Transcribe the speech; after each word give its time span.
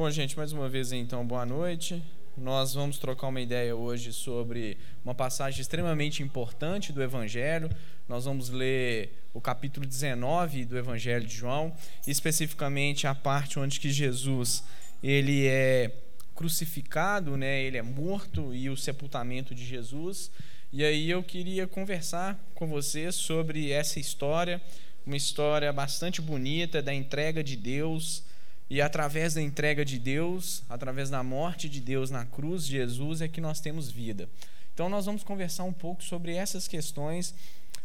Bom, 0.00 0.10
gente, 0.10 0.34
mais 0.34 0.50
uma 0.50 0.66
vez 0.66 0.92
então, 0.92 1.26
boa 1.26 1.44
noite. 1.44 2.02
Nós 2.34 2.72
vamos 2.72 2.96
trocar 2.96 3.26
uma 3.26 3.38
ideia 3.38 3.76
hoje 3.76 4.14
sobre 4.14 4.78
uma 5.04 5.14
passagem 5.14 5.60
extremamente 5.60 6.22
importante 6.22 6.90
do 6.90 7.02
Evangelho. 7.02 7.68
Nós 8.08 8.24
vamos 8.24 8.48
ler 8.48 9.12
o 9.34 9.42
capítulo 9.42 9.84
19 9.84 10.64
do 10.64 10.78
Evangelho 10.78 11.26
de 11.26 11.34
João, 11.34 11.70
especificamente 12.06 13.06
a 13.06 13.14
parte 13.14 13.58
onde 13.58 13.78
que 13.78 13.90
Jesus 13.90 14.64
ele 15.02 15.46
é 15.46 15.94
crucificado, 16.34 17.36
né? 17.36 17.60
Ele 17.62 17.76
é 17.76 17.82
morto 17.82 18.54
e 18.54 18.70
o 18.70 18.78
sepultamento 18.78 19.54
de 19.54 19.66
Jesus. 19.66 20.30
E 20.72 20.82
aí 20.82 21.10
eu 21.10 21.22
queria 21.22 21.66
conversar 21.66 22.42
com 22.54 22.66
você 22.66 23.12
sobre 23.12 23.70
essa 23.70 24.00
história, 24.00 24.62
uma 25.04 25.18
história 25.18 25.70
bastante 25.70 26.22
bonita 26.22 26.80
da 26.80 26.94
entrega 26.94 27.44
de 27.44 27.54
Deus 27.54 28.29
e 28.70 28.80
através 28.80 29.34
da 29.34 29.42
entrega 29.42 29.84
de 29.84 29.98
Deus, 29.98 30.62
através 30.68 31.10
da 31.10 31.24
morte 31.24 31.68
de 31.68 31.80
Deus 31.80 32.08
na 32.08 32.24
cruz 32.24 32.64
de 32.64 32.74
Jesus, 32.74 33.20
é 33.20 33.26
que 33.26 33.40
nós 33.40 33.58
temos 33.60 33.90
vida. 33.90 34.28
Então, 34.72 34.88
nós 34.88 35.06
vamos 35.06 35.24
conversar 35.24 35.64
um 35.64 35.72
pouco 35.72 36.04
sobre 36.04 36.36
essas 36.36 36.68
questões 36.68 37.34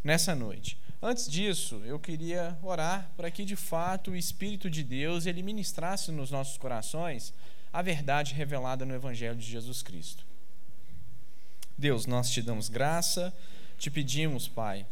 nessa 0.04 0.36
noite. 0.36 0.78
Antes 1.02 1.28
disso, 1.28 1.82
eu 1.86 2.00
queria 2.00 2.56
orar 2.62 3.12
para 3.18 3.32
que, 3.32 3.44
de 3.44 3.56
fato, 3.56 4.12
o 4.12 4.16
Espírito 4.16 4.70
de 4.70 4.84
Deus 4.84 5.26
ele 5.26 5.42
ministrasse 5.42 6.12
nos 6.12 6.30
nossos 6.30 6.56
corações 6.56 7.34
a 7.74 7.82
verdade 7.82 8.36
revelada 8.36 8.86
no 8.86 8.94
Evangelho 8.94 9.36
de 9.36 9.46
Jesus 9.46 9.82
Cristo. 9.82 10.24
Deus, 11.76 12.06
nós 12.06 12.30
te 12.30 12.44
damos 12.44 12.70
graça, 12.70 13.34
te 13.80 13.90
pedimos, 13.90 14.48
Pai, 14.48 14.86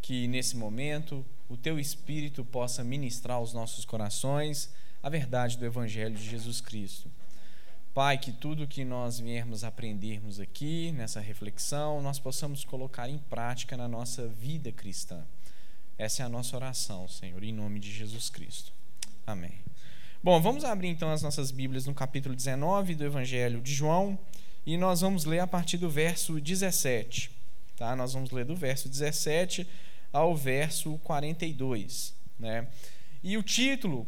que 0.00 0.28
nesse 0.28 0.56
momento 0.56 1.26
o 1.48 1.56
teu 1.56 1.78
Espírito 1.78 2.44
possa 2.44 2.84
ministrar 2.84 3.36
aos 3.36 3.52
nossos 3.52 3.84
corações 3.84 4.70
a 5.02 5.08
verdade 5.08 5.56
do 5.56 5.64
Evangelho 5.64 6.14
de 6.14 6.28
Jesus 6.28 6.60
Cristo. 6.60 7.10
Pai, 7.94 8.18
que 8.18 8.30
tudo 8.30 8.68
que 8.68 8.84
nós 8.84 9.18
viermos 9.18 9.64
aprendermos 9.64 10.38
aqui, 10.38 10.92
nessa 10.92 11.20
reflexão, 11.20 12.00
nós 12.00 12.18
possamos 12.18 12.64
colocar 12.64 13.08
em 13.08 13.18
prática 13.18 13.76
na 13.76 13.88
nossa 13.88 14.28
vida 14.28 14.70
cristã. 14.70 15.24
Essa 15.98 16.22
é 16.22 16.26
a 16.26 16.28
nossa 16.28 16.54
oração, 16.56 17.08
Senhor, 17.08 17.42
em 17.42 17.52
nome 17.52 17.80
de 17.80 17.90
Jesus 17.90 18.30
Cristo. 18.30 18.72
Amém. 19.26 19.52
Bom, 20.22 20.40
vamos 20.40 20.64
abrir 20.64 20.88
então 20.88 21.10
as 21.10 21.22
nossas 21.22 21.50
Bíblias 21.50 21.86
no 21.86 21.94
capítulo 21.94 22.34
19 22.34 22.94
do 22.94 23.04
Evangelho 23.04 23.60
de 23.60 23.72
João 23.72 24.18
e 24.66 24.76
nós 24.76 25.00
vamos 25.00 25.24
ler 25.24 25.40
a 25.40 25.46
partir 25.46 25.78
do 25.78 25.90
verso 25.90 26.40
17. 26.40 27.30
Tá? 27.76 27.96
Nós 27.96 28.12
vamos 28.12 28.30
ler 28.30 28.44
do 28.44 28.54
verso 28.54 28.88
17 28.88 29.66
ao 30.12 30.36
verso 30.36 30.98
42. 30.98 32.14
Né? 32.38 32.68
E 33.22 33.36
o 33.36 33.42
título 33.42 34.06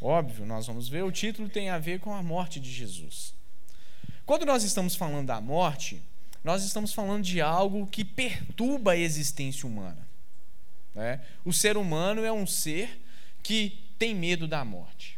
Óbvio, 0.00 0.46
nós 0.46 0.66
vamos 0.66 0.88
ver, 0.88 1.02
o 1.02 1.10
título 1.10 1.48
tem 1.48 1.70
a 1.70 1.78
ver 1.78 2.00
com 2.00 2.14
a 2.14 2.22
morte 2.22 2.60
de 2.60 2.70
Jesus. 2.70 3.34
Quando 4.24 4.46
nós 4.46 4.62
estamos 4.62 4.94
falando 4.94 5.26
da 5.26 5.40
morte, 5.40 6.02
nós 6.44 6.64
estamos 6.64 6.92
falando 6.92 7.24
de 7.24 7.40
algo 7.40 7.86
que 7.86 8.04
perturba 8.04 8.92
a 8.92 8.96
existência 8.96 9.66
humana. 9.66 10.06
Né? 10.94 11.20
O 11.44 11.52
ser 11.52 11.76
humano 11.76 12.24
é 12.24 12.32
um 12.32 12.46
ser 12.46 13.00
que 13.42 13.78
tem 13.98 14.14
medo 14.14 14.46
da 14.46 14.64
morte. 14.64 15.17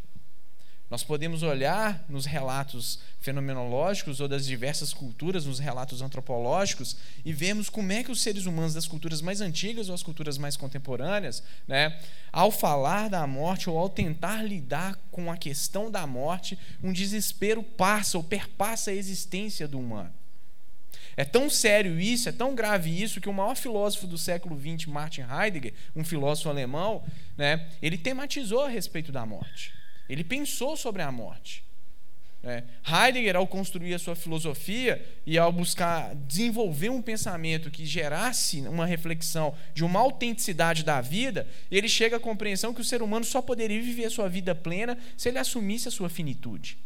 Nós 0.90 1.04
podemos 1.04 1.44
olhar 1.44 2.04
nos 2.08 2.26
relatos 2.26 2.98
fenomenológicos 3.20 4.18
ou 4.18 4.26
das 4.26 4.44
diversas 4.44 4.92
culturas, 4.92 5.46
nos 5.46 5.60
relatos 5.60 6.02
antropológicos, 6.02 6.96
e 7.24 7.32
vemos 7.32 7.68
como 7.68 7.92
é 7.92 8.02
que 8.02 8.10
os 8.10 8.20
seres 8.20 8.44
humanos 8.44 8.74
das 8.74 8.88
culturas 8.88 9.22
mais 9.22 9.40
antigas 9.40 9.88
ou 9.88 9.94
as 9.94 10.02
culturas 10.02 10.36
mais 10.36 10.56
contemporâneas, 10.56 11.44
né, 11.68 11.96
ao 12.32 12.50
falar 12.50 13.08
da 13.08 13.24
morte 13.24 13.70
ou 13.70 13.78
ao 13.78 13.88
tentar 13.88 14.42
lidar 14.42 14.98
com 15.12 15.30
a 15.30 15.36
questão 15.36 15.92
da 15.92 16.04
morte, 16.08 16.58
um 16.82 16.92
desespero 16.92 17.62
passa 17.62 18.18
ou 18.18 18.24
perpassa 18.24 18.90
a 18.90 18.94
existência 18.94 19.68
do 19.68 19.78
humano. 19.78 20.12
É 21.16 21.24
tão 21.24 21.48
sério 21.48 22.00
isso, 22.00 22.28
é 22.28 22.32
tão 22.32 22.52
grave 22.52 22.90
isso, 22.90 23.20
que 23.20 23.28
o 23.28 23.32
maior 23.32 23.54
filósofo 23.54 24.08
do 24.08 24.18
século 24.18 24.58
XX, 24.58 24.86
Martin 24.86 25.22
Heidegger, 25.22 25.72
um 25.94 26.02
filósofo 26.02 26.48
alemão, 26.48 27.04
né, 27.36 27.68
ele 27.80 27.96
tematizou 27.96 28.64
a 28.64 28.68
respeito 28.68 29.12
da 29.12 29.24
morte. 29.24 29.79
Ele 30.10 30.24
pensou 30.24 30.76
sobre 30.76 31.02
a 31.02 31.12
morte. 31.12 31.62
É, 32.42 32.64
Heidegger, 32.84 33.36
ao 33.36 33.46
construir 33.46 33.92
a 33.92 33.98
sua 33.98 34.16
filosofia 34.16 35.04
e 35.26 35.36
ao 35.36 35.52
buscar 35.52 36.14
desenvolver 36.14 36.88
um 36.88 37.02
pensamento 37.02 37.70
que 37.70 37.84
gerasse 37.84 38.62
uma 38.62 38.86
reflexão 38.86 39.54
de 39.74 39.84
uma 39.84 40.00
autenticidade 40.00 40.82
da 40.82 41.00
vida, 41.02 41.46
ele 41.70 41.88
chega 41.88 42.16
à 42.16 42.20
compreensão 42.20 42.72
que 42.72 42.80
o 42.80 42.84
ser 42.84 43.02
humano 43.02 43.26
só 43.26 43.42
poderia 43.42 43.80
viver 43.80 44.06
a 44.06 44.10
sua 44.10 44.28
vida 44.28 44.54
plena 44.54 44.98
se 45.18 45.28
ele 45.28 45.38
assumisse 45.38 45.86
a 45.86 45.90
sua 45.90 46.08
finitude. 46.08 46.78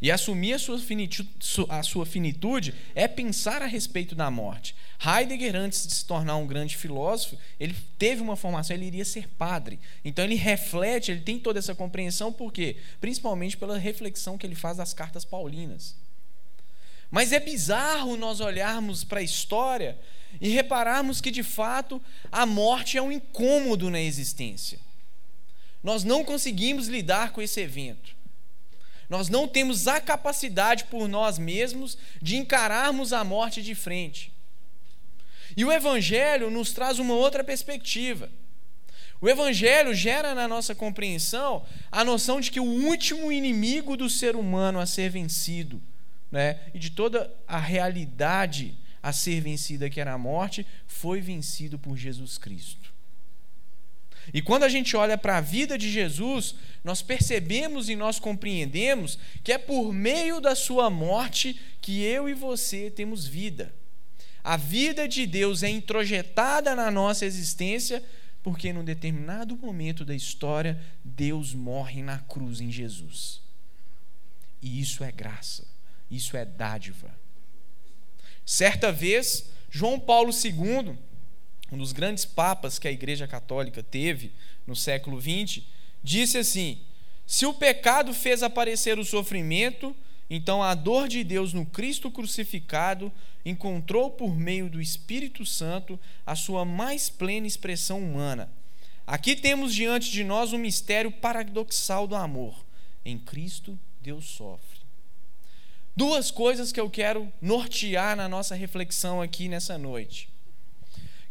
E 0.00 0.10
assumir 0.10 0.54
a 0.54 0.58
sua, 0.58 0.78
finitude, 0.78 1.30
a 1.68 1.82
sua 1.82 2.04
finitude 2.04 2.74
é 2.94 3.08
pensar 3.08 3.62
a 3.62 3.66
respeito 3.66 4.14
da 4.14 4.30
morte. 4.30 4.74
Heidegger, 5.04 5.56
antes 5.56 5.86
de 5.86 5.94
se 5.94 6.04
tornar 6.04 6.36
um 6.36 6.46
grande 6.46 6.76
filósofo, 6.76 7.38
ele 7.58 7.74
teve 7.98 8.22
uma 8.22 8.36
formação, 8.36 8.76
ele 8.76 8.86
iria 8.86 9.04
ser 9.04 9.28
padre. 9.28 9.78
Então 10.04 10.24
ele 10.24 10.34
reflete, 10.34 11.10
ele 11.10 11.20
tem 11.20 11.38
toda 11.38 11.58
essa 11.58 11.74
compreensão, 11.74 12.32
por 12.32 12.52
quê? 12.52 12.76
Principalmente 13.00 13.56
pela 13.56 13.78
reflexão 13.78 14.36
que 14.36 14.46
ele 14.46 14.54
faz 14.54 14.76
das 14.76 14.92
cartas 14.92 15.24
paulinas. 15.24 15.94
Mas 17.10 17.32
é 17.32 17.38
bizarro 17.38 18.16
nós 18.16 18.40
olharmos 18.40 19.04
para 19.04 19.20
a 19.20 19.22
história 19.22 19.98
e 20.40 20.48
repararmos 20.48 21.20
que, 21.20 21.30
de 21.30 21.42
fato, 21.42 22.02
a 22.30 22.44
morte 22.44 22.98
é 22.98 23.02
um 23.02 23.12
incômodo 23.12 23.90
na 23.90 24.00
existência. 24.00 24.78
Nós 25.82 26.02
não 26.02 26.24
conseguimos 26.24 26.88
lidar 26.88 27.32
com 27.32 27.40
esse 27.40 27.60
evento. 27.60 28.15
Nós 29.08 29.28
não 29.28 29.46
temos 29.46 29.86
a 29.86 30.00
capacidade 30.00 30.84
por 30.84 31.08
nós 31.08 31.38
mesmos 31.38 31.96
de 32.20 32.36
encararmos 32.36 33.12
a 33.12 33.22
morte 33.22 33.62
de 33.62 33.74
frente. 33.74 34.32
E 35.56 35.64
o 35.64 35.72
Evangelho 35.72 36.50
nos 36.50 36.72
traz 36.72 36.98
uma 36.98 37.14
outra 37.14 37.44
perspectiva. 37.44 38.28
O 39.20 39.28
Evangelho 39.28 39.94
gera 39.94 40.34
na 40.34 40.46
nossa 40.46 40.74
compreensão 40.74 41.64
a 41.90 42.04
noção 42.04 42.40
de 42.40 42.50
que 42.50 42.60
o 42.60 42.64
último 42.64 43.32
inimigo 43.32 43.96
do 43.96 44.10
ser 44.10 44.36
humano 44.36 44.78
a 44.78 44.86
ser 44.86 45.10
vencido, 45.10 45.80
né, 46.30 46.60
e 46.74 46.78
de 46.78 46.90
toda 46.90 47.32
a 47.46 47.58
realidade 47.58 48.76
a 49.02 49.12
ser 49.12 49.40
vencida, 49.40 49.88
que 49.88 50.00
era 50.00 50.12
a 50.12 50.18
morte, 50.18 50.66
foi 50.86 51.20
vencido 51.20 51.78
por 51.78 51.96
Jesus 51.96 52.36
Cristo. 52.36 52.95
E 54.32 54.42
quando 54.42 54.64
a 54.64 54.68
gente 54.68 54.96
olha 54.96 55.16
para 55.16 55.38
a 55.38 55.40
vida 55.40 55.78
de 55.78 55.90
Jesus, 55.90 56.54
nós 56.82 57.02
percebemos 57.02 57.88
e 57.88 57.96
nós 57.96 58.18
compreendemos 58.18 59.18
que 59.42 59.52
é 59.52 59.58
por 59.58 59.92
meio 59.92 60.40
da 60.40 60.54
sua 60.54 60.90
morte 60.90 61.60
que 61.80 62.02
eu 62.02 62.28
e 62.28 62.34
você 62.34 62.90
temos 62.90 63.26
vida. 63.26 63.74
A 64.42 64.56
vida 64.56 65.08
de 65.08 65.26
Deus 65.26 65.62
é 65.62 65.68
introjetada 65.68 66.74
na 66.74 66.90
nossa 66.90 67.26
existência 67.26 68.02
porque 68.42 68.72
num 68.72 68.84
determinado 68.84 69.56
momento 69.56 70.04
da 70.04 70.14
história 70.14 70.80
Deus 71.04 71.52
morre 71.52 72.00
na 72.00 72.20
cruz 72.20 72.60
em 72.60 72.70
Jesus. 72.70 73.40
E 74.62 74.80
isso 74.80 75.02
é 75.02 75.10
graça, 75.10 75.66
isso 76.08 76.36
é 76.36 76.44
dádiva. 76.44 77.12
Certa 78.44 78.92
vez, 78.92 79.50
João 79.68 79.98
Paulo 79.98 80.30
II, 80.30 80.96
um 81.70 81.78
dos 81.78 81.92
grandes 81.92 82.24
papas 82.24 82.78
que 82.78 82.86
a 82.86 82.92
Igreja 82.92 83.26
Católica 83.26 83.82
teve 83.82 84.32
no 84.66 84.76
século 84.76 85.20
XX, 85.20 85.62
disse 86.02 86.38
assim: 86.38 86.78
se 87.26 87.44
o 87.44 87.54
pecado 87.54 88.14
fez 88.14 88.42
aparecer 88.42 88.98
o 88.98 89.04
sofrimento, 89.04 89.94
então 90.30 90.62
a 90.62 90.74
dor 90.74 91.08
de 91.08 91.24
Deus 91.24 91.52
no 91.52 91.66
Cristo 91.66 92.10
crucificado 92.10 93.12
encontrou 93.44 94.10
por 94.10 94.36
meio 94.36 94.68
do 94.68 94.80
Espírito 94.80 95.44
Santo 95.44 95.98
a 96.24 96.34
sua 96.34 96.64
mais 96.64 97.08
plena 97.08 97.46
expressão 97.46 97.98
humana. 97.98 98.50
Aqui 99.06 99.36
temos 99.36 99.72
diante 99.72 100.10
de 100.10 100.24
nós 100.24 100.52
um 100.52 100.58
mistério 100.58 101.12
paradoxal 101.12 102.06
do 102.08 102.16
amor. 102.16 102.64
Em 103.04 103.16
Cristo, 103.16 103.78
Deus 104.00 104.26
sofre. 104.26 104.80
Duas 105.96 106.30
coisas 106.30 106.72
que 106.72 106.80
eu 106.80 106.90
quero 106.90 107.32
nortear 107.40 108.16
na 108.16 108.28
nossa 108.28 108.54
reflexão 108.54 109.22
aqui 109.22 109.48
nessa 109.48 109.78
noite 109.78 110.28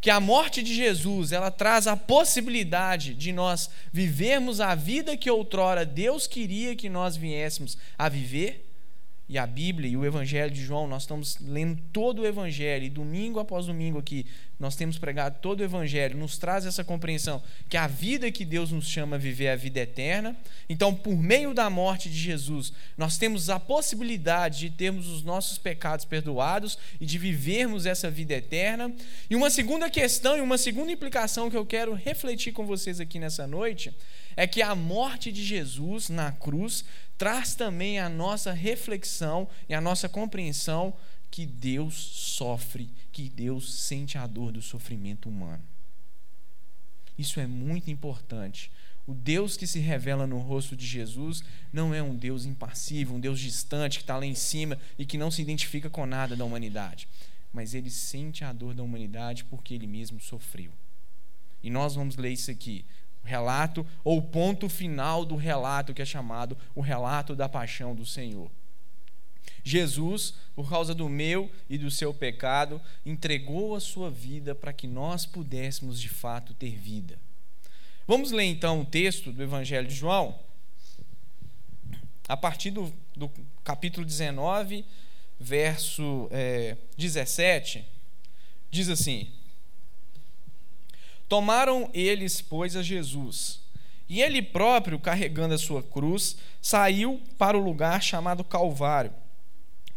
que 0.05 0.11
a 0.11 0.19
morte 0.19 0.61
de 0.61 0.71
Jesus, 0.71 1.31
ela 1.31 1.49
traz 1.49 1.87
a 1.87 1.97
possibilidade 1.97 3.15
de 3.15 3.33
nós 3.33 3.71
vivermos 3.91 4.61
a 4.61 4.75
vida 4.75 5.17
que 5.17 5.31
outrora 5.31 5.83
Deus 5.83 6.27
queria 6.27 6.75
que 6.75 6.87
nós 6.87 7.17
viéssemos 7.17 7.75
a 7.97 8.07
viver 8.07 8.64
e 9.27 9.39
a 9.39 9.47
Bíblia 9.47 9.89
e 9.89 9.97
o 9.97 10.05
Evangelho 10.05 10.51
de 10.51 10.63
João, 10.63 10.87
nós 10.87 11.03
estamos 11.03 11.37
lendo 11.39 11.81
todo 11.91 12.21
o 12.21 12.25
Evangelho, 12.27 12.85
e 12.85 12.89
domingo 12.89 13.39
após 13.39 13.65
domingo 13.65 13.97
aqui, 13.97 14.25
nós 14.59 14.75
temos 14.75 14.99
pregado 14.99 15.39
todo 15.41 15.61
o 15.61 15.63
Evangelho, 15.63 16.17
nos 16.17 16.37
traz 16.37 16.65
essa 16.65 16.83
compreensão 16.83 17.41
que 17.67 17.75
a 17.75 17.87
vida 17.87 18.31
que 18.31 18.45
Deus 18.45 18.71
nos 18.71 18.87
chama 18.87 19.15
a 19.15 19.19
viver 19.19 19.45
é 19.45 19.53
a 19.53 19.55
vida 19.55 19.79
eterna. 19.79 20.35
Então, 20.69 20.93
por 20.93 21.17
meio 21.17 21.53
da 21.53 21.69
morte 21.69 22.09
de 22.09 22.17
Jesus, 22.17 22.71
nós 22.95 23.17
temos 23.17 23.49
a 23.49 23.59
possibilidade 23.59 24.59
de 24.59 24.69
termos 24.69 25.07
os 25.07 25.23
nossos 25.23 25.57
pecados 25.57 26.05
perdoados 26.05 26.77
e 27.01 27.05
de 27.05 27.17
vivermos 27.17 27.85
essa 27.85 28.09
vida 28.09 28.35
eterna. 28.35 28.93
E 29.29 29.35
uma 29.35 29.49
segunda 29.49 29.89
questão 29.89 30.37
e 30.37 30.41
uma 30.41 30.57
segunda 30.57 30.91
implicação 30.91 31.49
que 31.49 31.57
eu 31.57 31.65
quero 31.65 31.93
refletir 31.93 32.53
com 32.53 32.65
vocês 32.65 32.99
aqui 32.99 33.19
nessa 33.19 33.47
noite 33.47 33.91
é 34.35 34.45
que 34.45 34.61
a 34.61 34.75
morte 34.75 35.31
de 35.31 35.43
Jesus 35.43 36.09
na 36.09 36.31
cruz 36.31 36.83
traz 37.17 37.55
também 37.55 37.99
a 37.99 38.09
nossa 38.09 38.51
reflexão 38.51 39.47
e 39.69 39.73
a 39.73 39.81
nossa 39.81 40.09
compreensão 40.09 40.93
que 41.31 41.45
Deus 41.45 41.95
sofre, 41.95 42.89
que 43.11 43.29
Deus 43.29 43.73
sente 43.73 44.17
a 44.17 44.27
dor 44.27 44.51
do 44.51 44.61
sofrimento 44.61 45.29
humano. 45.29 45.63
Isso 47.17 47.39
é 47.39 47.47
muito 47.47 47.89
importante. 47.89 48.71
O 49.07 49.13
Deus 49.13 49.55
que 49.55 49.67
se 49.67 49.79
revela 49.79 50.25
no 50.25 50.39
rosto 50.39 50.75
de 50.75 50.85
Jesus 50.85 51.43
não 51.71 51.93
é 51.93 52.01
um 52.01 52.15
Deus 52.15 52.45
impassível, 52.45 53.15
um 53.15 53.19
Deus 53.19 53.39
distante 53.39 53.99
que 53.99 54.03
está 54.03 54.17
lá 54.17 54.25
em 54.25 54.33
cima 54.33 54.77
e 54.97 55.05
que 55.05 55.17
não 55.17 55.29
se 55.29 55.41
identifica 55.41 55.89
com 55.89 56.05
nada 56.05 56.35
da 56.35 56.43
humanidade. 56.43 57.07
Mas 57.53 57.73
ele 57.73 57.89
sente 57.89 58.43
a 58.43 58.51
dor 58.51 58.73
da 58.73 58.83
humanidade 58.83 59.45
porque 59.45 59.73
ele 59.73 59.87
mesmo 59.87 60.19
sofreu. 60.19 60.71
E 61.61 61.69
nós 61.69 61.95
vamos 61.95 62.15
ler 62.15 62.31
isso 62.31 62.49
aqui, 62.49 62.83
relato, 63.25 63.85
ou 64.03 64.21
ponto 64.21 64.69
final 64.69 65.25
do 65.25 65.35
relato 65.35 65.93
que 65.93 66.01
é 66.01 66.05
chamado 66.05 66.57
o 66.73 66.81
relato 66.81 67.35
da 67.35 67.49
paixão 67.49 67.93
do 67.93 68.05
Senhor. 68.05 68.49
Jesus, 69.63 70.35
por 70.55 70.69
causa 70.69 70.93
do 70.93 71.09
meu 71.09 71.51
e 71.67 71.77
do 71.77 71.89
seu 71.89 72.13
pecado, 72.13 72.79
entregou 73.03 73.75
a 73.75 73.79
sua 73.79 74.11
vida 74.11 74.53
para 74.53 74.71
que 74.71 74.85
nós 74.85 75.25
pudéssemos 75.25 75.99
de 75.99 76.07
fato 76.07 76.53
ter 76.53 76.77
vida. 76.77 77.19
Vamos 78.07 78.31
ler 78.31 78.43
então 78.43 78.81
o 78.81 78.85
texto 78.85 79.31
do 79.31 79.41
Evangelho 79.41 79.87
de 79.87 79.95
João, 79.95 80.39
a 82.27 82.37
partir 82.37 82.69
do, 82.69 82.93
do 83.15 83.29
capítulo 83.63 84.05
19, 84.05 84.85
verso 85.39 86.27
é, 86.31 86.77
17, 86.95 87.83
diz 88.69 88.87
assim: 88.89 89.31
Tomaram 91.27 91.89
eles, 91.93 92.41
pois, 92.41 92.75
a 92.75 92.83
Jesus, 92.83 93.61
e 94.07 94.21
ele 94.21 94.41
próprio, 94.41 94.99
carregando 94.99 95.53
a 95.55 95.57
sua 95.57 95.81
cruz, 95.81 96.37
saiu 96.61 97.21
para 97.37 97.57
o 97.57 97.63
lugar 97.63 98.01
chamado 98.01 98.43
Calvário, 98.43 99.13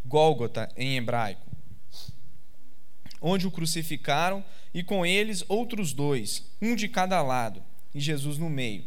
Gólgota 0.04 0.70
em 0.76 0.96
hebraico, 0.96 1.46
onde 3.20 3.46
o 3.46 3.50
crucificaram, 3.50 4.44
e 4.72 4.82
com 4.82 5.04
eles 5.04 5.44
outros 5.48 5.92
dois, 5.92 6.44
um 6.60 6.75
de 6.75 6.88
cada 6.88 7.20
lado 7.22 7.62
e 7.94 8.00
Jesus 8.00 8.38
no 8.38 8.48
meio. 8.48 8.84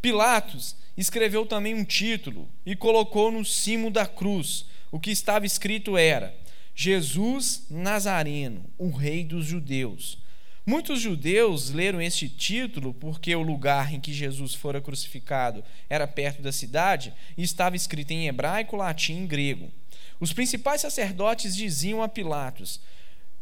Pilatos 0.00 0.76
escreveu 0.96 1.46
também 1.46 1.74
um 1.74 1.84
título 1.84 2.48
e 2.64 2.76
colocou 2.76 3.30
no 3.30 3.44
cimo 3.44 3.90
da 3.90 4.06
cruz. 4.06 4.66
O 4.90 5.00
que 5.00 5.10
estava 5.10 5.46
escrito 5.46 5.96
era: 5.96 6.34
Jesus 6.74 7.64
Nazareno, 7.70 8.64
o 8.76 8.90
Rei 8.90 9.24
dos 9.24 9.46
Judeus. 9.46 10.18
Muitos 10.66 11.00
judeus 11.00 11.70
leram 11.70 12.00
este 12.00 12.28
título 12.28 12.94
porque 12.94 13.34
o 13.34 13.42
lugar 13.42 13.92
em 13.92 14.00
que 14.00 14.12
Jesus 14.12 14.54
fora 14.54 14.80
crucificado 14.80 15.62
era 15.90 16.06
perto 16.06 16.40
da 16.40 16.52
cidade 16.52 17.12
e 17.36 17.42
estava 17.42 17.76
escrito 17.76 18.12
em 18.12 18.26
hebraico, 18.28 18.76
latim 18.76 19.24
e 19.24 19.26
grego. 19.26 19.70
Os 20.18 20.32
principais 20.32 20.80
sacerdotes 20.80 21.54
diziam 21.54 22.02
a 22.02 22.08
Pilatos: 22.08 22.80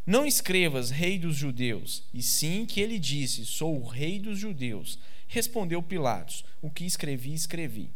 não 0.05 0.25
escrevas 0.25 0.89
rei 0.89 1.17
dos 1.17 1.37
judeus, 1.37 2.03
e 2.13 2.21
sim 2.21 2.65
que 2.65 2.81
ele 2.81 2.99
disse: 2.99 3.45
Sou 3.45 3.79
o 3.79 3.87
rei 3.87 4.19
dos 4.19 4.37
judeus. 4.37 4.99
Respondeu 5.29 5.81
Pilatos: 5.81 6.43
O 6.61 6.69
que 6.69 6.85
escrevi, 6.85 7.33
escrevi. 7.33 7.89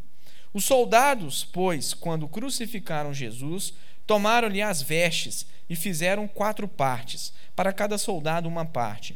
Os 0.54 0.64
soldados, 0.64 1.44
pois, 1.44 1.92
quando 1.92 2.26
crucificaram 2.26 3.12
Jesus, 3.12 3.74
tomaram-lhe 4.08 4.62
as 4.62 4.80
vestes 4.80 5.46
e 5.68 5.76
fizeram 5.76 6.26
quatro 6.26 6.66
partes, 6.66 7.32
para 7.54 7.74
cada 7.74 7.98
soldado 7.98 8.48
uma 8.48 8.64
parte. 8.64 9.14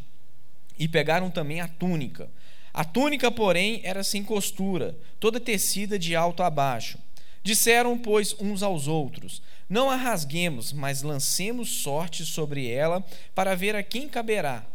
E 0.79 0.87
pegaram 0.87 1.31
também 1.31 1.63
a 1.63 1.67
túnica. 1.67 2.29
A 2.75 2.85
túnica, 2.85 3.31
porém, 3.31 3.81
era 3.85 4.05
sem 4.05 4.23
costura, 4.23 4.97
toda 5.19 5.41
tecida 5.41 5.99
de 5.99 6.15
alto 6.15 6.43
a 6.43 6.51
baixo. 6.51 6.99
Disseram, 7.43 7.99
pois, 7.99 8.37
uns 8.39 8.63
aos 8.63 8.87
outros: 8.87 9.41
Não 9.69 9.91
a 9.91 9.97
rasguemos, 9.97 10.73
mas 10.73 11.03
lancemos 11.03 11.71
sorte 11.71 12.25
sobre 12.27 12.69
ela, 12.69 13.03
para 13.35 13.57
ver 13.57 13.75
a 13.75 13.83
quem 13.83 14.09
caberá, 14.09 14.67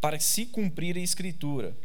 para 0.00 0.18
se 0.18 0.46
cumprir 0.46 0.96
a 0.96 1.00
Escritura. 1.00 1.76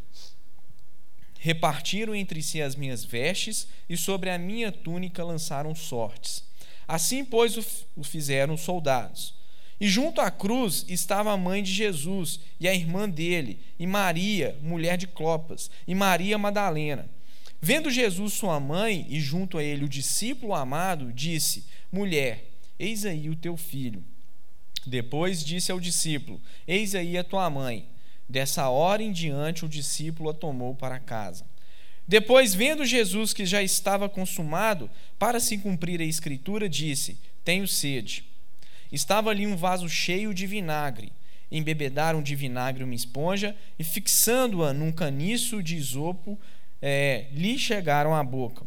Repartiram 1.39 2.15
entre 2.15 2.41
si 2.41 2.61
as 2.61 2.75
minhas 2.75 3.03
vestes, 3.03 3.67
e 3.89 3.97
sobre 3.97 4.29
a 4.29 4.37
minha 4.37 4.71
túnica 4.71 5.25
lançaram 5.25 5.75
sortes. 5.75 6.50
Assim, 6.91 7.23
pois, 7.23 7.55
o 7.95 8.03
fizeram 8.03 8.55
os 8.55 8.61
soldados. 8.61 9.33
E 9.79 9.87
junto 9.87 10.19
à 10.19 10.29
cruz 10.29 10.85
estava 10.89 11.31
a 11.31 11.37
mãe 11.37 11.63
de 11.63 11.71
Jesus, 11.71 12.41
e 12.59 12.67
a 12.67 12.75
irmã 12.75 13.09
dele, 13.09 13.61
e 13.79 13.87
Maria, 13.87 14.59
mulher 14.61 14.97
de 14.97 15.07
Clopas, 15.07 15.71
e 15.87 15.95
Maria 15.95 16.37
Madalena. 16.37 17.09
Vendo 17.61 17.89
Jesus 17.89 18.33
sua 18.33 18.59
mãe 18.59 19.05
e 19.07 19.21
junto 19.21 19.57
a 19.57 19.63
ele 19.63 19.85
o 19.85 19.89
discípulo 19.89 20.53
amado, 20.53 21.13
disse: 21.13 21.63
Mulher, 21.89 22.51
eis 22.77 23.05
aí 23.05 23.29
o 23.29 23.37
teu 23.37 23.55
filho. 23.55 24.03
Depois 24.85 25.45
disse 25.45 25.71
ao 25.71 25.79
discípulo: 25.79 26.41
Eis 26.67 26.93
aí 26.93 27.17
a 27.17 27.23
tua 27.23 27.49
mãe. 27.49 27.87
Dessa 28.27 28.67
hora 28.67 29.01
em 29.01 29.13
diante 29.13 29.63
o 29.63 29.69
discípulo 29.69 30.29
a 30.29 30.33
tomou 30.33 30.75
para 30.75 30.99
casa. 30.99 31.45
Depois, 32.11 32.53
vendo 32.53 32.83
Jesus 32.83 33.31
que 33.31 33.45
já 33.45 33.63
estava 33.63 34.09
consumado, 34.09 34.89
para 35.17 35.39
se 35.39 35.57
cumprir 35.57 36.01
a 36.01 36.03
escritura, 36.03 36.67
disse: 36.67 37.17
Tenho 37.41 37.65
sede. 37.65 38.25
Estava 38.91 39.29
ali 39.29 39.47
um 39.47 39.55
vaso 39.55 39.87
cheio 39.87 40.33
de 40.33 40.45
vinagre. 40.45 41.13
Embebedaram 41.49 42.21
de 42.21 42.35
vinagre 42.35 42.83
uma 42.83 42.93
esponja 42.93 43.55
e, 43.79 43.83
fixando-a 43.85 44.73
num 44.73 44.91
caniço 44.91 45.63
de 45.63 45.77
isopo, 45.77 46.37
é, 46.81 47.27
lhe 47.31 47.57
chegaram 47.57 48.13
à 48.13 48.21
boca. 48.21 48.65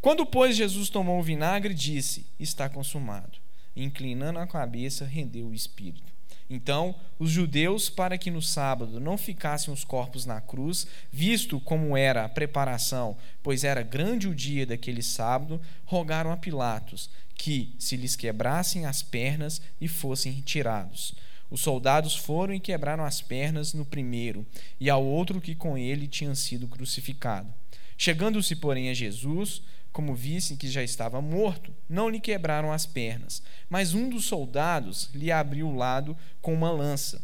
Quando, 0.00 0.26
pois, 0.26 0.56
Jesus 0.56 0.90
tomou 0.90 1.20
o 1.20 1.22
vinagre, 1.22 1.74
disse: 1.74 2.26
Está 2.36 2.68
consumado. 2.68 3.38
inclinando 3.76 4.40
a 4.40 4.46
cabeça, 4.48 5.04
rendeu 5.04 5.46
o 5.46 5.54
espírito. 5.54 6.11
Então, 6.54 6.94
os 7.18 7.30
judeus, 7.30 7.88
para 7.88 8.18
que 8.18 8.30
no 8.30 8.42
sábado 8.42 9.00
não 9.00 9.16
ficassem 9.16 9.72
os 9.72 9.84
corpos 9.84 10.26
na 10.26 10.38
cruz, 10.38 10.86
visto 11.10 11.58
como 11.58 11.96
era 11.96 12.26
a 12.26 12.28
preparação, 12.28 13.16
pois 13.42 13.64
era 13.64 13.82
grande 13.82 14.28
o 14.28 14.34
dia 14.34 14.66
daquele 14.66 15.02
sábado, 15.02 15.58
rogaram 15.86 16.30
a 16.30 16.36
Pilatos 16.36 17.08
que 17.34 17.74
se 17.78 17.96
lhes 17.96 18.14
quebrassem 18.14 18.84
as 18.84 19.02
pernas 19.02 19.62
e 19.80 19.88
fossem 19.88 20.30
retirados. 20.30 21.14
Os 21.50 21.62
soldados 21.62 22.14
foram 22.14 22.52
e 22.52 22.60
quebraram 22.60 23.02
as 23.02 23.22
pernas 23.22 23.72
no 23.72 23.86
primeiro 23.86 24.44
e 24.78 24.90
ao 24.90 25.02
outro 25.02 25.40
que 25.40 25.54
com 25.54 25.78
ele 25.78 26.06
tinha 26.06 26.34
sido 26.34 26.68
crucificado. 26.68 27.52
Chegando-se, 27.96 28.56
porém, 28.56 28.90
a 28.90 28.94
Jesus, 28.94 29.62
como 29.92 30.14
vissem 30.14 30.56
que 30.56 30.68
já 30.68 30.82
estava 30.82 31.20
morto, 31.20 31.72
não 31.88 32.08
lhe 32.08 32.18
quebraram 32.18 32.72
as 32.72 32.86
pernas, 32.86 33.42
mas 33.68 33.92
um 33.92 34.08
dos 34.08 34.24
soldados 34.24 35.10
lhe 35.14 35.30
abriu 35.30 35.68
o 35.68 35.76
lado 35.76 36.16
com 36.40 36.54
uma 36.54 36.70
lança, 36.70 37.22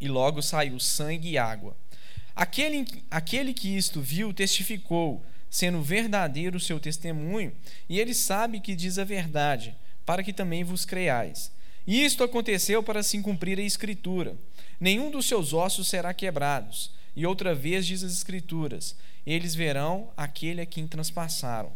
e 0.00 0.06
logo 0.06 0.42
saiu 0.42 0.78
sangue 0.78 1.30
e 1.30 1.38
água. 1.38 1.76
Aquele, 2.36 2.86
aquele 3.10 3.52
que 3.52 3.76
isto 3.76 4.00
viu 4.00 4.32
testificou, 4.32 5.24
sendo 5.50 5.82
verdadeiro 5.82 6.58
o 6.58 6.60
seu 6.60 6.78
testemunho, 6.78 7.52
e 7.88 7.98
ele 7.98 8.14
sabe 8.14 8.60
que 8.60 8.76
diz 8.76 8.98
a 8.98 9.04
verdade, 9.04 9.74
para 10.04 10.22
que 10.22 10.32
também 10.32 10.62
vos 10.62 10.84
creiais. 10.84 11.50
E 11.86 12.04
isto 12.04 12.22
aconteceu 12.22 12.82
para 12.82 13.02
se 13.02 13.18
cumprir 13.22 13.58
a 13.58 13.62
Escritura: 13.62 14.36
nenhum 14.78 15.10
dos 15.10 15.26
seus 15.26 15.54
ossos 15.54 15.88
será 15.88 16.12
quebrados. 16.12 16.92
E 17.18 17.26
outra 17.26 17.52
vez 17.52 17.84
diz 17.84 18.04
as 18.04 18.12
Escrituras: 18.12 18.94
eles 19.26 19.52
verão 19.52 20.08
aquele 20.16 20.60
a 20.60 20.66
quem 20.66 20.86
transpassaram. 20.86 21.72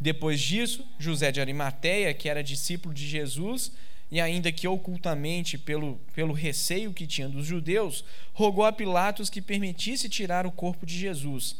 Depois 0.00 0.40
disso, 0.40 0.84
José 0.98 1.30
de 1.30 1.40
Arimateia, 1.40 2.12
que 2.12 2.28
era 2.28 2.42
discípulo 2.42 2.92
de 2.92 3.06
Jesus, 3.06 3.70
e 4.10 4.20
ainda 4.20 4.50
que 4.50 4.66
ocultamente 4.66 5.56
pelo, 5.56 5.94
pelo 6.12 6.32
receio 6.32 6.92
que 6.92 7.06
tinha 7.06 7.28
dos 7.28 7.46
judeus, 7.46 8.04
rogou 8.32 8.64
a 8.64 8.72
Pilatos 8.72 9.30
que 9.30 9.40
permitisse 9.40 10.08
tirar 10.08 10.44
o 10.44 10.50
corpo 10.50 10.84
de 10.84 10.98
Jesus. 10.98 11.54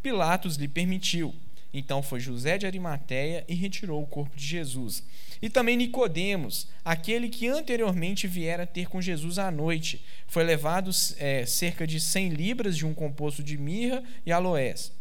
Pilatos 0.00 0.54
lhe 0.54 0.68
permitiu. 0.68 1.34
Então 1.76 2.04
foi 2.04 2.20
José 2.20 2.56
de 2.56 2.66
Arimateia 2.66 3.44
e 3.48 3.54
retirou 3.54 4.00
o 4.00 4.06
corpo 4.06 4.36
de 4.36 4.46
Jesus. 4.46 5.02
E 5.42 5.50
também 5.50 5.76
Nicodemos, 5.76 6.68
aquele 6.84 7.28
que 7.28 7.48
anteriormente 7.48 8.28
viera 8.28 8.64
ter 8.64 8.88
com 8.88 9.02
Jesus 9.02 9.40
à 9.40 9.50
noite, 9.50 10.04
foi 10.28 10.44
levado 10.44 10.92
é, 11.18 11.44
cerca 11.44 11.84
de 11.84 11.98
100 11.98 12.28
libras 12.28 12.76
de 12.76 12.86
um 12.86 12.94
composto 12.94 13.42
de 13.42 13.58
mirra 13.58 14.04
e 14.24 14.30
aloés. 14.30 14.92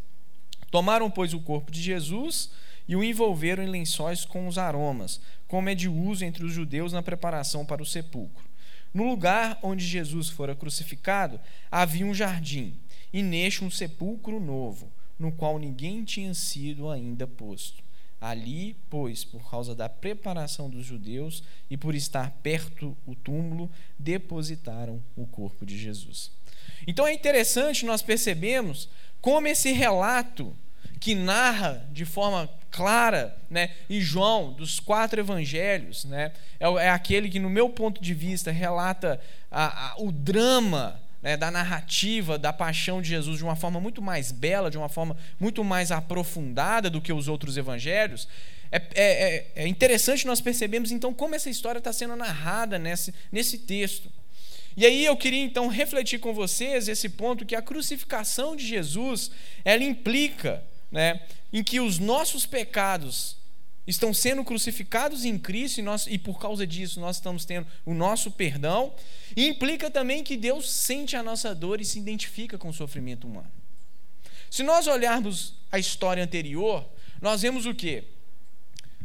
Tomaram, 0.71 1.11
pois, 1.11 1.35
o 1.35 1.39
corpo 1.39 1.71
de 1.71 1.79
Jesus 1.79 2.49
e 2.87 2.95
o 2.95 3.03
envolveram 3.03 3.63
em 3.63 3.69
lençóis 3.69 4.25
com 4.25 4.47
os 4.47 4.57
aromas, 4.57 5.21
como 5.47 5.69
é 5.69 5.75
de 5.75 5.87
uso 5.87 6.25
entre 6.25 6.43
os 6.43 6.51
judeus 6.51 6.91
na 6.91 7.03
preparação 7.03 7.63
para 7.63 7.83
o 7.83 7.85
sepulcro. 7.85 8.43
No 8.91 9.07
lugar 9.07 9.59
onde 9.61 9.85
Jesus 9.85 10.27
fora 10.27 10.55
crucificado, 10.55 11.39
havia 11.69 12.05
um 12.05 12.15
jardim, 12.15 12.75
e 13.13 13.21
neste 13.21 13.63
um 13.63 13.69
sepulcro 13.69 14.39
novo 14.39 14.91
no 15.17 15.31
qual 15.31 15.59
ninguém 15.59 16.03
tinha 16.03 16.33
sido 16.33 16.89
ainda 16.89 17.27
posto. 17.27 17.83
Ali, 18.19 18.77
pois, 18.89 19.25
por 19.25 19.49
causa 19.49 19.75
da 19.75 19.89
preparação 19.89 20.69
dos 20.69 20.85
judeus 20.85 21.43
e 21.69 21.75
por 21.75 21.93
estar 21.93 22.31
perto 22.41 22.95
o 23.05 23.15
túmulo, 23.15 23.69
depositaram 23.99 25.03
o 25.15 25.27
corpo 25.27 25.65
de 25.65 25.77
Jesus. 25.77 26.31
Então 26.87 27.05
é 27.05 27.13
interessante 27.13 27.85
nós 27.85 28.01
percebemos 28.01 28.89
como 29.19 29.47
esse 29.47 29.71
relato 29.71 30.55
que 30.99 31.15
narra 31.15 31.85
de 31.91 32.05
forma 32.05 32.49
clara, 32.71 33.37
né, 33.49 33.71
e 33.89 34.01
João, 34.01 34.53
dos 34.53 34.79
quatro 34.79 35.19
evangelhos, 35.19 36.05
né, 36.05 36.31
é, 36.59 36.65
é 36.85 36.89
aquele 36.89 37.29
que, 37.29 37.39
no 37.39 37.49
meu 37.49 37.69
ponto 37.69 38.01
de 38.01 38.13
vista, 38.13 38.51
relata 38.51 39.19
a, 39.51 39.91
a, 39.91 39.95
o 39.97 40.11
drama 40.11 40.99
né, 41.23 41.37
da 41.37 41.49
narrativa 41.49 42.37
da 42.37 42.51
paixão 42.51 43.01
de 43.01 43.07
Jesus 43.07 43.37
de 43.37 43.43
uma 43.43 43.55
forma 43.55 43.79
muito 43.79 44.01
mais 44.01 44.31
bela, 44.31 44.69
de 44.69 44.77
uma 44.77 44.89
forma 44.89 45.15
muito 45.39 45.63
mais 45.63 45.89
aprofundada 45.89 46.89
do 46.89 47.01
que 47.01 47.13
os 47.13 47.29
outros 47.29 47.55
evangelhos. 47.55 48.27
É, 48.69 48.77
é, 48.77 48.83
é, 48.95 49.51
é 49.63 49.67
interessante 49.67 50.27
nós 50.27 50.41
percebemos 50.41 50.91
então 50.91 51.13
como 51.13 51.33
essa 51.33 51.49
história 51.49 51.79
está 51.79 51.93
sendo 51.93 52.15
narrada 52.17 52.77
nesse, 52.77 53.13
nesse 53.31 53.59
texto. 53.59 54.11
E 54.75 54.85
aí 54.85 55.05
eu 55.05 55.15
queria 55.15 55.43
então 55.43 55.67
refletir 55.67 56.19
com 56.19 56.33
vocês 56.33 56.87
esse 56.87 57.07
ponto 57.07 57.45
que 57.45 57.55
a 57.55 57.61
crucificação 57.61 58.55
de 58.55 58.67
Jesus 58.67 59.31
ela 59.63 59.83
implica 59.83 60.63
né, 60.91 61.21
em 61.53 61.63
que 61.63 61.79
os 61.79 61.99
nossos 61.99 62.45
pecados 62.45 63.37
estão 63.85 64.13
sendo 64.13 64.43
crucificados 64.43 65.25
em 65.25 65.37
Cristo 65.37 65.79
e, 65.79 65.81
nós, 65.81 66.07
e 66.07 66.17
por 66.17 66.39
causa 66.39 66.65
disso 66.65 66.99
nós 66.99 67.17
estamos 67.17 67.45
tendo 67.45 67.67
o 67.85 67.93
nosso 67.93 68.31
perdão, 68.31 68.93
e 69.35 69.47
implica 69.47 69.89
também 69.89 70.23
que 70.23 70.37
Deus 70.37 70.69
sente 70.71 71.15
a 71.15 71.23
nossa 71.23 71.53
dor 71.53 71.81
e 71.81 71.85
se 71.85 71.99
identifica 71.99 72.57
com 72.57 72.69
o 72.69 72.73
sofrimento 72.73 73.27
humano. 73.27 73.51
Se 74.49 74.63
nós 74.63 74.87
olharmos 74.87 75.55
a 75.71 75.79
história 75.79 76.23
anterior, 76.23 76.87
nós 77.21 77.41
vemos 77.41 77.65
o 77.65 77.73
quê? 77.73 78.03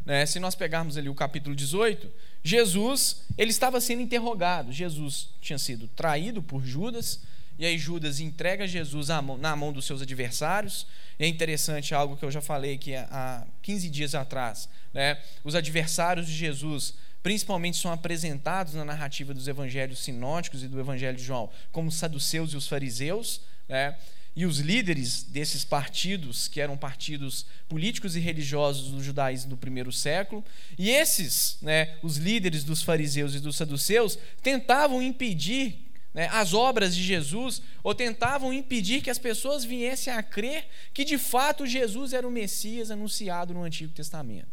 Né, 0.04 0.25
se 0.26 0.38
nós 0.38 0.54
pegarmos 0.54 0.97
ali 0.97 1.08
o 1.08 1.14
capítulo 1.14 1.56
18, 1.56 2.11
Jesus 2.42 3.23
ele 3.37 3.50
estava 3.50 3.80
sendo 3.80 4.02
interrogado. 4.02 4.73
Jesus 4.73 5.30
tinha 5.40 5.58
sido 5.58 5.88
traído 5.88 6.42
por 6.42 6.64
Judas, 6.64 7.20
e 7.59 7.67
aí 7.67 7.77
Judas 7.77 8.21
entrega 8.21 8.69
Jesus 8.69 9.09
na 9.09 9.57
mão 9.57 9.73
dos 9.73 9.85
seus 9.85 10.00
adversários. 10.00 10.87
E 11.19 11.25
é 11.25 11.27
interessante 11.27 11.93
algo 11.93 12.17
que 12.17 12.25
eu 12.25 12.31
já 12.31 12.41
falei 12.41 12.75
aqui 12.75 12.95
há 12.95 13.45
15 13.62 13.91
dias 13.91 14.15
atrás. 14.15 14.69
Né? 14.95 15.19
Os 15.43 15.57
adversários 15.57 16.29
de 16.29 16.35
Jesus, 16.35 16.95
principalmente, 17.21 17.77
são 17.77 17.91
apresentados 17.91 18.75
na 18.75 18.85
narrativa 18.85 19.35
dos 19.35 19.49
evangelhos 19.49 19.99
sinóticos 19.99 20.62
e 20.62 20.69
do 20.69 20.79
evangelho 20.79 21.17
de 21.17 21.25
João 21.25 21.50
como 21.73 21.88
os 21.88 21.97
saduceus 21.97 22.53
e 22.53 22.57
os 22.57 22.69
fariseus. 22.69 23.41
Né? 23.69 23.97
E 24.37 24.47
os 24.47 24.61
líderes 24.61 25.25
desses 25.25 25.65
partidos, 25.65 26.47
que 26.47 26.61
eram 26.61 26.77
partidos 26.77 27.45
políticos 27.69 28.15
e 28.15 28.21
religiosos 28.21 28.93
do 28.93 29.03
judaísmo 29.03 29.50
do 29.50 29.57
primeiro 29.57 29.91
século, 29.91 30.45
e 30.79 30.91
esses, 30.91 31.59
né, 31.61 31.97
os 32.05 32.19
líderes 32.19 32.62
dos 32.62 32.81
fariseus 32.81 33.35
e 33.35 33.41
dos 33.41 33.57
saduceus, 33.57 34.17
tentavam 34.41 35.03
impedir 35.03 35.88
né, 36.12 36.29
as 36.33 36.55
obras 36.55 36.97
de 36.97 37.03
Jesus, 37.03 37.62
ou 37.83 37.95
tentavam 37.95 38.53
impedir 38.53 39.03
que 39.03 39.11
as 39.11 39.19
pessoas 39.19 39.65
viessem 39.65 40.12
a 40.12 40.23
crer 40.23 40.67
que 40.93 41.05
de 41.05 41.19
fato 41.19 41.67
Jesus 41.67 42.12
era 42.12 42.27
o 42.27 42.31
Messias 42.31 42.91
anunciado 42.91 43.55
no 43.55 43.62
Antigo 43.62 43.93
Testamento. 43.93 44.49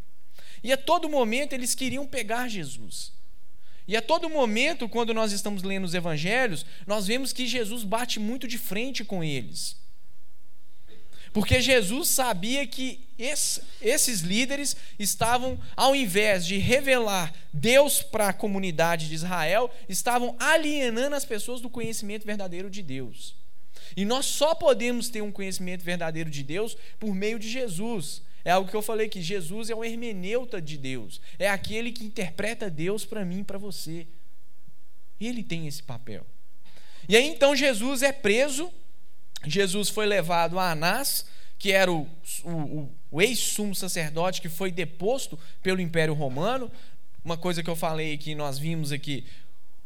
E 0.64 0.72
a 0.72 0.78
todo 0.78 1.10
momento 1.10 1.54
eles 1.54 1.76
queriam 1.76 2.06
pegar 2.06 2.50
Jesus. 2.50 3.14
E 3.88 3.96
a 3.96 4.02
todo 4.02 4.30
momento, 4.30 4.90
quando 4.90 5.14
nós 5.14 5.32
estamos 5.32 5.62
lendo 5.62 5.86
os 5.86 5.94
evangelhos, 5.94 6.66
nós 6.88 7.06
vemos 7.06 7.32
que 7.32 7.46
Jesus 7.46 7.84
bate 7.84 8.20
muito 8.20 8.48
de 8.48 8.58
frente 8.58 9.06
com 9.06 9.24
eles. 9.24 9.78
Porque 11.36 11.60
Jesus 11.60 12.08
sabia 12.08 12.66
que 12.66 13.10
esses 13.82 14.22
líderes 14.22 14.74
estavam, 14.98 15.60
ao 15.76 15.94
invés 15.94 16.46
de 16.46 16.58
revelar 16.58 17.34
Deus 17.52 18.02
para 18.02 18.30
a 18.30 18.34
comunidade 18.34 19.10
de 19.10 19.16
Israel, 19.16 19.70
estavam 19.90 20.38
alienando 20.40 21.14
as 21.14 21.26
pessoas 21.26 21.60
do 21.60 21.70
conhecimento 21.70 22.26
verdadeiro 22.26 22.70
de 22.70 22.82
Deus. 22.82 23.36
E 23.98 24.06
nós 24.06 24.26
só 24.26 24.56
podemos 24.56 25.10
ter 25.10 25.22
um 25.22 25.32
conhecimento 25.32 25.84
verdadeiro 25.84 26.30
de 26.30 26.42
Deus 26.42 26.78
por 26.98 27.14
meio 27.14 27.38
de 27.38 27.50
Jesus. 27.50 28.22
É 28.46 28.52
algo 28.52 28.70
que 28.70 28.76
eu 28.78 28.82
falei 28.82 29.10
que 29.10 29.22
Jesus 29.22 29.70
é 29.70 29.76
o 29.76 29.84
hermeneuta 29.84 30.62
de 30.62 30.78
Deus, 30.78 31.20
é 31.38 31.50
aquele 31.50 31.92
que 31.92 32.06
interpreta 32.06 32.70
Deus 32.70 33.04
para 33.04 33.26
mim 33.26 33.44
para 33.44 33.58
você. 33.58 34.08
Ele 35.20 35.44
tem 35.44 35.68
esse 35.68 35.84
papel. 35.84 36.26
E 37.10 37.18
aí 37.18 37.28
então 37.28 37.54
Jesus 37.54 38.04
é 38.04 38.14
preso 38.14 38.72
Jesus 39.46 39.90
foi 39.90 40.06
levado 40.06 40.60
a 40.60 40.72
Anás, 40.72 41.26
que 41.58 41.72
era 41.72 41.92
o, 41.92 42.08
o, 42.44 42.90
o 43.12 43.22
ex-sumo 43.22 43.74
sacerdote 43.74 44.42
que 44.42 44.50
foi 44.50 44.72
deposto 44.72 45.40
pelo 45.62 45.82
Império 45.82 46.14
Romano. 46.14 46.72
Uma 47.24 47.38
coisa 47.38 47.64
que 47.64 47.70
eu 47.70 47.76
falei 47.76 48.18
que 48.18 48.36
nós 48.36 48.58
vimos 48.60 48.92
aqui: 48.92 49.26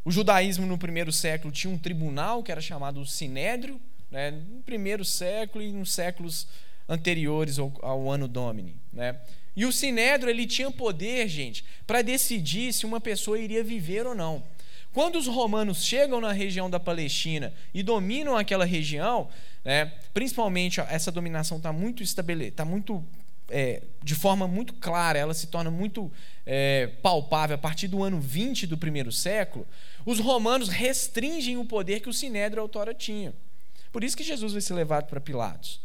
o 0.04 0.12
judaísmo 0.12 0.66
no 0.66 0.78
primeiro 0.78 1.12
século 1.12 1.54
tinha 1.54 1.74
um 1.74 1.78
tribunal 1.78 2.44
que 2.44 2.51
era 2.51 2.62
chamado 2.62 3.06
Sinédrio, 3.06 3.80
né, 4.10 4.32
no 4.32 4.62
primeiro 4.63 5.06
século 5.06 5.63
e 5.63 5.72
nos 5.72 5.92
séculos 5.94 6.48
anteriores 6.88 7.60
ao, 7.60 7.72
ao 7.82 8.10
ano 8.10 8.28
Domini. 8.28 8.75
Né? 8.92 9.16
E 9.56 9.66
o 9.66 9.72
Sinédrio 9.72 10.30
ele 10.30 10.48
tinha 10.48 10.72
poder, 10.72 11.28
gente, 11.28 11.63
para 11.86 12.01
decidir 12.01 12.74
se 12.74 12.86
uma 12.86 13.00
pessoa 13.00 13.38
iria 13.38 13.63
viver 13.63 14.08
ou 14.08 14.16
não. 14.16 14.44
Quando 14.93 15.17
os 15.17 15.27
romanos 15.27 15.84
chegam 15.84 16.19
na 16.19 16.31
região 16.31 16.69
da 16.69 16.79
Palestina 16.79 17.53
e 17.74 17.84
dominam 17.84 18.36
aquela 18.36 18.65
região, 18.65 19.29
né, 19.63 19.93
principalmente 20.13 20.79
essa 20.81 21.12
dominação 21.12 21.58
está 21.58 21.72
muito 21.72 22.01
estabelecida, 22.01 22.53
está 22.53 22.65
muito 22.65 23.05
é, 23.50 23.81
de 24.03 24.15
forma 24.15 24.48
muito 24.48 24.74
clara, 24.74 25.17
ela 25.17 25.34
se 25.34 25.48
torna 25.48 25.72
muito 25.72 26.12
é, 26.46 26.88
palpável 27.01 27.55
a 27.55 27.58
partir 27.58 27.88
do 27.88 28.03
ano 28.03 28.19
20 28.19 28.67
do 28.67 28.77
primeiro 28.77 29.12
século, 29.12 29.67
os 30.05 30.19
romanos 30.19 30.69
restringem 30.69 31.58
o 31.58 31.65
poder 31.65 32.00
que 32.00 32.10
o 32.10 32.13
Sinédrio 32.13 32.62
autora 32.62 32.93
tinha. 32.93 33.34
Por 33.91 34.03
isso 34.03 34.15
que 34.15 34.24
Jesus 34.24 34.53
vai 34.53 34.62
ser 34.62 34.74
levado 34.74 35.08
para 35.08 35.19
Pilatos. 35.19 35.81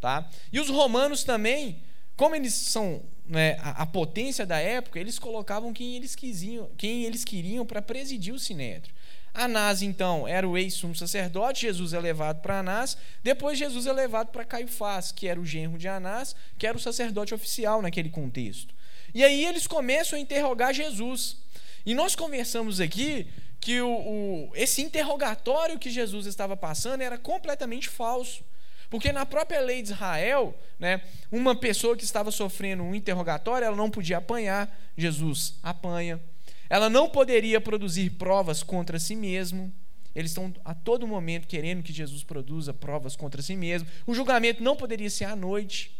Tá? 0.00 0.28
E 0.52 0.60
os 0.60 0.68
romanos 0.68 1.24
também, 1.24 1.82
como 2.16 2.34
eles 2.34 2.54
são 2.54 3.02
né, 3.28 3.56
a, 3.60 3.82
a, 3.82 3.86
potência 3.86 4.46
da 4.46 4.58
época, 4.58 4.98
eles 4.98 5.18
colocavam 5.18 5.72
quem 5.72 5.94
eles, 5.96 6.14
quisiam, 6.14 6.70
quem 6.78 7.04
eles 7.04 7.24
queriam 7.24 7.66
para 7.66 7.82
presidir 7.82 8.32
o 8.32 8.38
sinédrio. 8.38 8.94
Anás, 9.34 9.82
então, 9.82 10.26
era 10.26 10.48
o 10.48 10.56
ex-sumo 10.56 10.96
sacerdote, 10.96 11.62
Jesus 11.62 11.92
é 11.92 12.00
levado 12.00 12.40
para 12.40 12.60
Anás, 12.60 12.96
depois 13.22 13.58
Jesus 13.58 13.86
é 13.86 13.92
levado 13.92 14.28
para 14.28 14.44
Caifás, 14.44 15.12
que 15.12 15.28
era 15.28 15.38
o 15.38 15.46
genro 15.46 15.78
de 15.78 15.86
Anás, 15.86 16.34
que 16.58 16.66
era 16.66 16.76
o 16.76 16.80
sacerdote 16.80 17.34
oficial 17.34 17.82
naquele 17.82 18.08
contexto. 18.08 18.74
E 19.14 19.22
aí 19.22 19.44
eles 19.44 19.66
começam 19.66 20.18
a 20.18 20.20
interrogar 20.20 20.74
Jesus. 20.74 21.36
E 21.84 21.94
nós 21.94 22.16
conversamos 22.16 22.80
aqui 22.80 23.26
que 23.60 23.80
o, 23.80 23.88
o, 23.88 24.50
esse 24.54 24.82
interrogatório 24.82 25.78
que 25.78 25.90
Jesus 25.90 26.26
estava 26.26 26.56
passando 26.56 27.02
era 27.02 27.18
completamente 27.18 27.88
falso. 27.88 28.42
Porque 28.90 29.12
na 29.12 29.26
própria 29.26 29.60
lei 29.60 29.82
de 29.82 29.92
Israel, 29.92 30.58
né, 30.78 31.02
uma 31.30 31.54
pessoa 31.54 31.96
que 31.96 32.04
estava 32.04 32.30
sofrendo 32.30 32.82
um 32.82 32.94
interrogatório, 32.94 33.66
ela 33.66 33.76
não 33.76 33.90
podia 33.90 34.18
apanhar, 34.18 34.74
Jesus 34.96 35.54
apanha. 35.62 36.20
Ela 36.70 36.88
não 36.88 37.08
poderia 37.08 37.60
produzir 37.60 38.10
provas 38.10 38.62
contra 38.62 38.98
si 38.98 39.14
mesmo. 39.14 39.72
Eles 40.14 40.30
estão 40.30 40.52
a 40.64 40.74
todo 40.74 41.06
momento 41.06 41.46
querendo 41.46 41.82
que 41.82 41.92
Jesus 41.92 42.22
produza 42.22 42.72
provas 42.72 43.14
contra 43.14 43.42
si 43.42 43.56
mesmo. 43.56 43.88
O 44.06 44.14
julgamento 44.14 44.62
não 44.62 44.74
poderia 44.74 45.10
ser 45.10 45.24
à 45.24 45.36
noite 45.36 45.94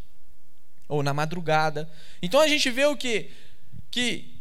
ou 0.89 1.03
na 1.03 1.13
madrugada. 1.13 1.89
Então 2.23 2.41
a 2.41 2.49
gente 2.49 2.71
vê 2.71 2.87
o 2.87 2.97
que 2.97 3.31
que 3.91 4.35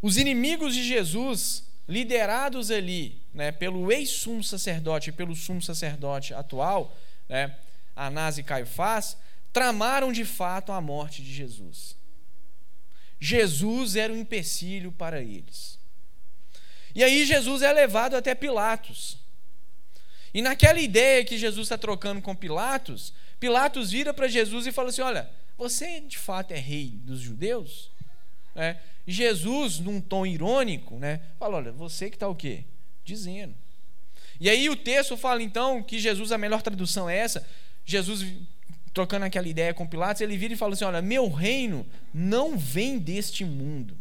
os 0.00 0.16
inimigos 0.16 0.74
de 0.74 0.82
Jesus, 0.82 1.64
liderados 1.88 2.70
ali, 2.70 3.22
né, 3.32 3.50
pelo 3.50 3.90
ex-sumo 3.90 4.44
sacerdote 4.44 5.10
e 5.10 5.12
pelo 5.12 5.34
sumo 5.34 5.62
sacerdote 5.62 6.34
atual, 6.34 6.96
né, 7.28 7.56
Anás 7.94 8.38
e 8.38 8.42
Caifás, 8.42 9.16
tramaram 9.52 10.12
de 10.12 10.24
fato 10.24 10.72
a 10.72 10.80
morte 10.80 11.22
de 11.22 11.32
Jesus. 11.32 11.96
Jesus 13.20 13.96
era 13.96 14.12
um 14.12 14.16
empecilho 14.16 14.92
para 14.92 15.22
eles. 15.22 15.78
E 16.94 17.02
aí 17.02 17.24
Jesus 17.24 17.62
é 17.62 17.72
levado 17.72 18.16
até 18.16 18.34
Pilatos. 18.34 19.18
E 20.32 20.42
naquela 20.42 20.80
ideia 20.80 21.24
que 21.24 21.38
Jesus 21.38 21.66
está 21.66 21.78
trocando 21.78 22.20
com 22.20 22.34
Pilatos, 22.34 23.12
Pilatos 23.38 23.92
vira 23.92 24.12
para 24.12 24.28
Jesus 24.28 24.66
e 24.66 24.72
fala 24.72 24.90
assim: 24.90 25.02
Olha, 25.02 25.30
você 25.56 26.00
de 26.00 26.18
fato 26.18 26.52
é 26.52 26.58
rei 26.58 26.90
dos 26.90 27.20
judeus? 27.20 27.90
É. 28.54 28.76
Jesus, 29.06 29.78
num 29.80 30.00
tom 30.00 30.24
irônico, 30.26 30.98
né, 30.98 31.20
fala: 31.38 31.56
Olha, 31.58 31.72
você 31.72 32.08
que 32.08 32.16
está 32.16 32.28
o 32.28 32.34
quê? 32.34 32.64
Dizendo. 33.04 33.54
E 34.40 34.50
aí 34.50 34.68
o 34.68 34.76
texto 34.76 35.16
fala 35.16 35.42
então 35.42 35.82
que 35.82 35.98
Jesus, 35.98 36.32
a 36.32 36.38
melhor 36.38 36.62
tradução 36.62 37.08
é 37.08 37.16
essa: 37.16 37.46
Jesus, 37.84 38.24
trocando 38.92 39.24
aquela 39.24 39.48
ideia 39.48 39.74
com 39.74 39.86
Pilatos, 39.86 40.22
ele 40.22 40.36
vira 40.36 40.54
e 40.54 40.56
fala 40.56 40.74
assim: 40.74 40.84
Olha, 40.84 41.02
meu 41.02 41.30
reino 41.30 41.86
não 42.12 42.56
vem 42.56 42.98
deste 42.98 43.44
mundo. 43.44 43.96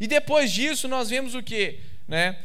E 0.00 0.06
depois 0.06 0.50
disso, 0.50 0.88
nós 0.88 1.10
vemos 1.10 1.34
o 1.34 1.42
que? 1.42 1.80
Né? 2.08 2.38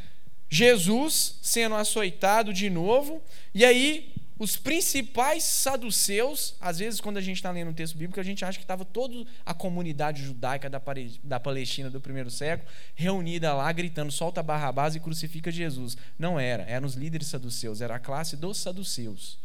Jesus 0.50 1.40
sendo 1.42 1.76
açoitado 1.76 2.54
de 2.54 2.70
novo, 2.70 3.22
e 3.54 3.66
aí 3.66 4.14
os 4.40 4.56
principais 4.56 5.44
saduceus, 5.44 6.56
às 6.62 6.78
vezes 6.78 7.02
quando 7.02 7.18
a 7.18 7.22
gente 7.22 7.38
está 7.38 7.50
lendo 7.50 7.72
um 7.72 7.74
texto 7.74 7.98
bíblico, 7.98 8.20
a 8.20 8.24
gente 8.24 8.46
acha 8.46 8.58
que 8.58 8.64
estava 8.64 8.86
toda 8.86 9.26
a 9.46 9.54
comunidade 9.54 10.24
judaica 10.24 10.70
da, 10.70 11.40
Palestina 11.40 11.90
do 11.90 12.00
primeiro 12.00 12.30
século 12.30 12.70
reunida 12.94 13.54
lá, 13.54 13.72
gritando: 13.72 14.12
solta 14.12 14.44
Barrabás 14.44 14.96
e 14.96 15.00
crucifica 15.00 15.50
Jesus. 15.50 15.98
Não 16.20 16.40
era, 16.40 16.64
eram 16.64 16.86
os 16.86 16.94
líderes 16.94 17.28
saduceus, 17.28 17.82
era 17.82 17.96
a 17.96 18.00
classe 18.00 18.38
dos 18.38 18.58
saduceus. 18.58 19.40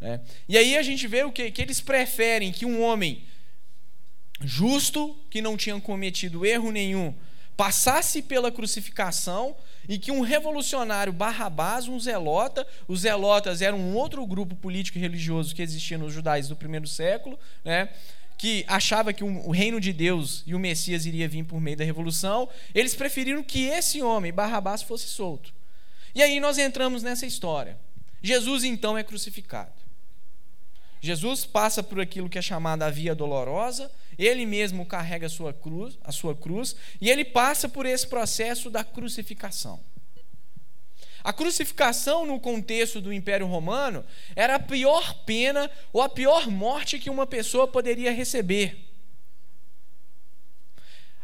É. 0.00 0.20
E 0.48 0.58
aí 0.58 0.76
a 0.76 0.82
gente 0.82 1.06
vê 1.06 1.24
o 1.24 1.32
que? 1.32 1.50
Que 1.50 1.62
eles 1.62 1.80
preferem 1.80 2.52
que 2.52 2.66
um 2.66 2.82
homem 2.82 3.24
justo, 4.40 5.16
que 5.30 5.40
não 5.40 5.56
tinha 5.56 5.80
cometido 5.80 6.44
erro 6.44 6.70
nenhum, 6.70 7.14
passasse 7.56 8.20
pela 8.20 8.50
crucificação 8.50 9.56
e 9.88 9.98
que 9.98 10.10
um 10.10 10.20
revolucionário 10.20 11.12
Barrabás, 11.12 11.88
um 11.88 11.98
zelota, 12.00 12.66
os 12.88 13.00
zelotas 13.00 13.62
eram 13.62 13.78
um 13.78 13.94
outro 13.94 14.26
grupo 14.26 14.56
político 14.56 14.98
e 14.98 15.00
religioso 15.00 15.54
que 15.54 15.62
existia 15.62 15.96
nos 15.96 16.12
judaísmos 16.12 16.48
do 16.50 16.56
primeiro 16.56 16.86
século, 16.86 17.38
né? 17.64 17.88
que 18.36 18.64
achava 18.66 19.12
que 19.12 19.22
o 19.22 19.50
reino 19.50 19.80
de 19.80 19.92
Deus 19.92 20.42
e 20.46 20.54
o 20.54 20.58
Messias 20.58 21.06
iria 21.06 21.28
vir 21.28 21.44
por 21.44 21.60
meio 21.60 21.76
da 21.76 21.84
revolução, 21.84 22.48
eles 22.74 22.94
preferiram 22.94 23.42
que 23.42 23.64
esse 23.66 24.02
homem, 24.02 24.32
Barrabás, 24.32 24.82
fosse 24.82 25.06
solto. 25.06 25.54
E 26.14 26.22
aí 26.22 26.40
nós 26.40 26.58
entramos 26.58 27.02
nessa 27.02 27.24
história. 27.24 27.78
Jesus 28.22 28.64
então 28.64 28.98
é 28.98 29.04
crucificado. 29.04 29.83
Jesus 31.04 31.44
passa 31.44 31.82
por 31.82 32.00
aquilo 32.00 32.30
que 32.30 32.38
é 32.38 32.42
chamada 32.42 32.86
a 32.86 32.90
via 32.90 33.14
dolorosa, 33.14 33.92
ele 34.18 34.46
mesmo 34.46 34.86
carrega 34.86 35.26
a 35.26 35.28
sua 35.28 35.52
cruz, 35.52 35.98
a 36.02 36.10
sua 36.10 36.34
cruz, 36.34 36.74
e 36.98 37.10
ele 37.10 37.26
passa 37.26 37.68
por 37.68 37.84
esse 37.84 38.06
processo 38.06 38.70
da 38.70 38.82
crucificação. 38.82 39.78
A 41.22 41.30
crucificação, 41.30 42.24
no 42.24 42.40
contexto 42.40 43.02
do 43.02 43.12
Império 43.12 43.46
Romano, 43.46 44.02
era 44.34 44.54
a 44.54 44.58
pior 44.58 45.12
pena 45.26 45.70
ou 45.92 46.00
a 46.00 46.08
pior 46.08 46.48
morte 46.48 46.98
que 46.98 47.10
uma 47.10 47.26
pessoa 47.26 47.68
poderia 47.68 48.10
receber. 48.10 48.88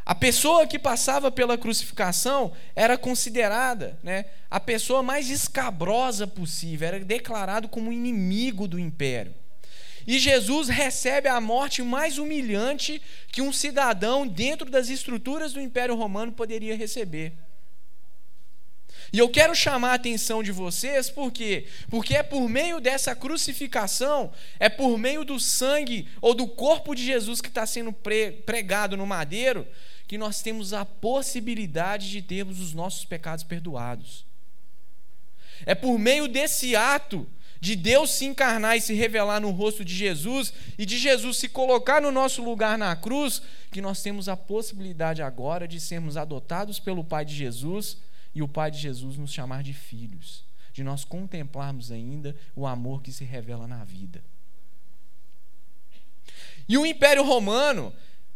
A 0.04 0.14
pessoa 0.14 0.66
que 0.66 0.78
passava 0.78 1.30
pela 1.30 1.56
crucificação 1.56 2.52
era 2.76 2.98
considerada 2.98 3.98
né, 4.02 4.26
a 4.50 4.60
pessoa 4.60 5.02
mais 5.02 5.30
escabrosa 5.30 6.26
possível, 6.26 6.86
era 6.86 7.00
declarado 7.00 7.66
como 7.66 7.90
inimigo 7.90 8.68
do 8.68 8.78
império. 8.78 9.39
E 10.10 10.18
Jesus 10.18 10.68
recebe 10.68 11.28
a 11.28 11.40
morte 11.40 11.84
mais 11.84 12.18
humilhante 12.18 13.00
que 13.30 13.40
um 13.40 13.52
cidadão 13.52 14.26
dentro 14.26 14.68
das 14.68 14.88
estruturas 14.88 15.52
do 15.52 15.60
Império 15.60 15.94
Romano 15.94 16.32
poderia 16.32 16.76
receber. 16.76 17.32
E 19.12 19.20
eu 19.20 19.28
quero 19.28 19.54
chamar 19.54 19.92
a 19.92 19.94
atenção 19.94 20.42
de 20.42 20.50
vocês, 20.50 21.08
por 21.08 21.30
quê? 21.30 21.68
Porque 21.88 22.16
é 22.16 22.24
por 22.24 22.48
meio 22.48 22.80
dessa 22.80 23.14
crucificação, 23.14 24.32
é 24.58 24.68
por 24.68 24.98
meio 24.98 25.24
do 25.24 25.38
sangue 25.38 26.08
ou 26.20 26.34
do 26.34 26.48
corpo 26.48 26.92
de 26.92 27.04
Jesus 27.04 27.40
que 27.40 27.46
está 27.46 27.64
sendo 27.64 27.92
pregado 28.44 28.96
no 28.96 29.06
madeiro, 29.06 29.64
que 30.08 30.18
nós 30.18 30.42
temos 30.42 30.72
a 30.72 30.84
possibilidade 30.84 32.10
de 32.10 32.20
termos 32.20 32.58
os 32.58 32.74
nossos 32.74 33.04
pecados 33.04 33.44
perdoados. 33.44 34.26
É 35.64 35.76
por 35.76 35.96
meio 36.00 36.26
desse 36.26 36.74
ato 36.74 37.28
de 37.60 37.76
Deus 37.76 38.12
se 38.12 38.24
encarnar 38.24 38.76
e 38.76 38.80
se 38.80 38.94
revelar 38.94 39.40
no 39.40 39.50
rosto 39.50 39.84
de 39.84 39.94
Jesus 39.94 40.52
e 40.78 40.86
de 40.86 40.98
Jesus 40.98 41.36
se 41.36 41.48
colocar 41.48 42.00
no 42.00 42.10
nosso 42.10 42.42
lugar 42.42 42.78
na 42.78 42.96
cruz, 42.96 43.42
que 43.70 43.82
nós 43.82 44.02
temos 44.02 44.28
a 44.28 44.36
possibilidade 44.36 45.20
agora 45.20 45.68
de 45.68 45.78
sermos 45.78 46.16
adotados 46.16 46.80
pelo 46.80 47.04
Pai 47.04 47.24
de 47.24 47.34
Jesus 47.34 47.98
e 48.34 48.42
o 48.42 48.48
Pai 48.48 48.70
de 48.70 48.78
Jesus 48.78 49.18
nos 49.18 49.30
chamar 49.30 49.62
de 49.62 49.74
filhos, 49.74 50.42
de 50.72 50.82
nós 50.82 51.04
contemplarmos 51.04 51.92
ainda 51.92 52.34
o 52.56 52.66
amor 52.66 53.02
que 53.02 53.12
se 53.12 53.24
revela 53.24 53.68
na 53.68 53.84
vida. 53.84 54.22
E 56.66 56.78
o 56.78 56.86
Império 56.86 57.24
Romano, 57.24 57.92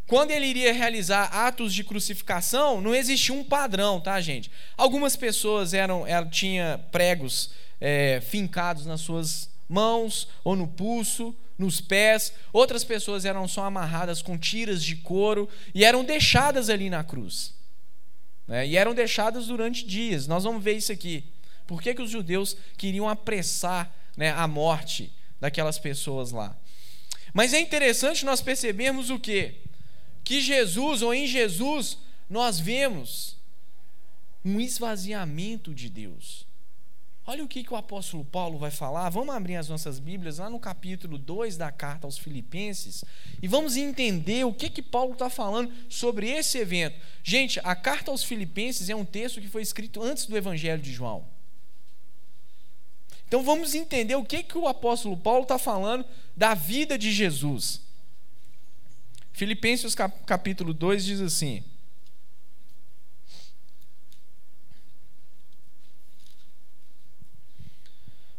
quando 0.07 0.33
ele 0.33 0.47
iria 0.47 0.73
realizar 0.73 1.25
atos 1.25 1.73
de 1.73 1.83
crucificação, 1.83 2.81
não 2.81 2.95
existia 2.95 3.35
um 3.35 3.43
padrão, 3.43 4.01
tá, 4.01 4.21
gente? 4.21 4.51
Algumas 4.77 5.17
pessoas 5.17 5.73
eram, 5.73 6.07
eram 6.07 6.29
tinha 6.29 6.79
pregos 6.93 7.53
é, 7.81 8.21
fincados 8.21 8.85
nas 8.85 9.01
suas 9.01 9.49
mãos 9.69 10.29
ou 10.43 10.55
no 10.55 10.69
pulso, 10.69 11.35
nos 11.59 11.81
pés. 11.81 12.33
Outras 12.53 12.85
pessoas 12.85 13.25
eram 13.25 13.49
só 13.49 13.65
amarradas 13.65 14.21
com 14.21 14.37
tiras 14.37 14.85
de 14.85 14.97
couro 14.97 15.49
e 15.75 15.85
eram 15.85 16.05
deixadas 16.05 16.69
ali 16.69 16.91
na 16.91 17.03
cruz. 17.03 17.55
Né? 18.47 18.67
E 18.67 18.77
eram 18.77 18.95
deixadas 18.95 19.47
durante 19.47 19.87
dias. 19.87 20.27
Nós 20.27 20.45
vamos 20.45 20.63
ver 20.63 20.75
isso 20.75 20.93
aqui. 20.93 21.25
Por 21.67 21.81
que, 21.81 21.95
que 21.95 22.03
os 22.03 22.11
judeus 22.11 22.57
queriam 22.77 23.09
apressar 23.09 23.91
né, 24.19 24.33
a 24.33 24.47
morte 24.47 25.11
daquelas 25.41 25.79
pessoas 25.79 26.31
lá? 26.31 26.55
Mas 27.33 27.55
é 27.55 27.61
interessante 27.61 28.25
nós 28.25 28.43
percebermos 28.43 29.09
o 29.09 29.19
quê? 29.19 29.63
Que 30.25 30.41
Jesus, 30.41 31.03
ou 31.03 31.13
em 31.13 31.27
Jesus, 31.27 31.99
nós 32.29 32.59
vemos 32.59 33.37
um 34.45 34.59
esvaziamento 34.61 35.75
de 35.75 35.89
Deus. 35.89 36.47
Olha 37.27 37.43
o 37.43 37.49
que, 37.49 37.65
que 37.65 37.73
o 37.73 37.77
apóstolo 37.77 38.23
Paulo 38.23 38.59
vai 38.59 38.71
falar. 38.71 39.09
Vamos 39.09 39.35
abrir 39.35 39.57
as 39.57 39.69
nossas 39.69 39.99
Bíblias 39.99 40.39
lá 40.39 40.51
no 40.51 40.61
capítulo 40.61 41.17
2 41.17 41.57
da 41.57 41.73
carta 41.73 42.07
aos 42.07 42.19
Filipenses 42.19 43.03
e 43.43 43.49
vamos 43.49 43.77
entender 43.77 44.45
o 44.45 44.53
que, 44.53 44.69
que 44.69 44.83
Paulo 44.83 45.15
está 45.15 45.31
falando 45.31 45.73
sobre 45.89 46.29
esse 46.29 46.59
evento. 46.59 47.01
Gente, 47.23 47.59
a 47.65 47.75
carta 47.75 48.11
aos 48.11 48.23
Filipenses 48.23 48.91
é 48.91 48.95
um 48.95 49.07
texto 49.07 49.41
que 49.41 49.49
foi 49.49 49.63
escrito 49.63 50.03
antes 50.03 50.27
do 50.27 50.37
Evangelho 50.37 50.83
de 50.83 50.93
João. 50.93 51.25
Então 53.27 53.43
vamos 53.43 53.75
entender 53.75 54.17
o 54.17 54.25
que, 54.25 54.43
que 54.43 54.59
o 54.59 54.69
apóstolo 54.69 55.17
Paulo 55.17 55.45
está 55.45 55.59
falando 55.59 56.05
da 56.37 56.53
vida 56.53 56.99
de 56.99 57.11
Jesus. 57.11 57.81
Filipenses 59.35 59.97
capítulo 60.27 60.73
2 60.73 61.05
diz 61.05 61.21
assim. 61.21 61.65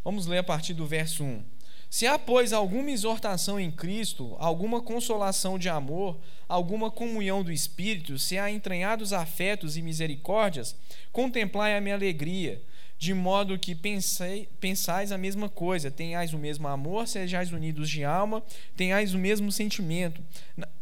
Vamos 0.02 0.26
ler 0.26 0.38
a 0.38 0.44
partir 0.44 0.74
do 0.74 0.88
verso 0.88 1.22
1. 1.22 1.44
Se 1.90 2.08
há, 2.08 2.18
pois, 2.18 2.54
alguma 2.54 2.92
exortação 2.92 3.60
em 3.60 3.70
Cristo, 3.70 4.38
alguma 4.40 4.82
consolação 4.82 5.60
de 5.60 5.68
amor, 5.68 6.18
alguma 6.48 6.90
comunhão 6.90 7.44
do 7.44 7.52
Espírito, 7.52 8.18
se 8.18 8.38
há 8.38 8.50
entranhados 8.50 9.12
afetos 9.12 9.76
e 9.76 9.82
misericórdias, 9.82 10.78
contemplai 11.12 11.76
a 11.76 11.82
minha 11.82 11.96
alegria, 11.96 12.62
de 12.98 13.14
modo 13.14 13.60
que 13.60 13.76
pensei, 13.76 14.48
pensais 14.62 15.12
a 15.12 15.18
mesma 15.18 15.50
coisa, 15.50 15.92
tenhais 15.92 16.34
o 16.34 16.38
mesmo 16.38 16.70
amor, 16.70 17.06
sejais 17.06 17.52
unidos 17.52 17.90
de 17.90 18.06
alma, 18.06 18.42
tenhais 18.78 19.14
o 19.14 19.18
mesmo 19.18 19.52
sentimento. 19.52 20.24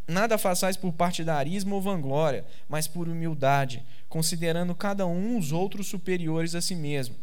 Nada 0.08 0.38
façais 0.38 0.76
por 0.76 0.94
partidarismo 0.94 1.76
ou 1.76 1.82
vanglória, 1.82 2.46
mas 2.68 2.88
por 2.88 3.08
humildade, 3.08 3.84
considerando 4.10 4.76
cada 4.76 5.06
um 5.06 5.38
os 5.38 5.52
outros 5.52 5.88
superiores 5.88 6.56
a 6.56 6.62
si 6.62 6.76
mesmo 6.76 7.16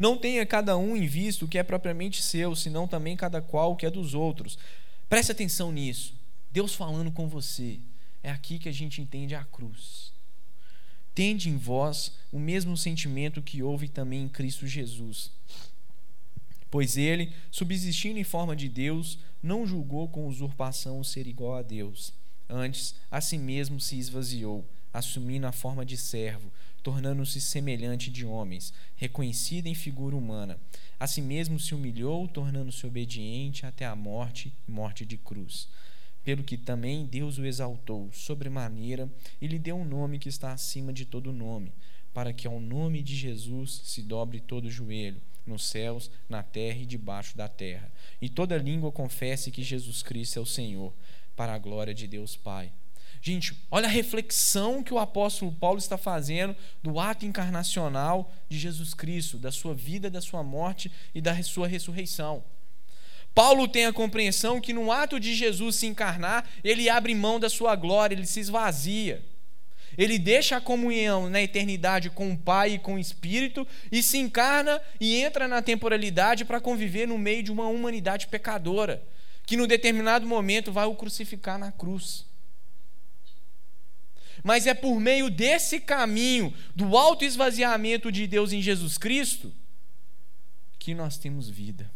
não 0.00 0.16
tenha 0.16 0.46
cada 0.46 0.78
um 0.78 0.96
em 0.96 1.06
vista 1.06 1.44
o 1.44 1.48
que 1.48 1.58
é 1.58 1.62
propriamente 1.62 2.22
seu, 2.22 2.56
senão 2.56 2.88
também 2.88 3.14
cada 3.14 3.42
qual 3.42 3.72
o 3.72 3.76
que 3.76 3.84
é 3.84 3.90
dos 3.90 4.14
outros. 4.14 4.58
Preste 5.10 5.30
atenção 5.30 5.70
nisso. 5.70 6.14
Deus 6.50 6.74
falando 6.74 7.12
com 7.12 7.28
você. 7.28 7.78
É 8.22 8.30
aqui 8.30 8.58
que 8.58 8.70
a 8.70 8.72
gente 8.72 9.02
entende 9.02 9.34
a 9.34 9.44
cruz. 9.44 10.10
Tende 11.14 11.50
em 11.50 11.58
vós 11.58 12.12
o 12.32 12.38
mesmo 12.38 12.78
sentimento 12.78 13.42
que 13.42 13.62
houve 13.62 13.88
também 13.88 14.22
em 14.22 14.28
Cristo 14.28 14.66
Jesus. 14.66 15.32
Pois 16.70 16.96
ele, 16.96 17.32
subsistindo 17.50 18.18
em 18.18 18.24
forma 18.24 18.54
de 18.54 18.68
Deus, 18.68 19.18
não 19.42 19.66
julgou 19.66 20.08
com 20.08 20.26
usurpação 20.26 21.00
o 21.00 21.04
ser 21.04 21.26
igual 21.26 21.56
a 21.56 21.62
Deus. 21.62 22.12
Antes, 22.48 22.94
a 23.10 23.20
si 23.20 23.38
mesmo 23.38 23.80
se 23.80 23.98
esvaziou, 23.98 24.64
assumindo 24.92 25.46
a 25.46 25.52
forma 25.52 25.84
de 25.84 25.96
servo 25.96 26.50
tornando-se 26.82 27.40
semelhante 27.40 28.10
de 28.10 28.24
homens, 28.24 28.72
reconhecido 28.96 29.66
em 29.66 29.74
figura 29.74 30.16
humana. 30.16 30.58
A 30.98 31.06
si 31.06 31.20
mesmo 31.20 31.58
se 31.58 31.74
humilhou, 31.74 32.26
tornando-se 32.28 32.86
obediente 32.86 33.66
até 33.66 33.86
a 33.86 33.96
morte 33.96 34.52
morte 34.66 35.04
de 35.04 35.16
cruz. 35.16 35.68
Pelo 36.24 36.44
que 36.44 36.56
também 36.56 37.06
Deus 37.06 37.38
o 37.38 37.46
exaltou 37.46 38.10
sobremaneira 38.12 39.10
e 39.40 39.46
lhe 39.46 39.58
deu 39.58 39.76
um 39.76 39.84
nome 39.84 40.18
que 40.18 40.28
está 40.28 40.52
acima 40.52 40.92
de 40.92 41.04
todo 41.04 41.32
nome, 41.32 41.72
para 42.12 42.32
que 42.32 42.46
ao 42.46 42.60
nome 42.60 43.02
de 43.02 43.16
Jesus 43.16 43.80
se 43.84 44.02
dobre 44.02 44.40
todo 44.40 44.66
o 44.66 44.70
joelho, 44.70 45.20
nos 45.50 45.64
céus, 45.64 46.10
na 46.28 46.42
terra 46.42 46.78
e 46.78 46.86
debaixo 46.86 47.36
da 47.36 47.48
terra, 47.48 47.92
e 48.22 48.28
toda 48.28 48.56
língua 48.56 48.90
confesse 48.90 49.50
que 49.50 49.62
Jesus 49.62 50.02
Cristo 50.02 50.38
é 50.38 50.42
o 50.42 50.46
Senhor, 50.46 50.94
para 51.36 51.52
a 51.54 51.58
glória 51.58 51.92
de 51.92 52.06
Deus 52.06 52.36
Pai. 52.36 52.72
Gente, 53.22 53.54
olha 53.70 53.86
a 53.86 53.90
reflexão 53.90 54.82
que 54.82 54.94
o 54.94 54.98
apóstolo 54.98 55.52
Paulo 55.52 55.78
está 55.78 55.98
fazendo 55.98 56.56
do 56.82 56.98
ato 56.98 57.26
encarnacional 57.26 58.32
de 58.48 58.58
Jesus 58.58 58.94
Cristo, 58.94 59.36
da 59.36 59.52
sua 59.52 59.74
vida, 59.74 60.08
da 60.08 60.22
sua 60.22 60.42
morte 60.42 60.90
e 61.14 61.20
da 61.20 61.42
sua 61.42 61.68
ressurreição. 61.68 62.42
Paulo 63.34 63.68
tem 63.68 63.86
a 63.86 63.92
compreensão 63.92 64.60
que 64.60 64.72
no 64.72 64.90
ato 64.90 65.20
de 65.20 65.34
Jesus 65.34 65.76
se 65.76 65.86
encarnar, 65.86 66.48
ele 66.64 66.88
abre 66.88 67.14
mão 67.14 67.38
da 67.38 67.48
sua 67.48 67.76
glória, 67.76 68.14
ele 68.14 68.26
se 68.26 68.40
esvazia. 68.40 69.22
Ele 69.96 70.18
deixa 70.18 70.56
a 70.56 70.60
comunhão 70.60 71.28
na 71.28 71.42
eternidade 71.42 72.10
com 72.10 72.32
o 72.32 72.38
Pai 72.38 72.74
e 72.74 72.78
com 72.78 72.94
o 72.94 72.98
Espírito 72.98 73.66
e 73.90 74.02
se 74.02 74.18
encarna 74.18 74.80
e 75.00 75.16
entra 75.16 75.48
na 75.48 75.60
temporalidade 75.60 76.44
para 76.44 76.60
conviver 76.60 77.06
no 77.06 77.18
meio 77.18 77.42
de 77.42 77.52
uma 77.52 77.66
humanidade 77.66 78.28
pecadora, 78.28 79.02
que 79.44 79.56
no 79.56 79.66
determinado 79.66 80.26
momento 80.26 80.72
vai 80.72 80.86
o 80.86 80.94
crucificar 80.94 81.58
na 81.58 81.72
cruz. 81.72 82.24
Mas 84.42 84.66
é 84.66 84.74
por 84.74 84.98
meio 84.98 85.28
desse 85.30 85.80
caminho 85.80 86.54
do 86.74 86.96
autoesvaziamento 86.96 88.10
de 88.10 88.26
Deus 88.26 88.52
em 88.52 88.62
Jesus 88.62 88.96
Cristo 88.96 89.52
que 90.78 90.94
nós 90.94 91.18
temos 91.18 91.48
vida. 91.48 91.90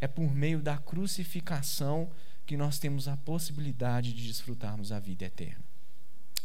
É 0.00 0.08
por 0.08 0.34
meio 0.34 0.60
da 0.60 0.76
crucificação 0.76 2.10
que 2.44 2.56
nós 2.56 2.78
temos 2.78 3.06
a 3.06 3.16
possibilidade 3.16 4.12
de 4.12 4.26
desfrutarmos 4.26 4.90
a 4.90 4.98
vida 4.98 5.24
eterna. 5.24 5.71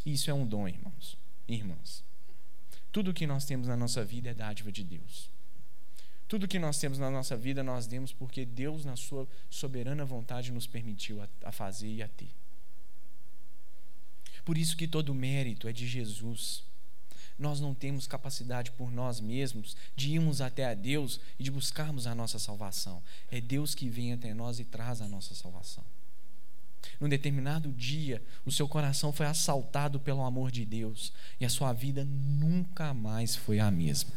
Isso 0.08 0.30
é 0.30 0.34
um 0.34 0.46
dom, 0.46 0.66
irmãos. 0.66 1.18
Irmãs. 1.46 2.02
Tudo 2.90 3.12
que 3.12 3.26
nós 3.26 3.44
temos 3.44 3.68
na 3.68 3.76
nossa 3.76 4.02
vida 4.02 4.30
é 4.30 4.34
dádiva 4.34 4.72
de 4.72 4.82
Deus. 4.82 5.30
Tudo 6.26 6.48
que 6.48 6.58
nós 6.58 6.78
temos 6.78 6.98
na 6.98 7.10
nossa 7.10 7.36
vida 7.36 7.62
nós 7.62 7.86
demos 7.86 8.12
porque 8.12 8.44
Deus, 8.46 8.86
na 8.86 8.96
sua 8.96 9.28
soberana 9.50 10.06
vontade, 10.06 10.50
nos 10.50 10.66
permitiu 10.66 11.22
a, 11.22 11.28
a 11.44 11.52
fazer 11.52 11.88
e 11.88 12.02
a 12.02 12.08
ter. 12.08 12.30
Por 14.46 14.56
isso 14.56 14.76
que 14.78 14.88
todo 14.88 15.14
mérito 15.14 15.68
é 15.68 15.72
de 15.72 15.86
Jesus. 15.86 16.64
Nós 17.38 17.60
não 17.60 17.74
temos 17.74 18.06
capacidade 18.06 18.70
por 18.72 18.90
nós 18.90 19.20
mesmos 19.20 19.76
de 19.94 20.12
irmos 20.12 20.40
até 20.40 20.64
a 20.64 20.74
Deus 20.74 21.20
e 21.38 21.42
de 21.42 21.50
buscarmos 21.50 22.06
a 22.06 22.14
nossa 22.14 22.38
salvação. 22.38 23.02
É 23.30 23.42
Deus 23.42 23.74
que 23.74 23.90
vem 23.90 24.14
até 24.14 24.32
nós 24.32 24.58
e 24.58 24.64
traz 24.64 25.02
a 25.02 25.08
nossa 25.08 25.34
salvação. 25.34 25.84
Num 27.00 27.08
determinado 27.08 27.70
dia, 27.72 28.22
o 28.44 28.50
seu 28.50 28.66
coração 28.66 29.12
foi 29.12 29.26
assaltado 29.26 30.00
pelo 30.00 30.24
amor 30.24 30.50
de 30.50 30.64
Deus 30.64 31.12
e 31.40 31.44
a 31.44 31.48
sua 31.48 31.72
vida 31.72 32.04
nunca 32.04 32.92
mais 32.92 33.36
foi 33.36 33.60
a 33.60 33.70
mesma. 33.70 34.10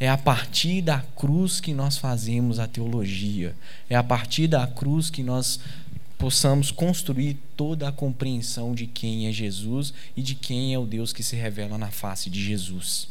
É 0.00 0.08
a 0.08 0.18
partir 0.18 0.82
da 0.82 1.00
cruz 1.16 1.60
que 1.60 1.72
nós 1.72 1.96
fazemos 1.96 2.58
a 2.58 2.66
teologia. 2.66 3.54
É 3.88 3.94
a 3.94 4.02
partir 4.02 4.48
da 4.48 4.66
cruz 4.66 5.08
que 5.08 5.22
nós 5.22 5.60
possamos 6.18 6.70
construir 6.70 7.36
toda 7.56 7.88
a 7.88 7.92
compreensão 7.92 8.74
de 8.74 8.86
quem 8.86 9.28
é 9.28 9.32
Jesus 9.32 9.92
e 10.16 10.22
de 10.22 10.34
quem 10.34 10.74
é 10.74 10.78
o 10.78 10.86
Deus 10.86 11.12
que 11.12 11.22
se 11.22 11.36
revela 11.36 11.78
na 11.78 11.90
face 11.90 12.28
de 12.28 12.42
Jesus. 12.42 13.08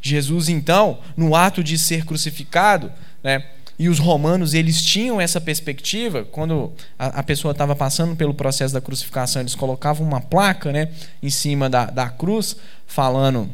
Jesus, 0.00 0.48
então, 0.48 1.00
no 1.16 1.34
ato 1.34 1.62
de 1.62 1.76
ser 1.76 2.04
crucificado, 2.04 2.92
né, 3.22 3.40
e 3.78 3.88
os 3.88 3.98
romanos 3.98 4.54
eles 4.54 4.82
tinham 4.82 5.20
essa 5.20 5.40
perspectiva 5.40 6.24
quando 6.24 6.72
a, 6.98 7.20
a 7.20 7.22
pessoa 7.22 7.52
estava 7.52 7.76
passando 7.76 8.16
pelo 8.16 8.34
processo 8.34 8.74
da 8.74 8.80
crucificação 8.80 9.40
eles 9.40 9.54
colocavam 9.54 10.06
uma 10.06 10.20
placa 10.20 10.72
né 10.72 10.90
em 11.22 11.30
cima 11.30 11.70
da, 11.70 11.86
da 11.86 12.08
cruz 12.08 12.56
falando 12.86 13.48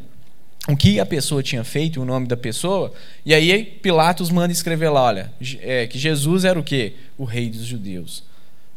o 0.67 0.75
que 0.75 0.99
a 0.99 1.05
pessoa 1.05 1.43
tinha 1.43 1.63
feito, 1.63 2.01
o 2.01 2.05
nome 2.05 2.27
da 2.27 2.35
pessoa, 2.35 2.91
e 3.23 3.33
aí 3.33 3.63
Pilatos 3.63 4.31
manda 4.31 4.51
escrever 4.51 4.89
lá, 4.89 5.03
olha, 5.03 5.31
é, 5.61 5.85
que 5.85 5.99
Jesus 5.99 6.43
era 6.43 6.59
o 6.59 6.63
quê? 6.63 6.95
O 7.17 7.23
rei 7.23 7.49
dos 7.49 7.65
judeus. 7.65 8.23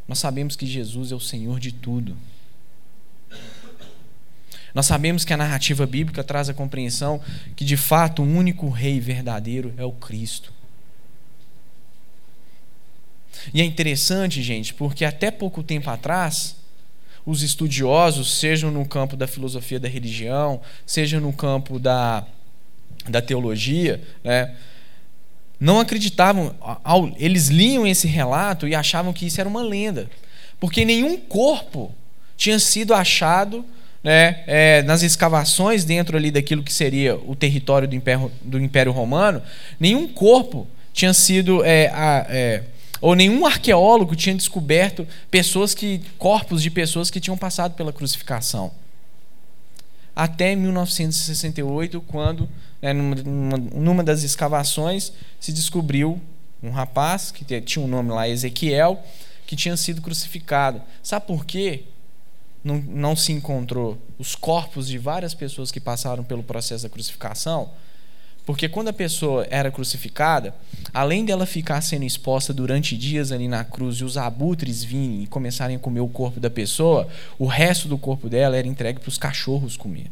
Nós 0.07 0.19
sabemos 0.19 0.55
que 0.55 0.67
Jesus 0.67 1.13
é 1.13 1.15
o 1.15 1.21
Senhor 1.21 1.59
de 1.59 1.73
tudo. 1.73 2.17
Nós 4.75 4.87
sabemos 4.87 5.25
que 5.25 5.33
a 5.33 5.37
narrativa 5.37 5.87
bíblica 5.87 6.23
traz 6.23 6.49
a 6.49 6.55
compreensão 6.55 7.21
que, 7.57 7.65
de 7.65 7.77
fato, 7.77 8.23
o 8.23 8.27
único 8.27 8.69
rei 8.69 9.01
verdadeiro 9.01 9.73
é 9.77 9.85
o 9.85 9.93
Cristo. 9.93 10.53
E 13.53 13.61
é 13.61 13.65
interessante, 13.65 14.43
gente, 14.43 14.75
porque 14.75 15.05
até 15.05 15.31
pouco 15.31 15.63
tempo 15.63 15.89
atrás, 15.91 16.57
os 17.25 17.43
estudiosos, 17.43 18.39
sejam 18.39 18.71
no 18.71 18.87
campo 18.87 19.17
da 19.17 19.27
filosofia 19.27 19.79
da 19.79 19.89
religião, 19.89 20.61
seja 20.87 21.21
no 21.21 21.33
campo 21.33 21.79
da, 21.79 22.25
da 23.09 23.21
teologia, 23.21 24.03
né, 24.25 24.55
não 25.61 25.81
acreditavam, 25.81 26.55
eles 27.19 27.49
liam 27.49 27.87
esse 27.87 28.07
relato 28.07 28.69
e 28.69 28.75
achavam 28.75 29.13
que 29.13 29.27
isso 29.27 29.41
era 29.41 29.49
uma 29.49 29.63
lenda, 29.63 30.09
porque 30.61 30.85
nenhum 30.85 31.17
corpo 31.17 31.93
tinha 32.37 32.59
sido 32.59 32.95
achado 32.95 33.65
né, 34.03 34.45
é, 34.47 34.83
nas 34.83 35.03
escavações 35.03 35.85
dentro 35.85 36.17
ali 36.17 36.31
daquilo 36.31 36.63
que 36.63 36.73
seria 36.73 37.17
o 37.17 37.35
território 37.35 37.89
do 37.89 37.95
Império, 37.95 38.31
do 38.41 38.59
Império 38.59 38.93
Romano, 38.93 39.43
nenhum 39.79 40.07
corpo 40.07 40.67
tinha 40.93 41.13
sido 41.13 41.65
é, 41.65 41.89
a, 41.89 42.27
é, 42.29 42.63
ou 43.01 43.15
nenhum 43.15 43.47
arqueólogo 43.47 44.17
tinha 44.17 44.35
descoberto 44.35 45.07
pessoas 45.31 45.75
que 45.75 46.01
corpos 46.19 46.63
de 46.63 46.71
pessoas 46.71 47.11
que 47.11 47.21
tinham 47.21 47.37
passado 47.37 47.75
pela 47.75 47.93
crucificação. 47.93 48.73
Até 50.15 50.57
1968, 50.57 52.01
quando, 52.01 52.49
né, 52.83 52.93
numa, 52.93 53.57
numa 53.57 54.03
das 54.03 54.25
escavações, 54.25 55.13
se 55.39 55.53
descobriu 55.53 56.21
um 56.63 56.71
rapaz 56.71 57.31
que 57.31 57.61
tinha 57.61 57.85
um 57.85 57.89
nome 57.89 58.11
lá, 58.11 58.29
Ezequiel, 58.29 59.01
que 59.47 59.55
tinha 59.55 59.77
sido 59.77 60.03
crucificado. 60.03 60.83
Sabe 61.03 61.27
por 61.27 61.47
quê? 61.47 61.85
Não, 62.65 62.79
não 62.79 63.15
se 63.15 63.33
encontrou 63.33 63.97
os 64.19 64.35
corpos 64.35 64.89
de 64.89 64.99
várias 64.99 65.35
pessoas 65.35 65.71
que 65.71 65.79
passaram 65.79 66.25
pelo 66.25 66.43
processo 66.43 66.83
da 66.83 66.89
crucificação? 66.89 67.71
Porque 68.49 68.67
quando 68.67 68.89
a 68.89 68.95
pessoa 68.95 69.47
era 69.51 69.71
crucificada, 69.71 70.55
além 70.95 71.23
dela 71.23 71.45
ficar 71.45 71.83
sendo 71.83 72.07
exposta 72.07 72.51
durante 72.51 72.97
dias 72.97 73.31
ali 73.31 73.47
na 73.47 73.63
cruz 73.63 73.97
e 73.97 74.05
os 74.05 74.17
abutres 74.17 74.83
virem 74.83 75.23
e 75.23 75.27
começarem 75.27 75.77
a 75.77 75.79
comer 75.79 76.01
o 76.01 76.09
corpo 76.09 76.41
da 76.41 76.49
pessoa, 76.49 77.07
o 77.39 77.45
resto 77.45 77.89
do 77.89 77.99
corpo 77.99 78.27
dela 78.27 78.57
era 78.57 78.67
entregue 78.67 79.01
para 79.01 79.09
os 79.11 79.19
cachorros 79.19 79.77
comer. 79.77 80.11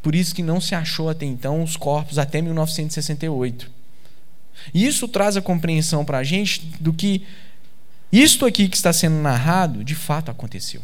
Por 0.00 0.14
isso 0.14 0.34
que 0.34 0.42
não 0.42 0.58
se 0.58 0.74
achou 0.74 1.10
até 1.10 1.26
então 1.26 1.62
os 1.62 1.76
corpos 1.76 2.18
até 2.18 2.40
1968. 2.40 3.70
Isso 4.72 5.06
traz 5.08 5.36
a 5.36 5.42
compreensão 5.42 6.06
para 6.06 6.16
a 6.16 6.24
gente 6.24 6.64
do 6.80 6.94
que 6.94 7.26
isto 8.10 8.46
aqui 8.46 8.66
que 8.66 8.76
está 8.78 8.94
sendo 8.94 9.16
narrado 9.16 9.84
de 9.84 9.94
fato 9.94 10.30
aconteceu. 10.30 10.80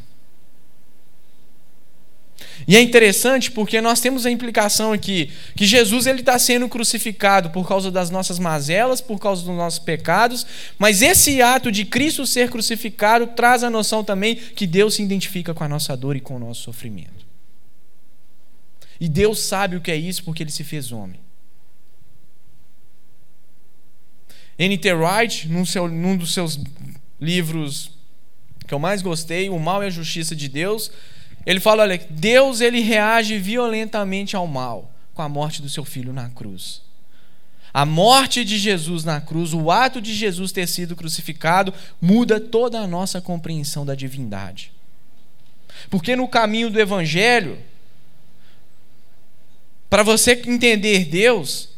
E 2.67 2.77
é 2.77 2.81
interessante 2.81 3.51
porque 3.51 3.81
nós 3.81 4.01
temos 4.01 4.25
a 4.25 4.31
implicação 4.31 4.93
aqui 4.93 5.31
que 5.57 5.67
Jesus 5.67 6.07
ele 6.07 6.21
está 6.21 6.39
sendo 6.39 6.69
crucificado 6.69 7.51
por 7.51 7.67
causa 7.67 7.91
das 7.91 8.11
nossas 8.11 8.39
mazelas, 8.39 9.01
por 9.01 9.19
causa 9.19 9.45
dos 9.45 9.57
nossos 9.57 9.79
pecados, 9.79 10.47
mas 10.79 11.03
esse 11.03 11.43
ato 11.43 11.73
de 11.73 11.85
Cristo 11.85 12.27
ser 12.27 12.51
crucificado 12.51 13.27
traz 13.29 13.65
a 13.65 13.71
noção 13.71 14.05
também 14.05 14.37
que 14.37 14.67
Deus 14.67 14.95
se 14.95 15.03
identifica 15.03 15.53
com 15.53 15.65
a 15.65 15.69
nossa 15.69 15.97
dor 15.97 16.17
e 16.17 16.21
com 16.21 16.37
o 16.37 16.39
nosso 16.39 16.63
sofrimento. 16.63 17.27
E 19.01 19.09
Deus 19.09 19.41
sabe 19.41 19.77
o 19.77 19.81
que 19.81 19.91
é 19.91 19.97
isso 19.97 20.23
porque 20.23 20.43
ele 20.43 20.53
se 20.53 20.63
fez 20.63 20.93
homem. 20.93 21.21
N.T. 24.59 24.93
Wright, 24.93 25.49
num, 25.49 25.65
seu, 25.65 25.89
num 25.89 26.17
dos 26.17 26.33
seus 26.33 26.61
livros 27.21 27.91
que 28.67 28.73
eu 28.73 28.79
mais 28.79 29.03
gostei, 29.03 29.51
O 29.51 29.59
Mal 29.59 29.83
e 29.83 29.87
a 29.87 29.91
Justiça 29.91 30.37
de 30.37 30.49
Deus, 30.49 30.91
ele 31.45 31.61
fala, 31.61 31.83
olha, 31.83 32.01
Deus 32.11 32.61
ele 32.61 32.81
reage 32.81 33.39
violentamente 33.39 34.37
ao 34.37 34.47
mal 34.47 34.91
com 35.15 35.23
a 35.23 35.29
morte 35.29 35.61
do 35.61 35.69
seu 35.69 35.85
filho 35.85 36.13
na 36.13 36.29
cruz. 36.31 36.83
A 37.75 37.87
morte 37.87 38.45
de 38.45 38.59
Jesus 38.59 39.03
na 39.03 39.21
cruz, 39.21 39.55
o 39.55 39.71
ato 39.71 40.01
de 40.01 40.15
Jesus 40.15 40.53
ter 40.53 40.69
sido 40.69 40.95
crucificado, 40.95 41.73
muda 42.01 42.39
toda 42.39 42.79
a 42.79 42.87
nossa 42.87 43.21
compreensão 43.21 43.87
da 43.87 43.95
divindade. 43.95 44.73
Porque 45.89 46.15
no 46.15 46.29
caminho 46.29 46.71
do 46.71 46.79
Evangelho, 46.79 47.59
para 49.89 50.03
você 50.03 50.33
entender 50.47 51.07
Deus, 51.07 51.71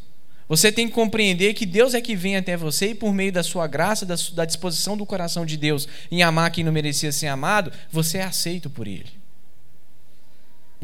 você 0.49 0.71
tem 0.71 0.89
que 0.89 0.95
compreender 0.95 1.55
que 1.55 1.65
Deus 1.65 1.95
é 1.95 2.01
que 2.01 2.15
vem 2.15 2.37
até 2.37 2.57
você 2.57 2.89
e, 2.89 2.95
por 2.95 3.13
meio 3.15 3.33
da 3.33 3.43
sua 3.43 3.67
graça, 3.67 4.05
da, 4.05 4.45
disposição 4.45 4.97
do 4.97 5.07
coração 5.07 5.47
de 5.47 5.57
Deus 5.57 5.89
em 6.11 6.23
amar 6.23 6.51
quem 6.51 6.65
não 6.65 6.73
merecia 6.73 7.13
ser 7.13 7.29
amado, 7.29 7.73
você 7.91 8.19
é 8.19 8.25
aceito 8.25 8.69
por 8.69 8.87
Ele. 8.87 9.24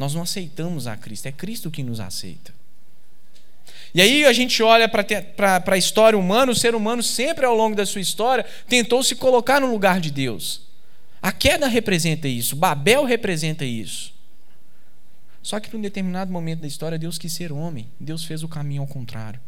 Nós 0.00 0.14
não 0.14 0.22
aceitamos 0.22 0.86
a 0.86 0.96
Cristo, 0.96 1.26
é 1.26 1.32
Cristo 1.32 1.70
que 1.70 1.82
nos 1.82 2.00
aceita. 2.00 2.54
E 3.92 4.00
aí 4.00 4.24
a 4.24 4.32
gente 4.32 4.62
olha 4.62 4.88
para 4.88 5.62
a 5.66 5.76
história 5.76 6.18
humana, 6.18 6.50
o 6.50 6.54
ser 6.54 6.74
humano 6.74 7.02
sempre 7.02 7.44
ao 7.44 7.54
longo 7.54 7.76
da 7.76 7.84
sua 7.84 8.00
história 8.00 8.46
tentou 8.66 9.02
se 9.02 9.14
colocar 9.14 9.60
no 9.60 9.70
lugar 9.70 10.00
de 10.00 10.10
Deus. 10.10 10.62
A 11.20 11.30
queda 11.32 11.68
representa 11.68 12.26
isso, 12.26 12.56
Babel 12.56 13.04
representa 13.04 13.62
isso. 13.62 14.14
Só 15.42 15.60
que, 15.60 15.76
em 15.76 15.78
um 15.78 15.82
determinado 15.82 16.32
momento 16.32 16.60
da 16.60 16.66
história, 16.66 16.98
Deus 16.98 17.18
quis 17.18 17.34
ser 17.34 17.52
homem, 17.52 17.86
Deus 18.00 18.24
fez 18.24 18.42
o 18.42 18.48
caminho 18.48 18.80
ao 18.80 18.88
contrário. 18.88 19.38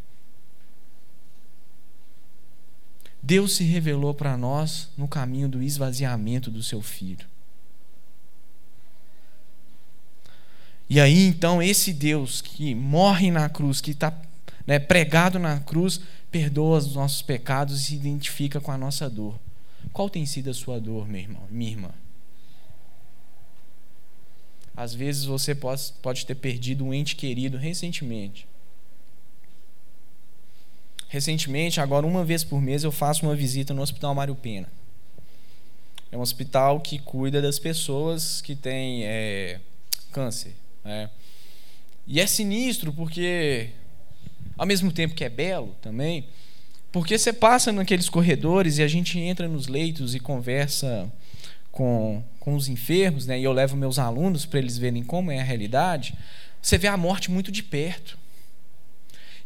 Deus 3.22 3.56
se 3.56 3.64
revelou 3.64 4.12
para 4.12 4.36
nós 4.36 4.90
no 4.98 5.08
caminho 5.08 5.48
do 5.48 5.62
esvaziamento 5.62 6.50
do 6.50 6.62
seu 6.62 6.82
filho. 6.82 7.31
E 10.92 11.00
aí 11.00 11.26
então 11.26 11.62
esse 11.62 11.90
Deus 11.90 12.42
que 12.42 12.74
morre 12.74 13.30
na 13.30 13.48
cruz, 13.48 13.80
que 13.80 13.92
está 13.92 14.12
né, 14.66 14.78
pregado 14.78 15.38
na 15.38 15.58
cruz, 15.58 15.98
perdoa 16.30 16.76
os 16.76 16.94
nossos 16.94 17.22
pecados 17.22 17.80
e 17.80 17.84
se 17.84 17.94
identifica 17.94 18.60
com 18.60 18.70
a 18.70 18.76
nossa 18.76 19.08
dor. 19.08 19.40
Qual 19.90 20.10
tem 20.10 20.26
sido 20.26 20.50
a 20.50 20.54
sua 20.54 20.78
dor, 20.78 21.08
meu 21.08 21.22
irmão, 21.22 21.44
minha 21.48 21.70
irmã? 21.70 21.90
Às 24.76 24.92
vezes 24.92 25.24
você 25.24 25.54
pode, 25.54 26.26
ter 26.26 26.34
perdido 26.34 26.84
um 26.84 26.92
ente 26.92 27.16
querido 27.16 27.56
recentemente. 27.56 28.46
Recentemente, 31.08 31.80
agora 31.80 32.06
uma 32.06 32.22
vez 32.22 32.44
por 32.44 32.60
mês, 32.60 32.84
eu 32.84 32.92
faço 32.92 33.24
uma 33.24 33.34
visita 33.34 33.72
no 33.72 33.80
Hospital 33.80 34.14
Mário 34.14 34.34
Pena. 34.34 34.68
É 36.10 36.18
um 36.18 36.20
hospital 36.20 36.80
que 36.80 36.98
cuida 36.98 37.40
das 37.40 37.58
pessoas 37.58 38.42
que 38.42 38.54
têm 38.54 39.06
é, 39.06 39.58
câncer. 40.12 40.60
Né? 40.84 41.10
E 42.06 42.20
é 42.20 42.26
sinistro 42.26 42.92
porque, 42.92 43.70
ao 44.56 44.66
mesmo 44.66 44.92
tempo 44.92 45.14
que 45.14 45.24
é 45.24 45.28
belo 45.28 45.74
também, 45.80 46.26
porque 46.90 47.16
você 47.16 47.32
passa 47.32 47.72
naqueles 47.72 48.08
corredores 48.08 48.78
e 48.78 48.82
a 48.82 48.88
gente 48.88 49.18
entra 49.18 49.48
nos 49.48 49.66
leitos 49.66 50.14
e 50.14 50.20
conversa 50.20 51.10
com, 51.70 52.22
com 52.38 52.54
os 52.54 52.68
enfermos, 52.68 53.26
né? 53.26 53.40
e 53.40 53.44
eu 53.44 53.52
levo 53.52 53.76
meus 53.76 53.98
alunos 53.98 54.44
para 54.44 54.58
eles 54.58 54.76
verem 54.76 55.02
como 55.02 55.30
é 55.30 55.40
a 55.40 55.44
realidade, 55.44 56.14
você 56.60 56.76
vê 56.76 56.86
a 56.86 56.96
morte 56.96 57.30
muito 57.30 57.50
de 57.50 57.62
perto. 57.62 58.18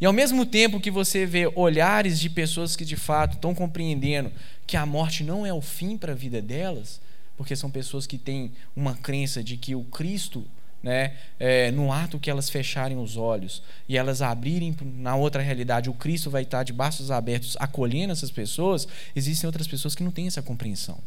E 0.01 0.05
ao 0.05 0.13
mesmo 0.13 0.45
tempo 0.45 0.81
que 0.81 0.91
você 0.91 1.25
vê 1.25 1.51
olhares 1.55 2.21
de 2.21 2.29
pessoas 2.29 2.77
que 2.77 2.85
de 2.85 2.97
fato 2.97 3.35
estão 3.35 3.55
compreendendo 3.55 4.31
que 4.67 4.77
a 4.77 4.85
morte 4.85 5.25
não 5.25 5.47
é 5.47 5.53
o 5.53 5.63
fim 5.63 5.97
para 5.97 6.13
a 6.13 6.17
vida 6.17 6.43
delas, 6.43 7.01
porque 7.37 7.57
são 7.57 7.71
pessoas 7.71 8.07
que 8.07 8.19
têm 8.19 8.53
uma 8.75 8.95
crença 8.95 9.43
de 9.43 9.57
que 9.57 9.75
o 9.75 9.85
Cristo, 9.85 10.45
né, 10.83 11.15
é, 11.39 11.71
no 11.73 11.93
ato 11.93 12.19
que 12.19 12.31
elas 12.31 12.49
fecharem 12.49 12.97
os 12.97 13.17
olhos 13.17 13.63
e 13.89 13.97
elas 13.97 14.23
abrirem 14.23 14.77
na 14.97 15.17
outra 15.17 15.43
realidade, 15.43 15.91
o 15.91 15.95
Cristo 15.95 16.31
vai 16.31 16.43
estar 16.43 16.63
de 16.63 16.73
braços 16.73 17.11
abertos 17.11 17.57
acolhendo 17.59 18.13
essas 18.13 18.31
pessoas, 18.31 18.87
existem 19.15 19.47
outras 19.49 19.67
pessoas 19.67 19.95
que 19.95 20.05
não 20.05 20.11
têm 20.11 20.27
essa 20.27 20.43
compreensão. 20.43 20.99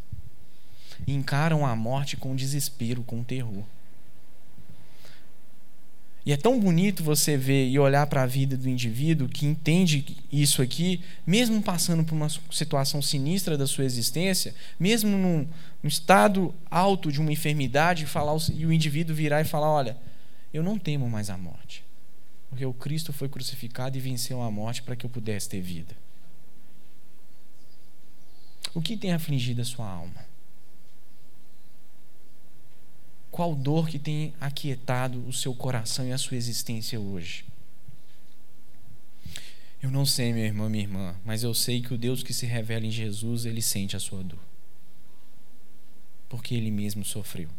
E 1.08 1.14
encaram 1.14 1.66
a 1.66 1.76
morte 1.76 2.18
com 2.18 2.36
desespero, 2.36 3.04
com 3.04 3.24
terror. 3.24 3.64
E 6.30 6.32
é 6.32 6.38
tão 6.38 6.60
bonito 6.60 7.04
você 7.04 7.36
ver 7.36 7.70
e 7.70 7.80
olhar 7.80 8.06
para 8.06 8.22
a 8.22 8.28
vida 8.28 8.56
do 8.56 8.70
indivíduo 8.70 9.28
que 9.28 9.48
entende 9.48 10.16
isso 10.32 10.62
aqui, 10.62 11.02
mesmo 11.26 11.60
passando 11.60 12.04
por 12.04 12.14
uma 12.14 12.30
situação 12.52 13.02
sinistra 13.02 13.58
da 13.58 13.66
sua 13.66 13.84
existência, 13.84 14.54
mesmo 14.80 15.18
num, 15.18 15.48
num 15.82 15.90
estado 15.90 16.54
alto 16.70 17.12
de 17.12 17.20
uma 17.20 17.32
enfermidade, 17.32 18.06
falar, 18.06 18.38
e 18.54 18.64
o 18.64 18.72
indivíduo 18.72 19.16
virar 19.16 19.42
e 19.42 19.44
falar: 19.44 19.72
Olha, 19.72 19.98
eu 20.54 20.62
não 20.62 20.78
temo 20.78 21.10
mais 21.10 21.32
a 21.32 21.36
morte, 21.36 21.84
porque 22.48 22.64
o 22.64 22.74
Cristo 22.74 23.12
foi 23.12 23.28
crucificado 23.28 23.98
e 23.98 24.00
venceu 24.00 24.40
a 24.40 24.52
morte 24.52 24.84
para 24.84 24.96
que 24.96 25.08
eu 25.08 25.10
pudesse 25.10 25.50
ter 25.50 25.62
vida. 25.62 25.98
O 28.76 28.84
que 28.84 28.96
tem 28.96 29.14
afligido 29.14 29.64
a 29.64 29.66
sua 29.66 29.90
alma? 29.90 30.29
Qual 33.32 33.56
dor 33.56 33.88
que 33.88 34.00
tem 34.00 34.34
aquietado 34.40 35.26
o 35.28 35.34
seu 35.34 35.54
coração 35.54 36.06
e 36.06 36.12
a 36.12 36.18
sua 36.18 36.38
existência 36.38 37.00
hoje? 37.00 37.46
Eu 39.82 39.90
não 39.90 40.06
sei, 40.06 40.34
meu 40.34 40.44
irmão, 40.44 40.70
minha 40.70 40.84
irmã, 40.84 41.16
mas 41.24 41.44
eu 41.44 41.54
sei 41.54 41.82
que 41.82 41.94
o 41.94 41.98
Deus 41.98 42.22
que 42.22 42.34
se 42.34 42.46
revela 42.46 42.86
em 42.86 42.92
Jesus, 42.92 43.46
ele 43.46 43.62
sente 43.62 43.96
a 43.96 44.00
sua 44.00 44.22
dor. 44.24 44.40
Porque 46.28 46.54
ele 46.54 46.70
mesmo 46.70 47.06
sofreu. 47.06 47.50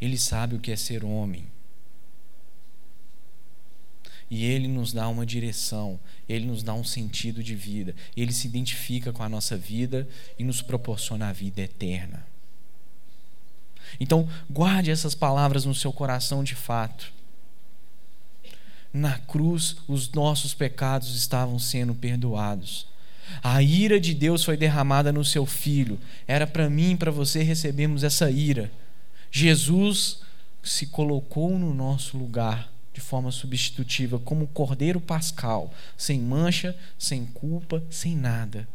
Ele 0.00 0.18
sabe 0.18 0.54
o 0.54 0.60
que 0.60 0.70
é 0.70 0.76
ser 0.76 1.02
homem. 1.02 1.46
E 4.30 4.44
ele 4.44 4.68
nos 4.68 4.92
dá 4.92 5.08
uma 5.08 5.26
direção, 5.26 5.98
ele 6.28 6.46
nos 6.46 6.62
dá 6.62 6.72
um 6.72 6.84
sentido 6.84 7.42
de 7.42 7.56
vida. 7.56 7.96
Ele 8.16 8.32
se 8.32 8.46
identifica 8.46 9.12
com 9.12 9.22
a 9.22 9.28
nossa 9.28 9.56
vida 9.56 10.08
e 10.38 10.44
nos 10.44 10.62
proporciona 10.62 11.28
a 11.28 11.32
vida 11.32 11.62
eterna. 11.62 12.24
Então, 13.98 14.28
guarde 14.48 14.90
essas 14.90 15.14
palavras 15.14 15.64
no 15.64 15.74
seu 15.74 15.92
coração 15.92 16.44
de 16.44 16.54
fato. 16.54 17.12
Na 18.92 19.18
cruz, 19.18 19.76
os 19.88 20.10
nossos 20.12 20.52
pecados 20.54 21.14
estavam 21.16 21.58
sendo 21.58 21.94
perdoados. 21.94 22.86
A 23.42 23.62
ira 23.62 24.00
de 24.00 24.12
Deus 24.12 24.44
foi 24.44 24.56
derramada 24.56 25.12
no 25.12 25.24
seu 25.24 25.46
filho. 25.46 25.98
Era 26.26 26.46
para 26.46 26.68
mim 26.68 26.92
e 26.92 26.96
para 26.96 27.10
você 27.10 27.42
recebermos 27.42 28.02
essa 28.02 28.30
ira. 28.30 28.70
Jesus 29.30 30.20
se 30.62 30.86
colocou 30.86 31.56
no 31.58 31.72
nosso 31.72 32.18
lugar 32.18 32.70
de 32.92 33.00
forma 33.00 33.30
substitutiva, 33.30 34.18
como 34.18 34.48
cordeiro 34.48 35.00
pascal, 35.00 35.72
sem 35.96 36.18
mancha, 36.20 36.76
sem 36.98 37.24
culpa, 37.24 37.82
sem 37.88 38.16
nada 38.16 38.66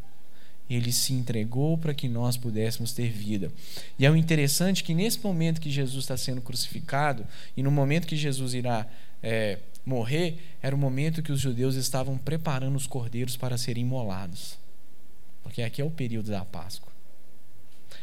ele 0.70 0.92
se 0.92 1.14
entregou 1.14 1.78
para 1.78 1.94
que 1.94 2.08
nós 2.08 2.38
pudéssemos 2.38 2.92
ter 2.92 3.10
vida. 3.10 3.52
E 4.00 4.06
é 4.06 4.12
o 4.12 4.16
interessante 4.16 4.84
que 4.84 4.94
nesse 4.94 5.20
momento 5.24 5.62
que 5.62 5.70
Jesus 5.70 6.04
está 6.04 6.18
sendo 6.18 6.42
crucificado, 6.42 7.26
e 7.56 7.62
no 7.62 7.70
momento 7.70 8.08
que 8.08 8.16
Jesus 8.16 8.54
irá 8.54 8.88
é, 9.22 9.60
morrer, 9.86 10.40
era 10.62 10.76
o 10.76 10.80
momento 10.80 11.22
que 11.22 11.32
os 11.32 11.40
judeus 11.40 11.76
estavam 11.76 12.18
preparando 12.18 12.76
os 12.76 12.88
cordeiros 12.88 13.38
para 13.38 13.58
serem 13.58 13.84
imolados. 13.84 14.58
Porque 15.44 15.62
aqui 15.62 15.82
é 15.82 15.86
o 15.86 15.92
período 15.92 16.32
da 16.32 16.44
Páscoa. 16.44 16.92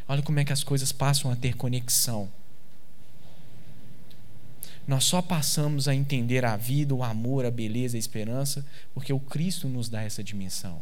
Olha 0.09 0.23
como 0.23 0.39
é 0.39 0.45
que 0.45 0.53
as 0.53 0.63
coisas 0.63 0.93
passam 0.93 1.31
a 1.31 1.37
ter 1.37 1.57
conexão. 1.57 2.31
Nós 4.87 5.05
só 5.05 5.23
passamos 5.23 5.87
a 5.89 5.95
entender 5.95 6.45
a 6.45 6.57
vida, 6.57 6.95
o 6.95 7.05
amor, 7.05 7.45
a 7.45 7.51
beleza, 7.51 7.97
a 7.97 8.01
esperança, 8.01 8.65
porque 8.95 9.13
o 9.13 9.21
Cristo 9.21 9.69
nos 9.69 9.89
dá 9.89 10.03
essa 10.03 10.23
dimensão. 10.23 10.81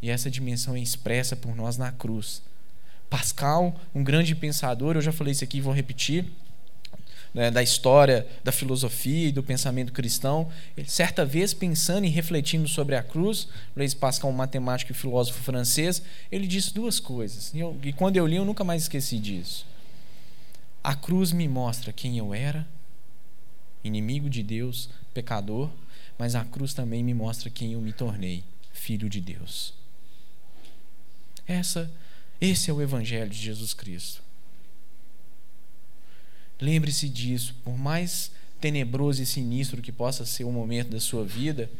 E 0.00 0.10
essa 0.10 0.30
dimensão 0.30 0.76
é 0.76 0.80
expressa 0.80 1.34
por 1.34 1.54
nós 1.54 1.76
na 1.76 1.92
cruz. 1.92 2.42
Pascal, 3.10 3.78
um 3.94 4.04
grande 4.04 4.34
pensador, 4.34 4.96
eu 4.96 5.00
já 5.00 5.12
falei 5.12 5.32
isso 5.32 5.44
aqui 5.44 5.58
e 5.58 5.62
vou 5.62 5.72
repetir, 5.72 6.26
né, 7.32 7.50
da 7.50 7.62
história 7.62 8.26
da 8.42 8.52
filosofia 8.52 9.28
e 9.28 9.32
do 9.32 9.42
pensamento 9.42 9.92
cristão, 9.92 10.50
ele, 10.76 10.88
certa 10.88 11.24
vez 11.24 11.52
pensando 11.52 12.04
e 12.04 12.08
refletindo 12.08 12.68
sobre 12.68 12.96
a 12.96 13.02
cruz, 13.02 13.48
Blaise 13.74 13.94
Pascal, 13.94 14.30
um 14.30 14.34
matemático 14.34 14.92
e 14.92 14.94
filósofo 14.94 15.42
francês, 15.42 16.02
ele 16.30 16.46
disse 16.46 16.72
duas 16.72 16.98
coisas. 16.98 17.52
E, 17.54 17.60
eu, 17.60 17.76
e 17.82 17.92
quando 17.92 18.16
eu 18.16 18.26
li, 18.26 18.36
eu 18.36 18.44
nunca 18.44 18.64
mais 18.64 18.82
esqueci 18.82 19.18
disso. 19.18 19.66
A 20.82 20.94
cruz 20.94 21.32
me 21.32 21.46
mostra 21.46 21.92
quem 21.92 22.18
eu 22.18 22.32
era, 22.32 22.66
inimigo 23.84 24.28
de 24.28 24.42
Deus, 24.42 24.88
pecador, 25.12 25.70
mas 26.18 26.34
a 26.34 26.44
cruz 26.44 26.74
também 26.74 27.02
me 27.02 27.14
mostra 27.14 27.50
quem 27.50 27.72
eu 27.72 27.80
me 27.80 27.92
tornei, 27.92 28.42
filho 28.72 29.08
de 29.08 29.20
Deus. 29.20 29.77
Essa, 31.48 31.90
esse 32.38 32.70
é 32.70 32.74
o 32.74 32.82
evangelho 32.82 33.30
de 33.30 33.38
Jesus 33.38 33.72
Cristo. 33.72 34.22
Lembre-se 36.60 37.08
disso, 37.08 37.54
por 37.64 37.78
mais 37.78 38.30
tenebroso 38.60 39.22
e 39.22 39.26
sinistro 39.26 39.80
que 39.80 39.90
possa 39.90 40.26
ser 40.26 40.44
o 40.44 40.52
momento 40.52 40.90
da 40.90 41.00
sua 41.00 41.24
vida, 41.24 41.70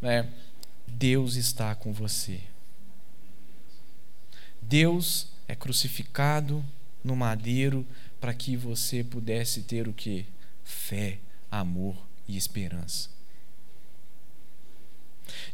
né, 0.00 0.28
Deus 0.86 1.34
está 1.34 1.74
com 1.74 1.92
você. 1.92 2.40
Deus 4.62 5.28
é 5.48 5.56
crucificado 5.56 6.64
no 7.02 7.16
madeiro 7.16 7.84
para 8.20 8.34
que 8.34 8.56
você 8.56 9.02
pudesse 9.02 9.62
ter 9.62 9.88
o 9.88 9.92
que? 9.92 10.26
Fé, 10.62 11.18
amor 11.50 11.96
e 12.28 12.36
esperança. 12.36 13.08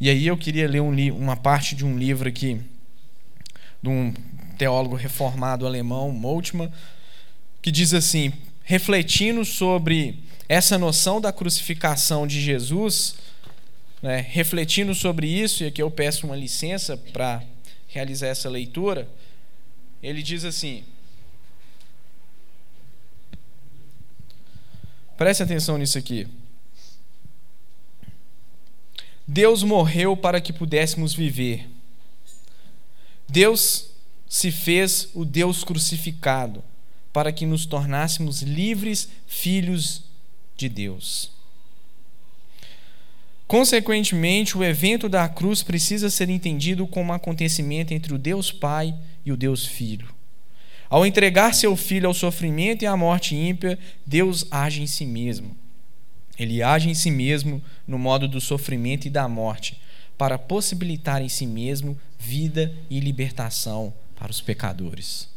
E 0.01 0.11
aí 0.11 0.27
eu 0.27 0.37
queria 0.37 0.69
ler 0.69 0.81
um 0.81 0.95
uma 1.17 1.37
parte 1.37 1.75
de 1.77 1.85
um 1.85 1.97
livro 1.97 2.29
aqui 2.29 2.61
de 3.85 3.91
um 3.91 4.15
teólogo 4.57 4.97
reformado 4.97 5.67
alemão, 5.67 6.11
Moltmann, 6.11 6.73
que 7.61 7.71
diz 7.71 7.93
assim: 7.93 8.33
refletindo 8.63 9.45
sobre 9.45 10.25
essa 10.49 10.79
noção 10.79 11.21
da 11.21 11.31
crucificação 11.31 12.27
de 12.27 12.41
Jesus, 12.41 13.17
né, 14.03 14.27
refletindo 14.31 14.95
sobre 14.95 15.27
isso, 15.27 15.63
e 15.63 15.67
aqui 15.67 15.83
eu 15.83 15.91
peço 15.91 16.27
uma 16.27 16.35
licença 16.35 16.97
para 16.97 17.43
realizar 17.87 18.29
essa 18.29 18.49
leitura, 18.49 19.07
ele 20.03 20.23
diz 20.23 20.47
assim: 20.47 20.83
preste 25.15 25.43
atenção 25.43 25.77
nisso 25.77 25.99
aqui. 25.99 26.27
Deus 29.27 29.63
morreu 29.63 30.17
para 30.17 30.41
que 30.41 30.55
pudéssemos 30.55 31.13
viver. 31.13 31.74
Deus 33.29 33.91
se 34.29 34.51
fez 34.51 35.09
o 35.15 35.25
Deus 35.25 35.65
crucificado 35.65 36.63
para 37.13 37.33
que 37.33 37.47
nos 37.47 37.65
tornássemos 37.65 38.43
livres 38.43 39.09
filhos 39.27 40.03
de 40.57 40.69
Deus. 40.69 41.31
Consequentemente, 43.47 44.59
o 44.59 44.65
evento 44.65 45.09
da 45.09 45.29
cruz 45.29 45.63
precisa 45.63 46.11
ser 46.11 46.29
entendido 46.29 46.87
como 46.87 47.13
um 47.13 47.15
acontecimento 47.15 47.93
entre 47.93 48.13
o 48.13 48.19
Deus 48.19 48.51
Pai 48.51 48.95
e 49.25 49.31
o 49.31 49.37
Deus 49.37 49.65
Filho. 49.67 50.09
Ao 50.89 51.05
entregar 51.05 51.55
seu 51.55 51.77
filho 51.77 52.09
ao 52.09 52.15
sofrimento 52.15 52.83
e 52.83 52.87
à 52.87 52.97
morte 52.97 53.35
ímpia, 53.35 53.79
Deus 54.07 54.47
age 54.51 54.83
em 54.83 54.87
si 54.87 55.07
mesmo. 55.07 55.57
Ele 56.39 56.63
age 56.63 56.89
em 56.89 56.95
si 56.95 57.11
mesmo 57.11 57.63
no 57.87 57.99
modo 57.99 58.27
do 58.27 58.41
sofrimento 58.41 59.07
e 59.07 59.11
da 59.11 59.29
morte, 59.29 59.81
para 60.17 60.39
possibilitar 60.39 61.21
em 61.23 61.29
si 61.29 61.47
mesmo 61.47 61.99
vida 62.19 62.75
e 62.89 63.01
libertação 63.01 63.93
para 64.17 64.31
os 64.31 64.41
pecadores. 64.41 65.29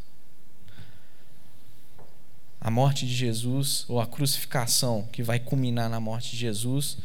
A 2.60 2.72
morte 2.72 3.06
de 3.06 3.16
Jesus, 3.16 3.86
ou 3.88 4.00
a 4.00 4.08
crucificação 4.08 5.08
que 5.12 5.24
vai 5.24 5.40
culminar 5.40 5.90
na 5.90 6.00
morte 6.00 6.32
de 6.32 6.38
Jesus, 6.38 6.98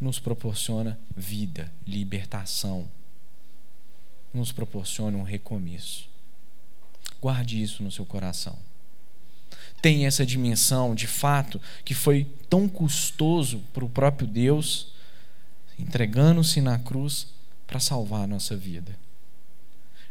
nos 0.00 0.18
proporciona 0.18 0.98
vida, 1.16 1.72
libertação, 1.86 2.88
nos 4.32 4.52
proporciona 4.52 5.16
um 5.16 5.22
recomeço. 5.22 6.08
Guarde 7.20 7.60
isso 7.60 7.82
no 7.82 7.90
seu 7.90 8.06
coração. 8.06 8.56
Tem 9.82 10.06
essa 10.06 10.24
dimensão 10.24 10.94
de 10.94 11.06
fato 11.06 11.60
que 11.84 11.94
foi 11.94 12.26
tão 12.48 12.68
custoso 12.68 13.60
para 13.72 13.84
o 13.84 13.90
próprio 13.90 14.26
Deus, 14.26 14.92
entregando-se 15.78 16.60
na 16.60 16.78
cruz 16.78 17.28
para 17.66 17.80
salvar 17.80 18.24
a 18.24 18.26
nossa 18.26 18.56
vida. 18.56 18.96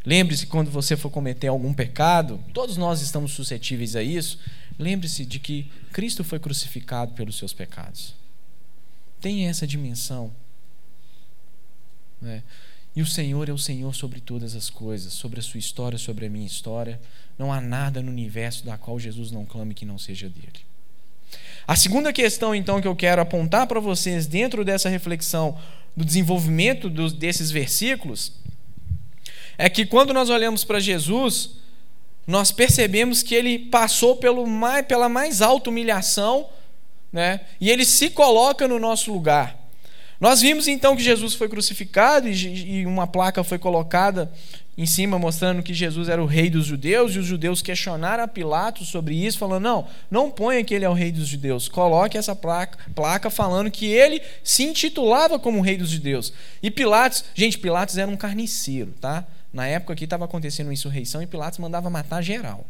Lembre-se 0.06 0.48
quando 0.48 0.72
você 0.72 0.96
for 0.96 1.10
cometer 1.10 1.48
algum 1.48 1.74
pecado, 1.74 2.40
todos 2.54 2.78
nós 2.78 3.02
estamos 3.02 3.34
suscetíveis 3.34 3.96
a 3.96 4.02
isso. 4.02 4.40
Lembre-se 4.80 5.26
de 5.26 5.40
que 5.40 5.70
Cristo 5.92 6.24
foi 6.24 6.40
crucificado 6.40 7.14
pelos 7.14 7.36
seus 7.38 7.54
pecados. 7.54 8.14
Tenha 9.20 9.50
essa 9.50 9.68
dimensão. 9.68 10.32
Né? 12.22 12.42
E 12.96 13.02
o 13.02 13.06
Senhor 13.06 13.50
é 13.50 13.52
o 13.52 13.58
Senhor 13.58 13.94
sobre 13.94 14.22
todas 14.22 14.56
as 14.56 14.70
coisas, 14.70 15.14
sobre 15.14 15.40
a 15.40 15.44
sua 15.44 15.60
história, 15.60 15.98
sobre 15.98 16.26
a 16.26 16.30
minha 16.30 16.48
história. 16.48 17.02
Não 17.38 17.52
há 17.52 17.60
nada 17.60 18.02
no 18.02 18.10
universo 18.10 18.66
da 18.66 18.78
qual 18.78 19.00
Jesus 19.00 19.30
não 19.30 19.46
clame 19.46 19.74
que 19.74 19.86
não 19.86 20.00
seja 20.00 20.30
dele. 20.30 20.66
A 21.68 21.76
segunda 21.76 22.14
questão, 22.14 22.56
então, 22.56 22.80
que 22.80 22.88
eu 22.88 22.96
quero 22.96 23.22
apontar 23.22 23.68
para 23.68 23.80
vocês 23.80 24.26
dentro 24.26 24.64
dessa 24.64 24.88
reflexão 24.88 25.58
do 25.96 26.06
desenvolvimento 26.06 26.90
dos, 26.90 27.12
desses 27.12 27.52
versículos 27.52 28.34
é 29.58 29.70
que 29.70 29.86
quando 29.86 30.14
nós 30.14 30.30
olhamos 30.30 30.64
para 30.64 30.80
Jesus, 30.80 31.52
nós 32.26 32.52
percebemos 32.52 33.24
que 33.24 33.34
ele 33.34 33.58
passou 33.58 34.18
pelo 34.18 34.46
mais, 34.46 34.86
pela 34.86 35.10
mais 35.10 35.42
alta 35.42 35.70
humilhação 35.70 36.48
né, 37.12 37.42
e 37.60 37.70
ele 37.70 37.84
se 37.84 38.10
coloca 38.12 38.68
no 38.68 38.78
nosso 38.78 39.12
lugar. 39.12 39.58
Nós 40.20 40.42
vimos 40.42 40.68
então 40.68 40.96
que 40.96 41.04
Jesus 41.04 41.34
foi 41.34 41.50
crucificado 41.50 42.28
e 42.28 42.86
uma 42.86 43.08
placa 43.08 43.44
foi 43.44 43.58
colocada 43.58 44.32
em 44.78 44.86
cima 44.86 45.18
mostrando 45.18 45.64
que 45.64 45.74
Jesus 45.74 46.08
era 46.08 46.22
o 46.22 46.28
rei 46.28 46.50
dos 46.50 46.66
judeus 46.66 47.16
e 47.16 47.20
os 47.20 47.26
judeus 47.26 47.62
questionaram 47.62 48.24
a 48.24 48.28
Pilatos 48.28 48.90
sobre 48.90 49.16
isso, 49.16 49.38
falando: 49.38 49.64
não, 49.64 49.88
não 50.12 50.30
ponha 50.30 50.64
que 50.64 50.74
ele 50.74 50.86
é 50.86 50.90
o 50.90 50.94
rei 50.94 51.12
dos 51.12 51.28
judeus, 51.28 51.68
coloque 51.68 52.18
essa 52.18 52.36
placa, 52.36 52.78
placa 52.94 53.30
falando 53.30 53.72
que 53.72 53.88
ele 53.88 54.22
se 54.44 54.64
intitulava 54.64 55.40
como 55.40 55.62
rei 55.62 55.78
dos 55.78 55.90
judeus. 55.90 56.32
E 56.62 56.70
Pilatos, 56.70 57.26
gente, 57.34 57.58
Pilatos 57.58 57.98
era 57.98 58.10
um 58.10 58.18
carniceiro, 58.18 58.94
tá? 59.02 59.26
Na 59.52 59.66
época 59.66 59.96
que 59.96 60.04
estava 60.04 60.26
acontecendo 60.26 60.68
uma 60.68 60.74
insurreição 60.74 61.22
e 61.22 61.28
Pilatos 61.28 61.58
mandava 61.58 61.90
matar 61.90 62.22
geral. 62.22 62.66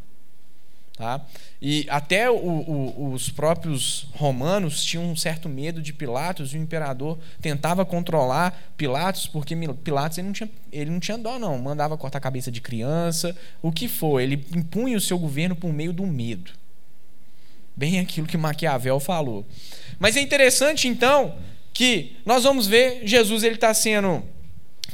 Tá? 0.97 1.21
E 1.61 1.85
até 1.91 2.27
o, 2.27 2.35
o, 2.35 3.13
os 3.13 3.29
próprios 3.29 4.07
romanos 4.15 4.83
tinham 4.83 5.05
um 5.05 5.15
certo 5.15 5.47
medo 5.47 5.79
de 5.79 5.93
Pilatos, 5.93 6.55
e 6.55 6.57
o 6.57 6.59
imperador 6.59 7.19
tentava 7.39 7.85
controlar 7.85 8.73
Pilatos, 8.75 9.27
porque 9.27 9.55
Pilatos 9.83 10.17
ele 10.17 10.25
não, 10.25 10.33
tinha, 10.33 10.49
ele 10.71 10.89
não 10.89 10.99
tinha 10.99 11.15
dó, 11.15 11.37
não. 11.37 11.55
Mandava 11.59 11.95
cortar 11.95 12.17
a 12.17 12.21
cabeça 12.21 12.51
de 12.51 12.61
criança, 12.61 13.37
o 13.61 13.71
que 13.71 13.87
for. 13.87 14.19
Ele 14.19 14.43
impunha 14.55 14.97
o 14.97 15.01
seu 15.01 15.19
governo 15.19 15.55
por 15.55 15.71
meio 15.71 15.93
do 15.93 16.03
medo. 16.03 16.51
Bem 17.75 17.99
aquilo 17.99 18.25
que 18.25 18.35
Maquiavel 18.35 18.99
falou. 18.99 19.45
Mas 19.99 20.17
é 20.17 20.19
interessante, 20.19 20.87
então, 20.87 21.35
que 21.75 22.17
nós 22.25 22.43
vamos 22.43 22.65
ver 22.65 23.05
Jesus 23.05 23.43
ele 23.43 23.53
está 23.53 23.71
sendo 23.71 24.23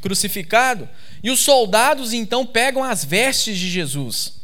crucificado, 0.01 0.89
e 1.23 1.31
os 1.31 1.39
soldados, 1.39 2.11
então, 2.11 2.45
pegam 2.45 2.83
as 2.83 3.05
vestes 3.05 3.57
de 3.57 3.69
Jesus. 3.69 4.42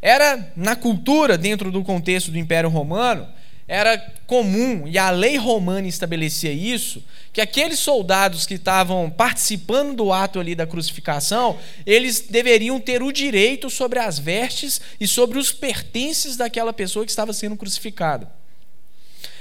Era 0.00 0.52
na 0.56 0.74
cultura, 0.74 1.36
dentro 1.36 1.70
do 1.70 1.82
contexto 1.82 2.30
do 2.30 2.38
Império 2.38 2.70
Romano, 2.70 3.28
era 3.68 3.96
comum, 4.26 4.82
e 4.88 4.98
a 4.98 5.10
lei 5.10 5.36
romana 5.36 5.86
estabelecia 5.86 6.50
isso, 6.52 7.04
que 7.32 7.40
aqueles 7.40 7.78
soldados 7.78 8.44
que 8.44 8.54
estavam 8.54 9.08
participando 9.08 9.94
do 9.94 10.12
ato 10.12 10.40
ali 10.40 10.56
da 10.56 10.66
crucificação, 10.66 11.56
eles 11.86 12.20
deveriam 12.28 12.80
ter 12.80 13.00
o 13.00 13.12
direito 13.12 13.70
sobre 13.70 14.00
as 14.00 14.18
vestes 14.18 14.80
e 14.98 15.06
sobre 15.06 15.38
os 15.38 15.52
pertences 15.52 16.36
daquela 16.36 16.72
pessoa 16.72 17.04
que 17.04 17.12
estava 17.12 17.32
sendo 17.32 17.56
crucificada. 17.56 18.28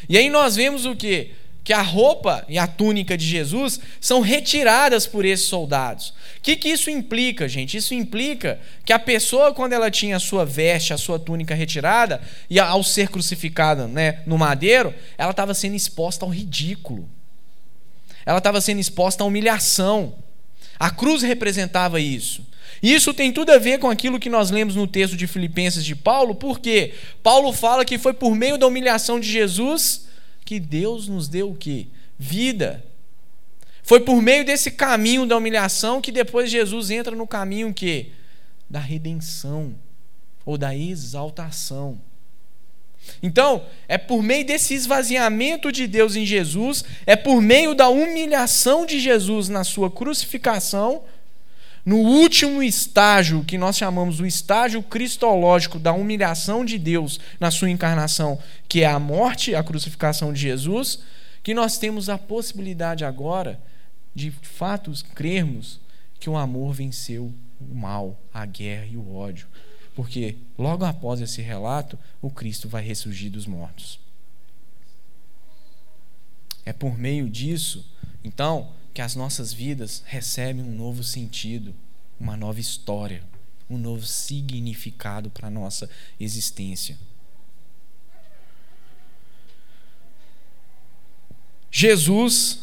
E 0.08 0.16
aí 0.16 0.30
nós 0.30 0.56
vemos 0.56 0.86
o 0.86 0.96
que? 0.96 1.32
Que 1.70 1.74
a 1.74 1.84
roupa 1.84 2.44
e 2.50 2.58
a 2.58 2.66
túnica 2.66 3.16
de 3.16 3.24
Jesus 3.24 3.80
são 4.02 4.22
retiradas 4.22 5.06
por 5.06 5.24
esses 5.24 5.46
soldados. 5.46 6.10
O 6.40 6.42
que, 6.42 6.56
que 6.56 6.68
isso 6.68 6.90
implica, 6.90 7.48
gente? 7.48 7.78
Isso 7.78 7.94
implica 7.94 8.60
que 8.84 8.92
a 8.92 8.98
pessoa, 8.98 9.54
quando 9.54 9.74
ela 9.74 9.92
tinha 9.92 10.16
a 10.16 10.20
sua 10.20 10.44
veste, 10.44 10.94
a 10.94 10.98
sua 10.98 11.20
túnica 11.20 11.54
retirada, 11.54 12.24
e 12.50 12.60
ao 12.60 12.84
ser 12.84 13.10
crucificada 13.10 13.86
né, 13.88 14.24
no 14.26 14.36
madeiro, 14.36 14.92
ela 15.16 15.30
estava 15.30 15.54
sendo 15.54 15.76
exposta 15.76 16.26
ao 16.26 16.32
ridículo. 16.32 17.08
Ela 18.26 18.40
estava 18.40 18.60
sendo 18.62 18.80
exposta 18.80 19.24
à 19.24 19.28
humilhação. 19.28 20.16
A 20.80 20.90
cruz 20.90 21.22
representava 21.22 22.02
isso. 22.02 22.44
Isso 22.82 23.14
tem 23.14 23.32
tudo 23.32 23.52
a 23.52 23.60
ver 23.60 23.78
com 23.78 23.92
aquilo 23.92 24.20
que 24.20 24.28
nós 24.28 24.50
lemos 24.50 24.76
no 24.76 24.88
texto 24.88 25.16
de 25.16 25.28
Filipenses 25.28 25.86
de 25.86 25.96
Paulo, 25.96 26.34
porque 26.34 26.96
Paulo 27.22 27.54
fala 27.54 27.86
que 27.86 28.00
foi 28.00 28.14
por 28.14 28.34
meio 28.34 28.58
da 28.58 28.66
humilhação 28.66 29.20
de 29.20 29.32
Jesus 29.32 30.09
que 30.50 30.60
Deus 30.60 31.08
nos 31.08 31.28
deu 31.28 31.52
o 31.52 31.56
quê? 31.56 31.86
Vida. 32.18 32.84
Foi 33.84 34.00
por 34.00 34.20
meio 34.20 34.44
desse 34.44 34.72
caminho 34.72 35.28
da 35.28 35.38
humilhação 35.38 36.02
que 36.02 36.12
depois 36.12 36.50
Jesus 36.50 36.90
entra 36.90 37.16
no 37.16 37.28
caminho 37.28 37.72
que 37.72 38.14
da 38.68 38.80
redenção 38.80 39.76
ou 40.44 40.58
da 40.58 40.76
exaltação. 40.76 42.02
Então, 43.22 43.64
é 43.88 43.96
por 43.96 44.24
meio 44.24 44.44
desse 44.44 44.74
esvaziamento 44.74 45.72
de 45.72 45.86
Deus 45.86 46.16
em 46.16 46.26
Jesus, 46.26 46.84
é 47.06 47.16
por 47.16 47.40
meio 47.44 47.76
da 47.76 47.88
humilhação 47.88 48.88
de 48.88 49.00
Jesus 49.00 49.50
na 49.50 49.64
sua 49.64 49.92
crucificação, 49.92 51.04
no 51.90 51.98
último 51.98 52.62
estágio, 52.62 53.44
que 53.44 53.58
nós 53.58 53.76
chamamos 53.76 54.20
o 54.20 54.26
estágio 54.28 54.84
cristológico 54.84 55.80
da 55.80 55.92
humilhação 55.92 56.64
de 56.64 56.78
Deus 56.78 57.20
na 57.40 57.50
sua 57.50 57.68
encarnação, 57.68 58.38
que 58.68 58.84
é 58.84 58.86
a 58.86 59.00
morte, 59.00 59.56
a 59.56 59.64
crucificação 59.64 60.32
de 60.32 60.40
Jesus, 60.40 61.00
que 61.42 61.52
nós 61.52 61.80
temos 61.80 62.08
a 62.08 62.16
possibilidade 62.16 63.04
agora 63.04 63.60
de, 64.14 64.30
de 64.30 64.48
fato, 64.48 64.94
crermos 65.16 65.82
que 66.20 66.30
o 66.30 66.38
amor 66.38 66.76
venceu 66.76 67.34
o 67.60 67.74
mal, 67.74 68.22
a 68.32 68.46
guerra 68.46 68.86
e 68.86 68.96
o 68.96 69.16
ódio. 69.16 69.48
Porque 69.96 70.36
logo 70.60 70.86
após 70.86 71.20
esse 71.22 71.42
relato, 71.42 71.98
o 72.22 72.30
Cristo 72.30 72.70
vai 72.70 72.84
ressurgir 72.84 73.32
dos 73.32 73.48
mortos. 73.48 74.00
É 76.64 76.72
por 76.72 77.00
meio 77.00 77.28
disso, 77.28 77.84
então, 78.24 78.70
que 79.00 79.04
as 79.04 79.16
nossas 79.16 79.54
vidas 79.54 80.04
recebem 80.06 80.62
um 80.62 80.76
novo 80.76 81.06
sentido, 81.06 81.74
uma 82.20 82.36
nova 82.36 82.60
história, 82.60 83.24
um 83.70 83.78
novo 83.78 84.06
significado 84.06 85.30
para 85.30 85.48
a 85.48 85.50
nossa 85.50 85.90
existência. 86.20 87.00
Jesus 91.72 92.60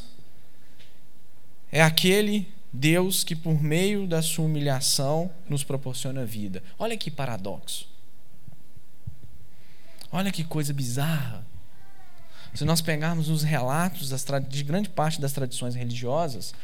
é 1.72 1.80
aquele 1.82 2.46
Deus 2.70 3.24
que, 3.24 3.34
por 3.34 3.62
meio 3.62 4.06
da 4.06 4.20
sua 4.20 4.44
humilhação, 4.44 5.32
nos 5.48 5.64
proporciona 5.64 6.26
vida. 6.26 6.62
Olha 6.78 6.98
que 6.98 7.10
paradoxo. 7.10 7.88
Olha 10.12 10.30
que 10.30 10.44
coisa 10.44 10.74
bizarra. 10.74 11.46
Se 12.56 12.64
nós 12.64 12.80
pegarmos 12.80 13.28
os 13.28 13.42
relatos 13.42 14.10
de 14.48 14.64
grande 14.64 14.88
parte 14.88 15.20
das 15.20 15.32
tradições 15.32 15.74
religiosas, 15.74 16.54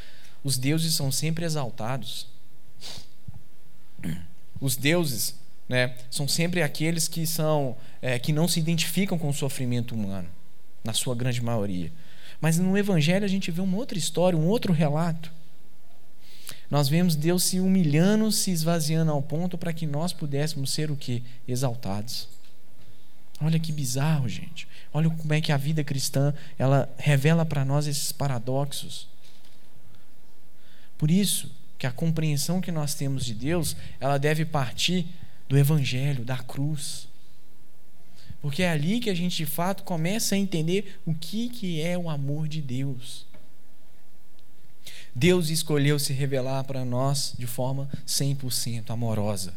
os 0.43 0.57
deuses 0.57 0.95
são 0.95 1.13
sempre 1.13 1.45
exaltados. 1.45 2.27
Os 4.59 4.75
deuses 4.75 5.35
né, 5.69 5.95
são 6.11 6.27
sempre 6.27 6.63
aqueles 6.63 7.09
que 7.09 7.27
são 7.27 7.77
é, 8.01 8.19
que 8.19 8.33
não 8.33 8.49
se 8.49 8.59
identificam 8.59 9.19
com 9.19 9.29
o 9.29 9.35
sofrimento 9.35 9.95
humano, 9.95 10.29
na 10.83 10.95
sua 10.95 11.15
grande 11.15 11.43
maioria. 11.43 11.93
Mas 12.41 12.59
no 12.59 12.77
Evangelho 12.77 13.27
a 13.27 13.29
gente 13.29 13.51
vê 13.51 13.61
uma 13.61 13.77
outra 13.77 13.99
história, 13.99 14.39
um 14.39 14.47
outro 14.47 14.73
relato. 14.73 15.31
Nós 16.71 16.89
vemos 16.89 17.15
Deus 17.15 17.45
se 17.45 17.61
humilhando, 17.61 18.33
se 18.33 18.51
esvaziando 18.51 19.13
ao 19.13 19.21
ponto 19.21 19.59
para 19.59 19.75
que 19.75 19.87
nós 19.87 20.15
pudéssemos 20.15 20.71
ser 20.71 20.91
o 20.91 20.97
que? 20.97 21.23
Exaltados. 21.47 22.29
Olha 23.43 23.59
que 23.59 23.73
bizarro, 23.73 24.29
gente. 24.29 24.69
Olha 24.93 25.11
como 25.11 25.33
é 25.33 25.41
que 25.41 25.53
a 25.53 25.57
vida 25.57 25.83
cristã, 25.83 26.33
ela 26.59 26.93
revela 26.99 27.45
para 27.45 27.65
nós 27.65 27.87
esses 27.87 28.13
paradoxos. 28.13 29.09
Por 30.97 31.11
isso 31.11 31.51
que 31.79 31.87
a 31.87 31.93
compreensão 31.93 32.61
que 32.61 32.71
nós 32.71 32.95
temos 32.95 33.25
de 33.25 33.35
Deus, 33.35 33.77
ela 33.99 34.19
deve 34.19 34.45
partir 34.45 35.07
do 35.49 35.59
evangelho, 35.59 36.25
da 36.25 36.39
cruz. 36.39 37.09
Porque 38.41 38.63
é 38.63 38.71
ali 38.71 39.01
que 39.01 39.11
a 39.11 39.15
gente 39.15 39.37
de 39.37 39.47
fato 39.47 39.83
começa 39.83 40.35
a 40.35 40.39
entender 40.39 41.01
o 41.05 41.15
que 41.15 41.49
que 41.49 41.81
é 41.81 41.99
o 41.99 42.09
amor 42.09 42.47
de 42.47 42.61
Deus. 42.61 43.27
Deus 45.15 45.49
escolheu 45.51 45.99
se 45.99 46.13
revelar 46.13 46.65
para 46.65 46.85
nós 46.85 47.35
de 47.39 47.47
forma 47.47 47.89
100% 48.07 48.91
amorosa. 48.91 49.53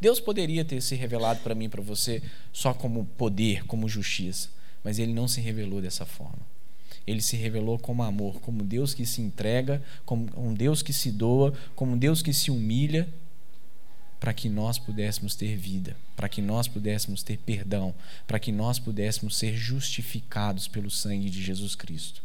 Deus 0.00 0.20
poderia 0.20 0.64
ter 0.64 0.80
se 0.80 0.94
revelado 0.94 1.40
para 1.40 1.54
mim 1.54 1.68
para 1.68 1.82
você 1.82 2.22
só 2.52 2.72
como 2.72 3.04
poder, 3.16 3.64
como 3.64 3.88
justiça, 3.88 4.48
mas 4.84 4.98
ele 4.98 5.12
não 5.12 5.26
se 5.26 5.40
revelou 5.40 5.80
dessa 5.80 6.06
forma. 6.06 6.46
Ele 7.06 7.22
se 7.22 7.36
revelou 7.36 7.78
como 7.78 8.02
amor, 8.02 8.40
como 8.40 8.62
Deus 8.62 8.94
que 8.94 9.06
se 9.06 9.20
entrega, 9.20 9.82
como 10.04 10.28
um 10.36 10.52
Deus 10.52 10.82
que 10.82 10.92
se 10.92 11.10
doa, 11.10 11.52
como 11.74 11.92
um 11.92 11.98
Deus 11.98 12.22
que 12.22 12.32
se 12.32 12.50
humilha 12.50 13.08
para 14.20 14.34
que 14.34 14.48
nós 14.48 14.78
pudéssemos 14.78 15.34
ter 15.34 15.56
vida, 15.56 15.96
para 16.16 16.28
que 16.28 16.42
nós 16.42 16.66
pudéssemos 16.66 17.22
ter 17.22 17.38
perdão, 17.38 17.94
para 18.26 18.38
que 18.38 18.50
nós 18.50 18.78
pudéssemos 18.78 19.36
ser 19.36 19.56
justificados 19.56 20.66
pelo 20.66 20.90
sangue 20.90 21.30
de 21.30 21.42
Jesus 21.42 21.74
Cristo. 21.74 22.22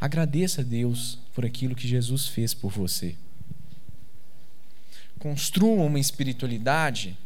Agradeça 0.00 0.60
a 0.60 0.64
Deus 0.64 1.18
por 1.34 1.44
aquilo 1.44 1.74
que 1.74 1.88
Jesus 1.88 2.26
fez 2.26 2.52
por 2.52 2.70
você. 2.70 3.16
Construa 5.20 5.84
uma 5.84 6.00
espiritualidade 6.00 7.16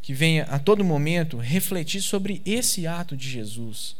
que 0.00 0.14
venha 0.14 0.44
a 0.44 0.58
todo 0.58 0.82
momento 0.82 1.36
refletir 1.36 2.00
sobre 2.00 2.42
esse 2.44 2.86
ato 2.86 3.14
de 3.14 3.28
Jesus. 3.28 3.94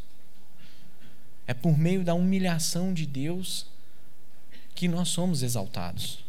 É 1.47 1.53
por 1.53 1.78
meio 1.78 2.03
da 2.03 2.14
humilhação 2.14 2.95
de 2.95 3.05
Deus 3.05 3.66
que 4.74 4.89
nós 4.89 5.09
somos 5.09 5.43
exaltados. 5.43 6.24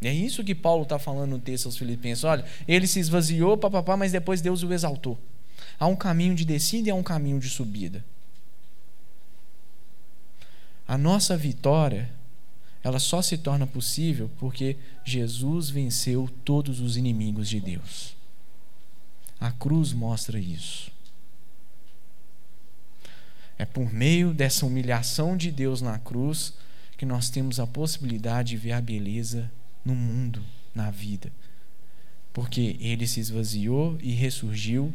É 0.00 0.12
isso 0.12 0.42
que 0.42 0.54
Paulo 0.54 0.84
está 0.84 0.98
falando 0.98 1.32
no 1.32 1.38
texto 1.38 1.66
aos 1.66 1.76
Filipenses. 1.76 2.24
Olha, 2.24 2.44
ele 2.66 2.86
se 2.86 2.98
esvaziou, 2.98 3.58
papapá, 3.58 3.96
mas 3.96 4.12
depois 4.12 4.40
Deus 4.40 4.62
o 4.62 4.72
exaltou. 4.72 5.18
Há 5.78 5.86
um 5.86 5.96
caminho 5.96 6.34
de 6.34 6.46
descida 6.46 6.88
e 6.88 6.90
há 6.90 6.94
um 6.94 7.02
caminho 7.02 7.38
de 7.38 7.50
subida. 7.50 8.02
A 10.86 10.96
nossa 10.96 11.36
vitória, 11.36 12.10
ela 12.82 12.98
só 12.98 13.20
se 13.20 13.36
torna 13.36 13.66
possível 13.66 14.30
porque 14.38 14.76
Jesus 15.04 15.70
venceu 15.70 16.28
todos 16.44 16.80
os 16.80 16.96
inimigos 16.96 17.48
de 17.48 17.60
Deus. 17.60 18.16
A 19.40 19.50
cruz 19.50 19.92
mostra 19.92 20.38
isso. 20.38 20.90
É 23.58 23.64
por 23.64 23.92
meio 23.92 24.32
dessa 24.32 24.64
humilhação 24.64 25.36
de 25.36 25.50
Deus 25.50 25.82
na 25.82 25.98
cruz 25.98 26.54
que 26.96 27.04
nós 27.04 27.28
temos 27.28 27.58
a 27.58 27.66
possibilidade 27.66 28.50
de 28.50 28.56
ver 28.56 28.72
a 28.72 28.80
beleza 28.80 29.50
no 29.84 29.94
mundo, 29.94 30.42
na 30.74 30.90
vida. 30.90 31.32
Porque 32.32 32.76
ele 32.80 33.06
se 33.06 33.18
esvaziou 33.18 33.98
e 34.00 34.12
ressurgiu 34.12 34.92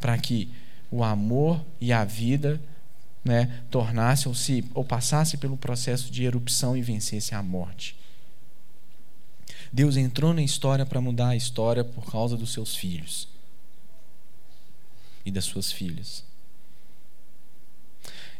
para 0.00 0.16
que 0.16 0.50
o 0.90 1.02
amor 1.02 1.64
e 1.80 1.92
a 1.92 2.04
vida 2.04 2.60
né, 3.26 3.62
tornassem 3.70 4.32
se 4.32 4.64
ou 4.72 4.84
passasse 4.84 5.36
pelo 5.36 5.56
processo 5.56 6.10
de 6.10 6.24
erupção 6.24 6.76
e 6.76 6.82
vencesse 6.82 7.34
a 7.34 7.42
morte. 7.42 7.96
Deus 9.72 9.96
entrou 9.96 10.32
na 10.32 10.42
história 10.42 10.86
para 10.86 11.00
mudar 11.00 11.28
a 11.28 11.36
história 11.36 11.84
por 11.84 12.10
causa 12.10 12.36
dos 12.36 12.52
seus 12.52 12.76
filhos 12.76 13.28
e 15.24 15.30
das 15.30 15.44
suas 15.44 15.72
filhas. 15.72 16.25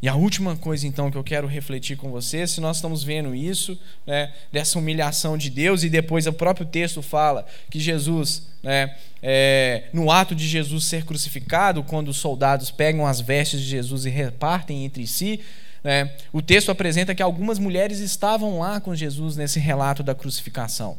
E 0.00 0.08
a 0.08 0.14
última 0.14 0.56
coisa, 0.56 0.86
então, 0.86 1.10
que 1.10 1.16
eu 1.16 1.24
quero 1.24 1.46
refletir 1.46 1.96
com 1.96 2.10
você, 2.10 2.46
se 2.46 2.60
nós 2.60 2.76
estamos 2.76 3.02
vendo 3.02 3.34
isso, 3.34 3.78
né, 4.06 4.32
dessa 4.52 4.78
humilhação 4.78 5.38
de 5.38 5.48
Deus, 5.48 5.82
e 5.82 5.88
depois 5.88 6.26
o 6.26 6.32
próprio 6.32 6.66
texto 6.66 7.00
fala 7.00 7.46
que 7.70 7.80
Jesus, 7.80 8.42
né, 8.62 8.94
é, 9.22 9.84
no 9.92 10.10
ato 10.10 10.34
de 10.34 10.46
Jesus 10.46 10.84
ser 10.84 11.04
crucificado, 11.04 11.82
quando 11.82 12.08
os 12.08 12.18
soldados 12.18 12.70
pegam 12.70 13.06
as 13.06 13.20
vestes 13.20 13.60
de 13.60 13.66
Jesus 13.66 14.04
e 14.04 14.10
repartem 14.10 14.84
entre 14.84 15.06
si, 15.06 15.40
né, 15.82 16.14
o 16.32 16.42
texto 16.42 16.70
apresenta 16.70 17.14
que 17.14 17.22
algumas 17.22 17.58
mulheres 17.58 17.98
estavam 17.98 18.58
lá 18.58 18.80
com 18.80 18.94
Jesus 18.94 19.36
nesse 19.36 19.58
relato 19.58 20.02
da 20.02 20.14
crucificação. 20.14 20.98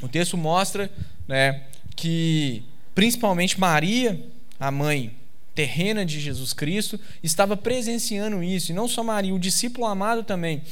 O 0.00 0.08
texto 0.08 0.36
mostra 0.36 0.90
né, 1.26 1.62
que, 1.96 2.62
principalmente 2.94 3.58
Maria, 3.58 4.20
a 4.60 4.70
mãe 4.70 5.12
terrena 5.54 6.04
de 6.04 6.18
Jesus 6.20 6.52
Cristo, 6.52 6.98
estava 7.22 7.56
presenciando 7.56 8.42
isso, 8.42 8.72
e 8.72 8.74
não 8.74 8.88
só 8.88 9.02
Maria, 9.02 9.34
o 9.34 9.38
discípulo 9.38 9.86
amado 9.86 10.22
também. 10.22 10.62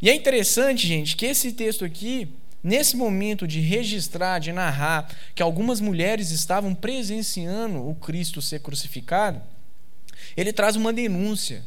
E 0.00 0.08
é 0.08 0.14
interessante, 0.14 0.86
gente, 0.86 1.16
que 1.16 1.26
esse 1.26 1.52
texto 1.52 1.84
aqui, 1.84 2.28
nesse 2.62 2.96
momento 2.96 3.46
de 3.46 3.60
registrar, 3.60 4.38
de 4.38 4.52
narrar 4.52 5.10
que 5.34 5.42
algumas 5.42 5.80
mulheres 5.80 6.30
estavam 6.30 6.74
presenciando 6.74 7.88
o 7.88 7.94
Cristo 7.94 8.40
ser 8.40 8.60
crucificado, 8.60 9.42
ele 10.36 10.52
traz 10.52 10.76
uma 10.76 10.92
denúncia. 10.92 11.64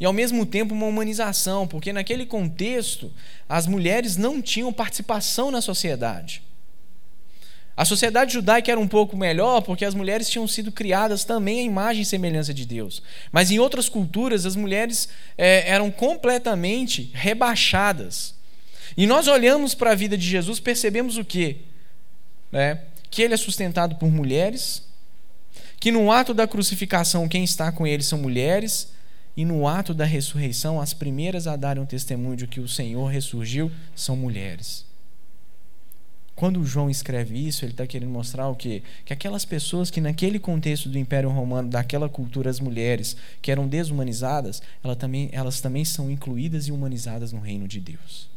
E 0.00 0.04
ao 0.04 0.12
mesmo 0.12 0.46
tempo 0.46 0.74
uma 0.74 0.86
humanização, 0.86 1.66
porque 1.66 1.92
naquele 1.92 2.24
contexto 2.24 3.12
as 3.48 3.66
mulheres 3.66 4.16
não 4.16 4.40
tinham 4.40 4.72
participação 4.72 5.50
na 5.50 5.60
sociedade. 5.60 6.42
A 7.78 7.84
sociedade 7.84 8.32
judaica 8.32 8.72
era 8.72 8.80
um 8.80 8.88
pouco 8.88 9.16
melhor 9.16 9.60
porque 9.60 9.84
as 9.84 9.94
mulheres 9.94 10.28
tinham 10.28 10.48
sido 10.48 10.72
criadas 10.72 11.22
também 11.22 11.60
à 11.60 11.62
imagem 11.62 12.02
e 12.02 12.04
semelhança 12.04 12.52
de 12.52 12.66
Deus. 12.66 13.00
Mas 13.30 13.52
em 13.52 13.60
outras 13.60 13.88
culturas, 13.88 14.44
as 14.44 14.56
mulheres 14.56 15.08
é, 15.38 15.70
eram 15.70 15.88
completamente 15.88 17.08
rebaixadas. 17.14 18.34
E 18.96 19.06
nós 19.06 19.28
olhamos 19.28 19.76
para 19.76 19.92
a 19.92 19.94
vida 19.94 20.18
de 20.18 20.26
Jesus, 20.26 20.58
percebemos 20.58 21.18
o 21.18 21.24
quê? 21.24 21.58
É, 22.52 22.78
que 23.12 23.22
ele 23.22 23.34
é 23.34 23.36
sustentado 23.36 23.94
por 23.94 24.10
mulheres, 24.10 24.82
que 25.78 25.92
no 25.92 26.10
ato 26.10 26.34
da 26.34 26.48
crucificação 26.48 27.28
quem 27.28 27.44
está 27.44 27.70
com 27.70 27.86
ele 27.86 28.02
são 28.02 28.18
mulheres, 28.18 28.88
e 29.36 29.44
no 29.44 29.68
ato 29.68 29.94
da 29.94 30.04
ressurreição 30.04 30.80
as 30.80 30.92
primeiras 30.92 31.46
a 31.46 31.54
darem 31.54 31.80
um 31.80 31.86
testemunho 31.86 32.34
de 32.34 32.48
que 32.48 32.58
o 32.58 32.66
Senhor 32.66 33.06
ressurgiu 33.06 33.70
são 33.94 34.16
mulheres. 34.16 34.87
Quando 36.38 36.64
João 36.64 36.88
escreve 36.88 37.36
isso, 37.36 37.64
ele 37.64 37.72
está 37.72 37.84
querendo 37.84 38.10
mostrar 38.10 38.48
o 38.48 38.54
quê? 38.54 38.80
Que 39.04 39.12
aquelas 39.12 39.44
pessoas 39.44 39.90
que, 39.90 40.00
naquele 40.00 40.38
contexto 40.38 40.88
do 40.88 40.96
Império 40.96 41.28
Romano, 41.30 41.68
daquela 41.68 42.08
cultura, 42.08 42.48
as 42.48 42.60
mulheres 42.60 43.16
que 43.42 43.50
eram 43.50 43.66
desumanizadas, 43.66 44.62
elas 44.84 44.96
também, 44.96 45.28
elas 45.32 45.60
também 45.60 45.84
são 45.84 46.08
incluídas 46.08 46.68
e 46.68 46.70
humanizadas 46.70 47.32
no 47.32 47.40
reino 47.40 47.66
de 47.66 47.80
Deus. 47.80 48.28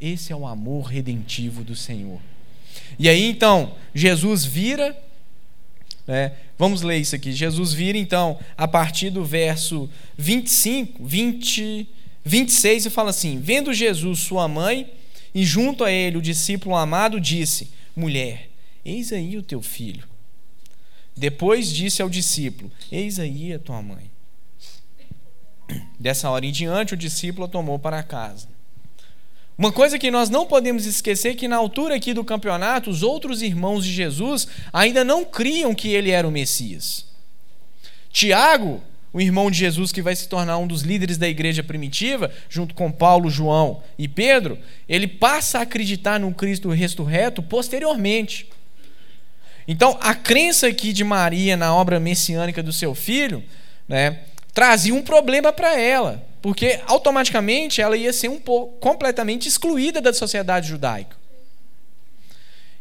Esse 0.00 0.32
é 0.32 0.36
o 0.36 0.46
amor 0.46 0.82
redentivo 0.84 1.64
do 1.64 1.74
Senhor. 1.74 2.20
E 2.96 3.08
aí 3.08 3.24
então, 3.24 3.74
Jesus 3.92 4.44
vira. 4.44 4.96
Né? 6.06 6.30
Vamos 6.56 6.80
ler 6.80 6.98
isso 6.98 7.16
aqui. 7.16 7.32
Jesus 7.32 7.72
vira 7.72 7.98
então, 7.98 8.38
a 8.56 8.68
partir 8.68 9.10
do 9.10 9.24
verso 9.24 9.90
25, 10.16 11.04
20, 11.04 11.88
26, 12.24 12.86
e 12.86 12.90
fala 12.90 13.10
assim: 13.10 13.40
Vendo 13.40 13.74
Jesus, 13.74 14.20
sua 14.20 14.46
mãe 14.46 14.92
e 15.36 15.44
junto 15.44 15.84
a 15.84 15.92
ele 15.92 16.16
o 16.16 16.22
discípulo 16.22 16.74
amado 16.74 17.20
disse: 17.20 17.70
Mulher, 17.94 18.48
eis 18.82 19.12
aí 19.12 19.36
o 19.36 19.42
teu 19.42 19.60
filho. 19.60 20.08
Depois 21.14 21.70
disse 21.70 22.00
ao 22.00 22.08
discípulo: 22.08 22.72
Eis 22.90 23.18
aí 23.18 23.52
a 23.52 23.58
tua 23.58 23.82
mãe. 23.82 24.10
Dessa 26.00 26.30
hora 26.30 26.46
em 26.46 26.50
diante, 26.52 26.94
o 26.94 26.96
discípulo 26.96 27.44
a 27.44 27.48
tomou 27.48 27.78
para 27.78 28.02
casa. 28.02 28.48
Uma 29.58 29.70
coisa 29.70 29.98
que 29.98 30.10
nós 30.10 30.30
não 30.30 30.46
podemos 30.46 30.86
esquecer 30.86 31.32
é 31.32 31.34
que 31.34 31.46
na 31.46 31.56
altura 31.56 31.96
aqui 31.96 32.14
do 32.14 32.24
campeonato, 32.24 32.88
os 32.88 33.02
outros 33.02 33.42
irmãos 33.42 33.84
de 33.84 33.92
Jesus 33.92 34.48
ainda 34.72 35.04
não 35.04 35.22
criam 35.22 35.74
que 35.74 35.88
ele 35.88 36.12
era 36.12 36.26
o 36.26 36.32
Messias. 36.32 37.04
Tiago 38.10 38.82
o 39.16 39.20
irmão 39.22 39.50
de 39.50 39.56
Jesus 39.56 39.92
que 39.92 40.02
vai 40.02 40.14
se 40.14 40.28
tornar 40.28 40.58
um 40.58 40.66
dos 40.66 40.82
líderes 40.82 41.16
da 41.16 41.26
igreja 41.26 41.62
primitiva, 41.62 42.30
junto 42.50 42.74
com 42.74 42.92
Paulo, 42.92 43.30
João 43.30 43.82
e 43.98 44.06
Pedro, 44.06 44.58
ele 44.86 45.06
passa 45.06 45.58
a 45.58 45.62
acreditar 45.62 46.20
no 46.20 46.34
Cristo 46.34 46.68
ressurreto 46.68 47.42
posteriormente. 47.42 48.46
Então, 49.66 49.96
a 50.02 50.14
crença 50.14 50.66
aqui 50.66 50.92
de 50.92 51.02
Maria 51.02 51.56
na 51.56 51.74
obra 51.74 51.98
messiânica 51.98 52.62
do 52.62 52.74
seu 52.74 52.94
filho, 52.94 53.42
né, 53.88 54.18
trazia 54.52 54.94
um 54.94 55.00
problema 55.00 55.50
para 55.50 55.80
ela, 55.80 56.22
porque 56.42 56.78
automaticamente 56.86 57.80
ela 57.80 57.96
ia 57.96 58.12
ser 58.12 58.28
um 58.28 58.38
completamente 58.38 59.48
excluída 59.48 59.98
da 59.98 60.12
sociedade 60.12 60.68
judaica. 60.68 61.16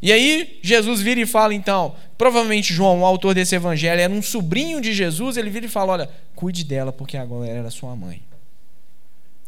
E 0.06 0.12
aí 0.12 0.60
Jesus 0.62 1.01
vira 1.01 1.20
e 1.20 1.26
fala 1.26 1.56
então, 1.56 1.95
provavelmente 2.16 2.72
João, 2.72 3.01
o 3.01 3.06
autor 3.08 3.34
desse 3.34 3.56
evangelho, 3.56 3.99
era 3.99 4.14
um 4.14 4.22
sobrinho 4.22 4.80
de 4.80 4.93
Jesus, 4.93 5.36
ele 5.36 5.49
vira 5.49 5.66
e 5.66 5.68
fala, 5.68 5.93
olha, 5.93 6.10
cuide 6.36 6.64
dela 6.64 6.93
porque 6.93 7.18
agora 7.18 7.49
ela 7.49 7.58
era 7.58 7.72
sua 7.72 7.95
mãe. 7.95 8.22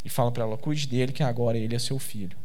E 0.04 0.10
fala 0.10 0.32
para 0.32 0.46
ela, 0.46 0.58
cuide 0.58 0.88
dele 0.88 1.12
que 1.12 1.22
agora 1.22 1.60
ele 1.60 1.76
é 1.76 1.78
seu 1.78 2.00
filho. 2.00 2.36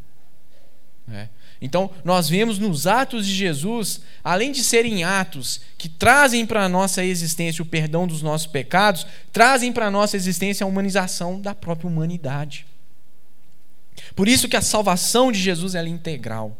É. 1.10 1.26
Então, 1.58 1.90
nós 2.04 2.28
vemos 2.28 2.58
nos 2.58 2.86
atos 2.86 3.26
de 3.26 3.32
Jesus, 3.32 4.02
além 4.22 4.52
de 4.52 4.62
serem 4.62 5.04
atos 5.04 5.62
que 5.78 5.88
trazem 5.88 6.44
para 6.44 6.66
a 6.66 6.68
nossa 6.68 7.02
existência 7.02 7.62
o 7.62 7.66
perdão 7.66 8.06
dos 8.06 8.20
nossos 8.20 8.46
pecados, 8.46 9.06
trazem 9.32 9.72
para 9.72 9.86
a 9.86 9.90
nossa 9.90 10.18
existência 10.18 10.64
a 10.64 10.68
humanização 10.68 11.40
da 11.40 11.54
própria 11.54 11.88
humanidade. 11.88 12.66
Por 14.14 14.28
isso 14.28 14.50
que 14.50 14.56
a 14.56 14.60
salvação 14.60 15.32
de 15.32 15.40
Jesus 15.40 15.74
é 15.74 15.82
integral. 15.88 16.58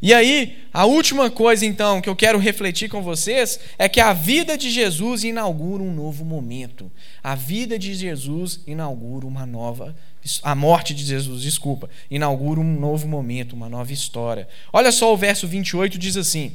E 0.00 0.12
aí, 0.12 0.58
a 0.72 0.84
última 0.84 1.30
coisa 1.30 1.64
então 1.64 2.00
que 2.00 2.08
eu 2.08 2.16
quero 2.16 2.38
refletir 2.38 2.88
com 2.88 3.02
vocês 3.02 3.58
é 3.78 3.88
que 3.88 4.00
a 4.00 4.12
vida 4.12 4.56
de 4.56 4.70
Jesus 4.70 5.24
inaugura 5.24 5.82
um 5.82 5.92
novo 5.92 6.24
momento. 6.24 6.90
A 7.22 7.34
vida 7.34 7.78
de 7.78 7.94
Jesus 7.94 8.60
inaugura 8.66 9.26
uma 9.26 9.46
nova 9.46 9.94
a 10.42 10.54
morte 10.54 10.92
de 10.92 11.04
Jesus, 11.04 11.42
desculpa, 11.42 11.88
inaugura 12.10 12.60
um 12.60 12.80
novo 12.80 13.06
momento, 13.06 13.54
uma 13.54 13.68
nova 13.68 13.92
história. 13.92 14.48
Olha 14.72 14.90
só 14.90 15.12
o 15.12 15.16
verso 15.16 15.46
28 15.46 15.98
diz 15.98 16.16
assim: 16.16 16.52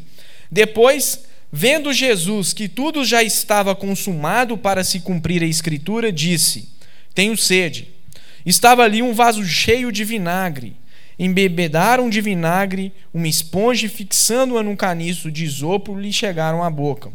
Depois, 0.52 1.24
vendo 1.52 1.94
Jesus 1.94 2.54
que 2.54 2.68
tudo 2.68 3.06
já 3.06 3.24
estava 3.24 3.74
consumado 3.74 4.58
para 4.58 4.84
se 4.84 5.00
cumprir 5.00 5.42
a 5.42 5.48
escritura, 5.48 6.12
disse: 6.12 6.70
Tenho 7.14 7.38
sede. 7.38 7.88
Estava 8.46 8.84
ali 8.84 9.02
um 9.02 9.14
vaso 9.14 9.46
cheio 9.46 9.92
de 9.92 10.04
vinagre 10.04 10.76
embebedaram 11.18 12.10
de 12.10 12.22
vinagre 12.22 12.94
uma 13.14 13.28
esponja 13.28 13.86
e, 13.86 13.90
fixando-a 13.90 14.64
num 14.64 14.76
caniço 14.76 15.32
de 15.32 15.46
isopo, 15.46 15.98
lhe 15.98 16.12
chegaram 16.12 16.64
à 16.64 16.70
boca. 16.70 17.12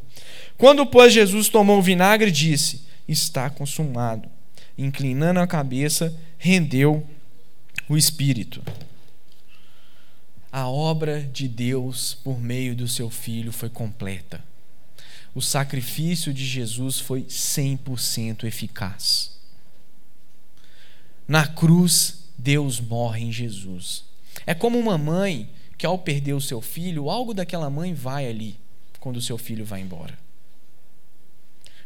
Quando, 0.57 0.87
pois, 0.87 1.13
Jesus 1.13 1.49
tomou 1.49 1.79
o 1.79 1.83
vinagre, 1.83 2.31
disse: 2.31 2.83
Está 3.09 3.51
consumado. 3.51 4.29
Inclinando 4.79 5.41
a 5.41 5.47
cabeça, 5.47 6.15
rendeu 6.39 7.07
o 7.89 7.97
espírito. 7.97 8.63
A 10.53 10.69
obra 10.69 11.23
de 11.23 11.49
Deus 11.49 12.15
por 12.15 12.41
meio 12.41 12.75
do 12.75 12.89
seu 12.89 13.11
filho 13.11 13.53
foi 13.53 13.69
completa. 13.69 14.43
O 15.35 15.43
sacrifício 15.43 16.33
de 16.33 16.45
Jesus 16.45 16.99
foi 16.99 17.25
100% 17.25 18.45
eficaz. 18.45 19.33
Na 21.29 21.47
cruz, 21.47 22.26
Deus 22.47 22.79
morre 22.79 23.25
em 23.25 23.33
Jesus. 23.33 24.05
É 24.47 24.55
como 24.55 24.79
uma 24.79 24.97
mãe 24.97 25.51
que, 25.77 25.85
ao 25.85 25.99
perder 25.99 26.33
o 26.33 26.41
seu 26.41 26.61
filho, 26.61 27.11
algo 27.11 27.35
daquela 27.35 27.69
mãe 27.69 27.93
vai 27.93 28.29
ali 28.29 28.57
quando 29.01 29.17
o 29.17 29.21
seu 29.21 29.37
filho 29.37 29.65
vai 29.65 29.81
embora. 29.81 30.17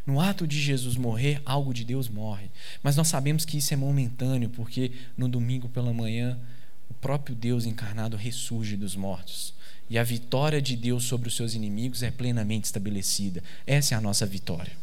No 0.05 0.19
ato 0.19 0.45
de 0.45 0.61
Jesus 0.61 0.95
morrer, 0.95 1.41
algo 1.45 1.73
de 1.73 1.83
Deus 1.83 2.07
morre. 2.07 2.51
Mas 2.83 2.95
nós 2.95 3.07
sabemos 3.07 3.43
que 3.43 3.57
isso 3.57 3.73
é 3.73 3.77
momentâneo, 3.77 4.51
porque 4.51 4.91
no 5.17 5.27
domingo 5.27 5.67
pela 5.67 5.91
manhã, 5.91 6.39
o 6.87 6.93
próprio 6.93 7.35
Deus 7.35 7.65
encarnado 7.65 8.15
ressurge 8.15 8.77
dos 8.77 8.95
mortos. 8.95 9.55
E 9.89 9.97
a 9.97 10.03
vitória 10.03 10.61
de 10.61 10.75
Deus 10.75 11.05
sobre 11.05 11.27
os 11.27 11.35
seus 11.35 11.55
inimigos 11.55 12.03
é 12.03 12.11
plenamente 12.11 12.65
estabelecida. 12.65 13.43
Essa 13.65 13.95
é 13.95 13.97
a 13.97 14.01
nossa 14.01 14.27
vitória. 14.27 14.77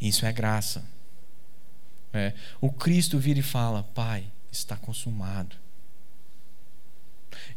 Isso 0.00 0.24
é 0.24 0.32
graça. 0.32 0.82
É. 2.12 2.32
O 2.60 2.70
Cristo 2.70 3.18
vira 3.18 3.38
e 3.38 3.42
fala: 3.42 3.82
Pai, 3.94 4.24
está 4.50 4.76
consumado. 4.76 5.56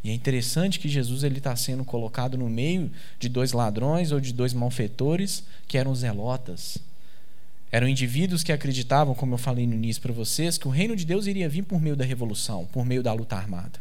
E 0.02 0.10
é 0.10 0.14
interessante 0.14 0.78
que 0.78 0.88
Jesus 0.88 1.22
ele 1.22 1.38
está 1.38 1.54
sendo 1.54 1.84
colocado 1.84 2.38
no 2.38 2.48
meio 2.48 2.90
de 3.18 3.28
dois 3.28 3.52
ladrões 3.52 4.12
ou 4.12 4.20
de 4.20 4.32
dois 4.32 4.52
malfeitores 4.52 5.44
que 5.66 5.76
eram 5.76 5.94
zelotas. 5.94 6.78
Eram 7.70 7.88
indivíduos 7.88 8.42
que 8.42 8.52
acreditavam, 8.52 9.14
como 9.14 9.34
eu 9.34 9.38
falei 9.38 9.66
no 9.66 9.74
início 9.74 10.00
para 10.00 10.12
vocês, 10.12 10.56
que 10.56 10.68
o 10.68 10.70
reino 10.70 10.96
de 10.96 11.04
Deus 11.04 11.26
iria 11.26 11.48
vir 11.48 11.62
por 11.62 11.80
meio 11.80 11.96
da 11.96 12.04
revolução, 12.04 12.64
por 12.66 12.86
meio 12.86 13.02
da 13.02 13.12
luta 13.12 13.36
armada. 13.36 13.80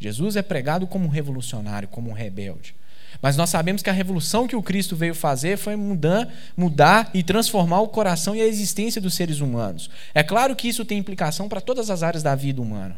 Jesus 0.00 0.36
é 0.36 0.42
pregado 0.42 0.86
como 0.86 1.06
um 1.06 1.10
revolucionário, 1.10 1.88
como 1.88 2.10
um 2.10 2.14
rebelde. 2.14 2.74
Mas 3.20 3.36
nós 3.36 3.50
sabemos 3.50 3.82
que 3.82 3.90
a 3.90 3.92
revolução 3.92 4.46
que 4.46 4.56
o 4.56 4.62
Cristo 4.62 4.94
veio 4.96 5.14
fazer 5.14 5.56
foi 5.56 5.76
mudar, 5.76 6.28
mudar 6.56 7.10
e 7.14 7.22
transformar 7.22 7.80
o 7.80 7.88
coração 7.88 8.34
e 8.34 8.40
a 8.40 8.46
existência 8.46 9.00
dos 9.00 9.14
seres 9.14 9.40
humanos. 9.40 9.90
É 10.14 10.22
claro 10.22 10.54
que 10.54 10.68
isso 10.68 10.84
tem 10.84 10.98
implicação 10.98 11.48
para 11.48 11.60
todas 11.60 11.90
as 11.90 12.02
áreas 12.02 12.22
da 12.22 12.34
vida 12.34 12.60
humana. 12.60 12.96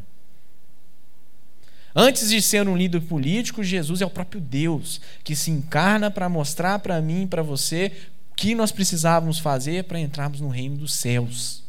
Antes 1.94 2.28
de 2.28 2.40
ser 2.40 2.68
um 2.68 2.76
líder 2.76 3.00
político, 3.00 3.64
Jesus 3.64 4.00
é 4.00 4.06
o 4.06 4.10
próprio 4.10 4.40
Deus 4.40 5.00
que 5.24 5.34
se 5.34 5.50
encarna 5.50 6.10
para 6.10 6.28
mostrar 6.28 6.78
para 6.78 7.00
mim 7.00 7.22
e 7.22 7.26
para 7.26 7.42
você 7.42 7.92
o 8.30 8.34
que 8.34 8.54
nós 8.54 8.70
precisávamos 8.70 9.38
fazer 9.38 9.84
para 9.84 9.98
entrarmos 9.98 10.40
no 10.40 10.48
reino 10.48 10.76
dos 10.76 10.94
céus. 10.94 11.64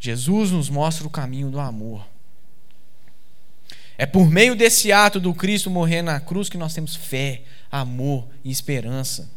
Jesus 0.00 0.50
nos 0.50 0.70
mostra 0.70 1.06
o 1.06 1.10
caminho 1.10 1.50
do 1.50 1.58
amor. 1.58 2.06
É 3.98 4.06
por 4.06 4.30
meio 4.30 4.54
desse 4.54 4.92
ato 4.92 5.18
do 5.18 5.34
Cristo 5.34 5.68
morrer 5.68 6.02
na 6.02 6.20
cruz 6.20 6.48
que 6.48 6.56
nós 6.56 6.72
temos 6.72 6.94
fé, 6.94 7.42
amor 7.70 8.28
e 8.44 8.50
esperança. 8.50 9.28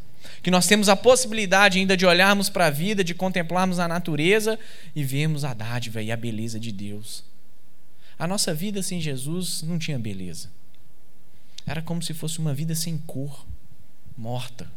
Que 0.44 0.52
nós 0.52 0.68
temos 0.68 0.88
a 0.88 0.96
possibilidade 0.96 1.80
ainda 1.80 1.98
de 1.98 2.06
olharmos 2.06 2.48
para 2.48 2.68
a 2.68 2.70
vida, 2.70 3.04
de 3.04 3.16
contemplarmos 3.16 3.80
a 3.80 3.88
natureza 3.88 4.60
e 4.96 5.04
vermos 5.04 5.44
a 5.44 5.56
dádiva 5.56 6.02
e 6.04 6.12
a 6.12 6.16
beleza 6.16 6.60
de 6.60 6.72
Deus. 6.72 7.24
A 8.20 8.28
nossa 8.28 8.54
vida 8.54 8.84
sem 8.84 9.02
Jesus 9.02 9.64
não 9.64 9.80
tinha 9.80 9.98
beleza. 9.98 10.50
Era 11.66 11.82
como 11.82 12.04
se 12.04 12.14
fosse 12.14 12.38
uma 12.38 12.54
vida 12.54 12.76
sem 12.76 13.00
cor, 13.00 13.46
morta. 14.16 14.72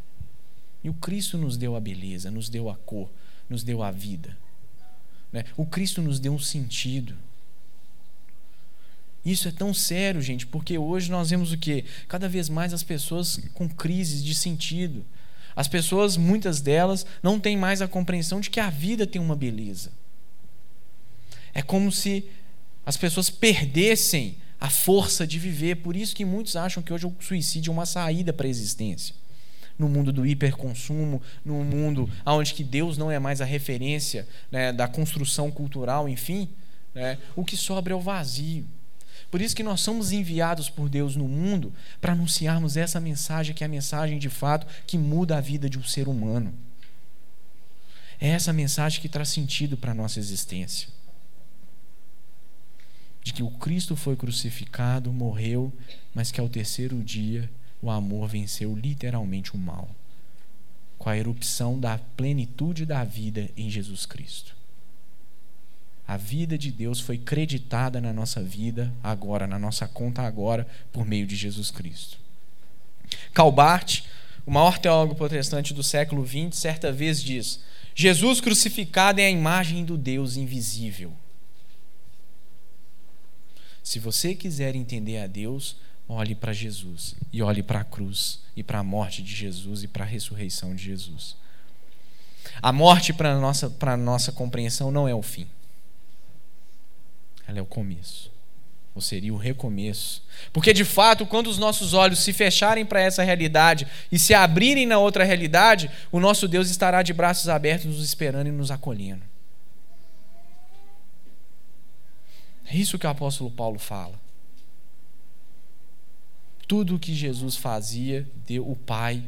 E 0.82 0.88
o 0.88 0.94
Cristo 0.94 1.36
nos 1.36 1.58
deu 1.58 1.76
a 1.76 1.80
beleza, 1.80 2.30
nos 2.30 2.48
deu 2.48 2.70
a 2.70 2.74
cor, 2.74 3.10
nos 3.50 3.62
deu 3.62 3.82
a 3.82 3.90
vida. 3.90 4.36
Né? 5.30 5.44
O 5.58 5.66
Cristo 5.66 6.00
nos 6.00 6.18
deu 6.18 6.32
um 6.32 6.38
sentido. 6.38 7.14
Isso 9.24 9.48
é 9.48 9.50
tão 9.50 9.72
sério, 9.72 10.20
gente, 10.20 10.46
porque 10.46 10.76
hoje 10.76 11.10
nós 11.10 11.30
vemos 11.30 11.50
o 11.50 11.56
quê? 11.56 11.84
Cada 12.06 12.28
vez 12.28 12.48
mais 12.48 12.74
as 12.74 12.82
pessoas 12.82 13.40
com 13.54 13.68
crises 13.68 14.22
de 14.22 14.34
sentido. 14.34 15.04
As 15.56 15.66
pessoas, 15.66 16.16
muitas 16.16 16.60
delas, 16.60 17.06
não 17.22 17.40
têm 17.40 17.56
mais 17.56 17.80
a 17.80 17.88
compreensão 17.88 18.40
de 18.40 18.50
que 18.50 18.60
a 18.60 18.68
vida 18.68 19.06
tem 19.06 19.20
uma 19.20 19.36
beleza. 19.36 19.92
É 21.54 21.62
como 21.62 21.90
se 21.90 22.28
as 22.84 22.96
pessoas 22.96 23.30
perdessem 23.30 24.36
a 24.60 24.68
força 24.68 25.26
de 25.26 25.38
viver. 25.38 25.76
Por 25.76 25.96
isso 25.96 26.14
que 26.14 26.24
muitos 26.24 26.56
acham 26.56 26.82
que 26.82 26.92
hoje 26.92 27.06
o 27.06 27.14
suicídio 27.20 27.70
é 27.70 27.72
uma 27.72 27.86
saída 27.86 28.32
para 28.32 28.46
a 28.46 28.50
existência. 28.50 29.14
No 29.78 29.88
mundo 29.88 30.12
do 30.12 30.26
hiperconsumo, 30.26 31.22
no 31.44 31.64
mundo 31.64 32.10
onde 32.26 32.52
que 32.52 32.62
Deus 32.62 32.98
não 32.98 33.10
é 33.10 33.18
mais 33.18 33.40
a 33.40 33.44
referência 33.44 34.26
né, 34.50 34.72
da 34.72 34.86
construção 34.86 35.50
cultural, 35.50 36.08
enfim, 36.08 36.48
né, 36.94 37.18
o 37.34 37.44
que 37.44 37.56
sobra 37.56 37.92
é 37.92 37.96
o 37.96 38.00
vazio. 38.00 38.66
Por 39.34 39.42
isso 39.42 39.56
que 39.56 39.64
nós 39.64 39.80
somos 39.80 40.12
enviados 40.12 40.70
por 40.70 40.88
Deus 40.88 41.16
no 41.16 41.26
mundo 41.26 41.72
para 42.00 42.12
anunciarmos 42.12 42.76
essa 42.76 43.00
mensagem, 43.00 43.52
que 43.52 43.64
é 43.64 43.66
a 43.66 43.68
mensagem 43.68 44.16
de 44.16 44.30
fato 44.30 44.64
que 44.86 44.96
muda 44.96 45.36
a 45.36 45.40
vida 45.40 45.68
de 45.68 45.76
um 45.76 45.82
ser 45.82 46.06
humano. 46.06 46.54
É 48.20 48.28
essa 48.28 48.52
mensagem 48.52 49.00
que 49.00 49.08
traz 49.08 49.30
sentido 49.30 49.76
para 49.76 49.90
a 49.90 49.94
nossa 49.94 50.20
existência. 50.20 50.88
De 53.24 53.32
que 53.32 53.42
o 53.42 53.50
Cristo 53.50 53.96
foi 53.96 54.14
crucificado, 54.14 55.12
morreu, 55.12 55.72
mas 56.14 56.30
que 56.30 56.40
ao 56.40 56.48
terceiro 56.48 57.02
dia 57.02 57.50
o 57.82 57.90
amor 57.90 58.28
venceu 58.28 58.72
literalmente 58.76 59.52
o 59.52 59.58
mal, 59.58 59.90
com 60.96 61.10
a 61.10 61.18
erupção 61.18 61.80
da 61.80 61.98
plenitude 61.98 62.86
da 62.86 63.02
vida 63.02 63.50
em 63.56 63.68
Jesus 63.68 64.06
Cristo. 64.06 64.54
A 66.06 66.16
vida 66.18 66.58
de 66.58 66.70
Deus 66.70 67.00
foi 67.00 67.16
creditada 67.16 68.00
na 68.00 68.12
nossa 68.12 68.42
vida 68.42 68.92
agora, 69.02 69.46
na 69.46 69.58
nossa 69.58 69.88
conta 69.88 70.22
agora, 70.22 70.66
por 70.92 71.06
meio 71.06 71.26
de 71.26 71.34
Jesus 71.34 71.70
Cristo. 71.70 72.18
Calbart, 73.32 74.02
o 74.44 74.50
maior 74.50 74.78
teólogo 74.78 75.14
protestante 75.14 75.72
do 75.72 75.82
século 75.82 76.26
XX, 76.26 76.54
certa 76.54 76.92
vez 76.92 77.22
diz: 77.22 77.60
Jesus 77.94 78.40
crucificado 78.40 79.20
é 79.20 79.26
a 79.26 79.30
imagem 79.30 79.82
do 79.84 79.96
Deus 79.96 80.36
invisível. 80.36 81.12
Se 83.82 83.98
você 83.98 84.34
quiser 84.34 84.74
entender 84.74 85.18
a 85.18 85.26
Deus, 85.26 85.76
olhe 86.06 86.34
para 86.34 86.52
Jesus 86.52 87.14
e 87.32 87.42
olhe 87.42 87.62
para 87.62 87.80
a 87.80 87.84
cruz 87.84 88.40
e 88.54 88.62
para 88.62 88.78
a 88.78 88.84
morte 88.84 89.22
de 89.22 89.34
Jesus 89.34 89.82
e 89.82 89.88
para 89.88 90.04
a 90.04 90.08
ressurreição 90.08 90.74
de 90.74 90.84
Jesus. 90.84 91.36
A 92.60 92.72
morte, 92.72 93.12
para 93.14 93.32
a 93.32 93.40
nossa, 93.40 93.72
nossa 93.96 94.30
compreensão, 94.32 94.90
não 94.90 95.08
é 95.08 95.14
o 95.14 95.22
fim 95.22 95.46
ela 97.46 97.58
é 97.58 97.62
o 97.62 97.66
começo. 97.66 98.32
Ou 98.94 99.00
seria 99.00 99.34
o 99.34 99.36
recomeço. 99.36 100.22
Porque, 100.52 100.72
de 100.72 100.84
fato, 100.84 101.26
quando 101.26 101.48
os 101.48 101.58
nossos 101.58 101.94
olhos 101.94 102.20
se 102.20 102.32
fecharem 102.32 102.86
para 102.86 103.00
essa 103.00 103.24
realidade 103.24 103.88
e 104.10 104.18
se 104.18 104.32
abrirem 104.32 104.86
na 104.86 104.98
outra 104.98 105.24
realidade, 105.24 105.90
o 106.12 106.20
nosso 106.20 106.46
Deus 106.46 106.70
estará 106.70 107.02
de 107.02 107.12
braços 107.12 107.48
abertos, 107.48 107.86
nos 107.86 108.04
esperando 108.04 108.46
e 108.46 108.52
nos 108.52 108.70
acolhendo. 108.70 109.22
É 112.66 112.76
isso 112.76 112.98
que 112.98 113.06
o 113.06 113.10
apóstolo 113.10 113.50
Paulo 113.50 113.78
fala. 113.78 114.18
Tudo 116.66 116.96
o 116.96 116.98
que 116.98 117.14
Jesus 117.14 117.56
fazia, 117.56 118.26
o 118.64 118.76
Pai, 118.76 119.22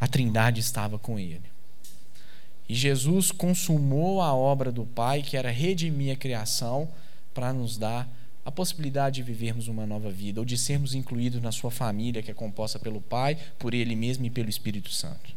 a 0.00 0.06
Trindade 0.06 0.60
estava 0.60 0.98
com 0.98 1.18
ele. 1.18 1.50
E 2.68 2.74
Jesus 2.74 3.30
consumou 3.32 4.20
a 4.20 4.34
obra 4.34 4.70
do 4.70 4.84
Pai, 4.84 5.22
que 5.22 5.36
era 5.36 5.50
redimir 5.50 6.12
a 6.12 6.16
criação 6.16 6.88
para 7.34 7.52
nos 7.52 7.76
dar 7.76 8.08
a 8.44 8.50
possibilidade 8.50 9.16
de 9.16 9.22
vivermos 9.22 9.68
uma 9.68 9.86
nova 9.86 10.10
vida, 10.10 10.40
ou 10.40 10.44
de 10.44 10.56
sermos 10.56 10.94
incluídos 10.94 11.42
na 11.42 11.52
sua 11.52 11.70
família, 11.70 12.22
que 12.22 12.30
é 12.30 12.34
composta 12.34 12.78
pelo 12.78 13.00
Pai, 13.00 13.36
por 13.58 13.74
Ele 13.74 13.94
mesmo 13.94 14.24
e 14.24 14.30
pelo 14.30 14.48
Espírito 14.48 14.90
Santo. 14.90 15.36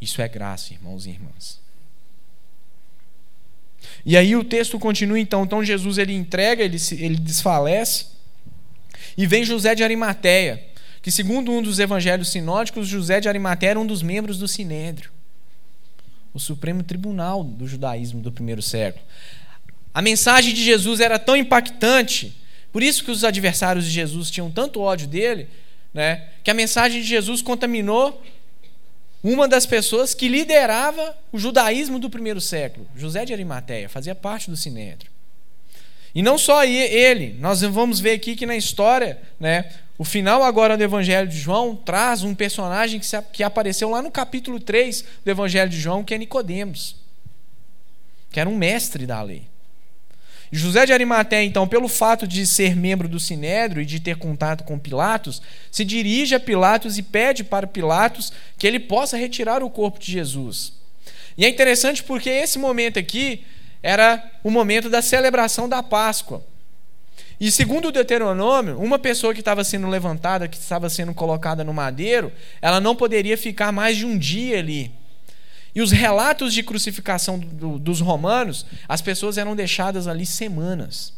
Isso 0.00 0.22
é 0.22 0.28
graça, 0.28 0.72
irmãos 0.72 1.06
e 1.06 1.10
irmãs. 1.10 1.60
E 4.04 4.16
aí 4.16 4.36
o 4.36 4.44
texto 4.44 4.78
continua 4.78 5.18
então. 5.18 5.44
Então 5.44 5.64
Jesus 5.64 5.98
ele 5.98 6.14
entrega, 6.14 6.62
ele, 6.62 6.78
ele 6.92 7.16
desfalece. 7.16 8.06
E 9.16 9.26
vem 9.26 9.44
José 9.44 9.74
de 9.74 9.82
Arimateia, 9.82 10.64
que 11.02 11.10
segundo 11.10 11.50
um 11.50 11.62
dos 11.62 11.78
evangelhos 11.78 12.28
sinóticos, 12.30 12.86
José 12.88 13.20
de 13.20 13.28
Arimateia 13.28 13.70
era 13.70 13.80
um 13.80 13.86
dos 13.86 14.02
membros 14.02 14.38
do 14.38 14.48
Sinédrio, 14.48 15.10
o 16.34 16.38
Supremo 16.38 16.82
Tribunal 16.82 17.42
do 17.42 17.66
judaísmo 17.66 18.20
do 18.20 18.32
primeiro 18.32 18.62
século. 18.62 19.04
A 19.96 20.02
mensagem 20.02 20.52
de 20.52 20.62
Jesus 20.62 21.00
era 21.00 21.18
tão 21.18 21.34
impactante, 21.34 22.36
por 22.70 22.82
isso 22.82 23.02
que 23.02 23.10
os 23.10 23.24
adversários 23.24 23.86
de 23.86 23.90
Jesus 23.90 24.30
tinham 24.30 24.50
tanto 24.50 24.82
ódio 24.82 25.08
dele, 25.08 25.48
né, 25.94 26.22
que 26.44 26.50
a 26.50 26.54
mensagem 26.54 27.00
de 27.00 27.08
Jesus 27.08 27.40
contaminou 27.40 28.22
uma 29.24 29.48
das 29.48 29.64
pessoas 29.64 30.12
que 30.12 30.28
liderava 30.28 31.16
o 31.32 31.38
judaísmo 31.38 31.98
do 31.98 32.10
primeiro 32.10 32.42
século, 32.42 32.86
José 32.94 33.24
de 33.24 33.32
Arimateia, 33.32 33.88
fazia 33.88 34.14
parte 34.14 34.50
do 34.50 34.56
Sinédrio. 34.56 35.10
E 36.14 36.20
não 36.20 36.36
só 36.36 36.62
ele, 36.62 37.34
nós 37.40 37.62
vamos 37.62 37.98
ver 37.98 38.10
aqui 38.10 38.36
que 38.36 38.44
na 38.44 38.54
história, 38.54 39.18
né, 39.40 39.72
o 39.96 40.04
final 40.04 40.42
agora 40.42 40.76
do 40.76 40.84
Evangelho 40.84 41.26
de 41.26 41.38
João 41.38 41.74
traz 41.74 42.22
um 42.22 42.34
personagem 42.34 43.00
que, 43.00 43.06
se, 43.06 43.18
que 43.32 43.42
apareceu 43.42 43.88
lá 43.88 44.02
no 44.02 44.10
capítulo 44.10 44.60
3 44.60 45.06
do 45.24 45.30
Evangelho 45.30 45.70
de 45.70 45.80
João, 45.80 46.04
que 46.04 46.12
é 46.12 46.18
Nicodemos, 46.18 46.96
que 48.30 48.38
era 48.38 48.50
um 48.50 48.56
mestre 48.58 49.06
da 49.06 49.22
lei. 49.22 49.55
José 50.56 50.86
de 50.86 50.92
Arimaté, 50.92 51.42
então, 51.44 51.68
pelo 51.68 51.88
fato 51.88 52.26
de 52.26 52.46
ser 52.46 52.74
membro 52.74 53.08
do 53.08 53.20
Sinédrio 53.20 53.82
e 53.82 53.86
de 53.86 54.00
ter 54.00 54.16
contato 54.16 54.64
com 54.64 54.78
Pilatos, 54.78 55.42
se 55.70 55.84
dirige 55.84 56.34
a 56.34 56.40
Pilatos 56.40 56.96
e 56.96 57.02
pede 57.02 57.44
para 57.44 57.66
Pilatos 57.66 58.32
que 58.56 58.66
ele 58.66 58.80
possa 58.80 59.16
retirar 59.16 59.62
o 59.62 59.70
corpo 59.70 59.98
de 59.98 60.10
Jesus. 60.10 60.72
E 61.36 61.44
é 61.44 61.48
interessante 61.48 62.02
porque 62.02 62.30
esse 62.30 62.58
momento 62.58 62.98
aqui 62.98 63.44
era 63.82 64.22
o 64.42 64.50
momento 64.50 64.88
da 64.88 65.02
celebração 65.02 65.68
da 65.68 65.82
Páscoa. 65.82 66.42
E 67.38 67.50
segundo 67.50 67.88
o 67.88 67.92
Deuteronômio, 67.92 68.78
uma 68.80 68.98
pessoa 68.98 69.34
que 69.34 69.40
estava 69.40 69.62
sendo 69.62 69.88
levantada, 69.88 70.48
que 70.48 70.56
estava 70.56 70.88
sendo 70.88 71.12
colocada 71.12 71.62
no 71.62 71.74
madeiro, 71.74 72.32
ela 72.62 72.80
não 72.80 72.96
poderia 72.96 73.36
ficar 73.36 73.70
mais 73.72 73.96
de 73.96 74.06
um 74.06 74.16
dia 74.16 74.58
ali. 74.58 74.90
E 75.76 75.82
os 75.82 75.92
relatos 75.92 76.54
de 76.54 76.62
crucificação 76.62 77.38
do, 77.38 77.78
dos 77.78 78.00
romanos, 78.00 78.64
as 78.88 79.02
pessoas 79.02 79.36
eram 79.36 79.54
deixadas 79.54 80.08
ali 80.08 80.24
semanas. 80.24 81.12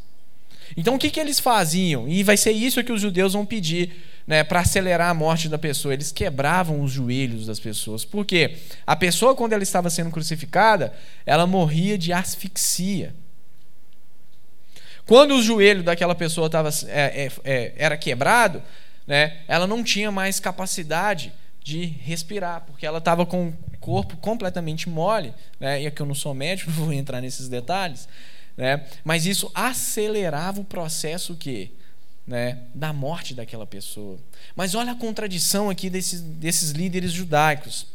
Então 0.76 0.96
o 0.96 0.98
que, 0.98 1.10
que 1.10 1.20
eles 1.20 1.38
faziam? 1.38 2.08
E 2.08 2.24
vai 2.24 2.36
ser 2.36 2.50
isso 2.50 2.82
que 2.82 2.90
os 2.90 3.00
judeus 3.00 3.34
vão 3.34 3.46
pedir 3.46 3.92
né, 4.26 4.42
para 4.42 4.58
acelerar 4.58 5.10
a 5.10 5.14
morte 5.14 5.48
da 5.48 5.58
pessoa. 5.58 5.94
Eles 5.94 6.10
quebravam 6.10 6.82
os 6.82 6.90
joelhos 6.90 7.46
das 7.46 7.60
pessoas. 7.60 8.04
Por 8.04 8.26
quê? 8.26 8.56
A 8.84 8.96
pessoa, 8.96 9.32
quando 9.32 9.52
ela 9.52 9.62
estava 9.62 9.88
sendo 9.88 10.10
crucificada, 10.10 10.92
ela 11.24 11.46
morria 11.46 11.96
de 11.96 12.12
asfixia. 12.12 13.14
Quando 15.06 15.36
o 15.36 15.42
joelho 15.42 15.84
daquela 15.84 16.16
pessoa 16.16 16.50
tava, 16.50 16.70
é, 16.88 17.26
é, 17.26 17.32
é, 17.44 17.74
era 17.76 17.96
quebrado, 17.96 18.60
né, 19.06 19.36
ela 19.46 19.68
não 19.68 19.84
tinha 19.84 20.10
mais 20.10 20.40
capacidade 20.40 21.32
de 21.68 21.84
respirar, 21.84 22.62
porque 22.66 22.86
ela 22.86 22.96
estava 22.96 23.26
com 23.26 23.48
o 23.48 23.78
corpo 23.78 24.16
completamente 24.16 24.88
mole, 24.88 25.34
né? 25.60 25.82
e 25.82 25.86
aqui 25.86 26.00
eu 26.00 26.06
não 26.06 26.14
sou 26.14 26.32
médico, 26.32 26.70
não 26.72 26.84
vou 26.86 26.92
entrar 26.94 27.20
nesses 27.20 27.46
detalhes, 27.46 28.08
né? 28.56 28.86
mas 29.04 29.26
isso 29.26 29.50
acelerava 29.54 30.62
o 30.62 30.64
processo 30.64 31.36
que 31.36 31.70
né, 32.26 32.60
da 32.74 32.90
morte 32.90 33.34
daquela 33.34 33.66
pessoa. 33.66 34.18
Mas 34.56 34.74
olha 34.74 34.92
a 34.92 34.94
contradição 34.94 35.68
aqui 35.68 35.90
desses, 35.90 36.22
desses 36.22 36.70
líderes 36.70 37.12
judaicos. 37.12 37.86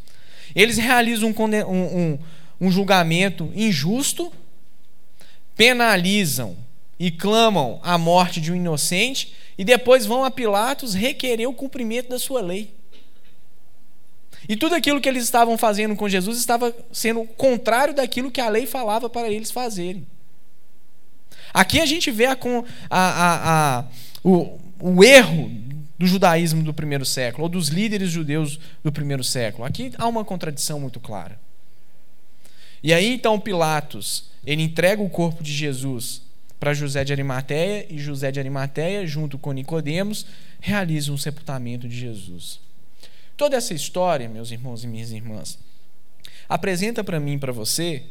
Eles 0.55 0.77
realizam 0.77 1.29
um, 1.29 1.71
um, 1.71 2.19
um 2.61 2.71
julgamento 2.71 3.51
injusto, 3.55 4.31
penalizam 5.55 6.55
e 6.99 7.09
clamam 7.09 7.79
a 7.81 7.97
morte 7.97 8.39
de 8.39 8.51
um 8.51 8.55
inocente, 8.55 9.33
e 9.57 9.65
depois 9.65 10.05
vão 10.05 10.23
a 10.23 10.29
Pilatos 10.29 10.93
requerer 10.93 11.49
o 11.49 11.53
cumprimento 11.53 12.09
da 12.09 12.19
sua 12.19 12.39
lei. 12.39 12.82
E 14.47 14.55
tudo 14.55 14.75
aquilo 14.75 14.99
que 14.99 15.07
eles 15.07 15.23
estavam 15.23 15.57
fazendo 15.57 15.95
com 15.95 16.09
Jesus 16.09 16.37
estava 16.37 16.75
sendo 16.91 17.25
contrário 17.25 17.93
daquilo 17.93 18.31
que 18.31 18.41
a 18.41 18.49
lei 18.49 18.65
falava 18.65 19.09
para 19.09 19.29
eles 19.29 19.51
fazerem. 19.51 20.05
Aqui 21.53 21.79
a 21.79 21.85
gente 21.85 22.09
vê 22.11 22.25
a, 22.25 22.37
a, 22.89 23.79
a, 23.79 23.85
o, 24.23 24.59
o 24.79 25.03
erro 25.03 25.51
do 25.97 26.07
judaísmo 26.07 26.63
do 26.63 26.73
primeiro 26.73 27.05
século, 27.05 27.43
ou 27.43 27.49
dos 27.49 27.69
líderes 27.69 28.09
judeus 28.09 28.59
do 28.83 28.91
primeiro 28.91 29.23
século. 29.23 29.63
Aqui 29.63 29.93
há 29.97 30.07
uma 30.07 30.25
contradição 30.25 30.79
muito 30.79 30.99
clara. 30.99 31.39
E 32.81 32.93
aí 32.93 33.13
então 33.13 33.39
Pilatos, 33.39 34.25
ele 34.45 34.63
entrega 34.63 35.01
o 35.01 35.09
corpo 35.09 35.43
de 35.43 35.53
Jesus 35.53 36.21
para 36.59 36.73
José 36.73 37.03
de 37.03 37.13
Arimateia 37.13 37.85
e 37.89 37.97
José 37.99 38.31
de 38.31 38.39
Arimateia, 38.39 39.05
junto 39.05 39.37
com 39.37 39.51
Nicodemos, 39.51 40.25
realizam 40.59 41.15
o 41.15 41.17
sepultamento 41.17 41.87
de 41.87 41.95
Jesus. 41.95 42.62
Toda 43.43 43.57
essa 43.57 43.73
história, 43.73 44.29
meus 44.29 44.51
irmãos 44.51 44.85
e 44.85 44.87
minhas 44.87 45.11
irmãs, 45.11 45.59
apresenta 46.47 47.03
para 47.03 47.19
mim 47.19 47.33
e 47.33 47.37
para 47.37 47.51
você 47.51 48.05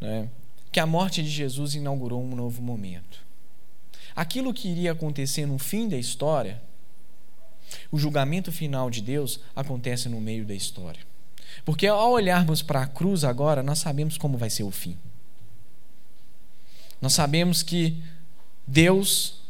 né, 0.00 0.28
que 0.70 0.78
a 0.78 0.86
morte 0.86 1.20
de 1.20 1.28
Jesus 1.28 1.74
inaugurou 1.74 2.22
um 2.22 2.36
novo 2.36 2.62
momento. 2.62 3.18
Aquilo 4.14 4.54
que 4.54 4.68
iria 4.68 4.92
acontecer 4.92 5.46
no 5.46 5.58
fim 5.58 5.88
da 5.88 5.96
história, 5.98 6.62
o 7.90 7.98
julgamento 7.98 8.52
final 8.52 8.88
de 8.88 9.02
Deus 9.02 9.40
acontece 9.52 10.08
no 10.08 10.20
meio 10.20 10.44
da 10.44 10.54
história. 10.54 11.00
Porque 11.64 11.88
ao 11.88 12.12
olharmos 12.12 12.62
para 12.62 12.82
a 12.82 12.86
cruz 12.86 13.24
agora, 13.24 13.64
nós 13.64 13.80
sabemos 13.80 14.16
como 14.16 14.38
vai 14.38 14.48
ser 14.48 14.62
o 14.62 14.70
fim. 14.70 14.96
Nós 17.00 17.14
sabemos 17.14 17.64
que 17.64 18.00
Deus 18.64 19.40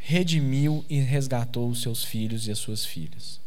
redimiu 0.00 0.84
e 0.90 0.98
resgatou 0.98 1.68
os 1.70 1.80
seus 1.80 2.02
filhos 2.02 2.48
e 2.48 2.50
as 2.50 2.58
suas 2.58 2.84
filhas. 2.84 3.39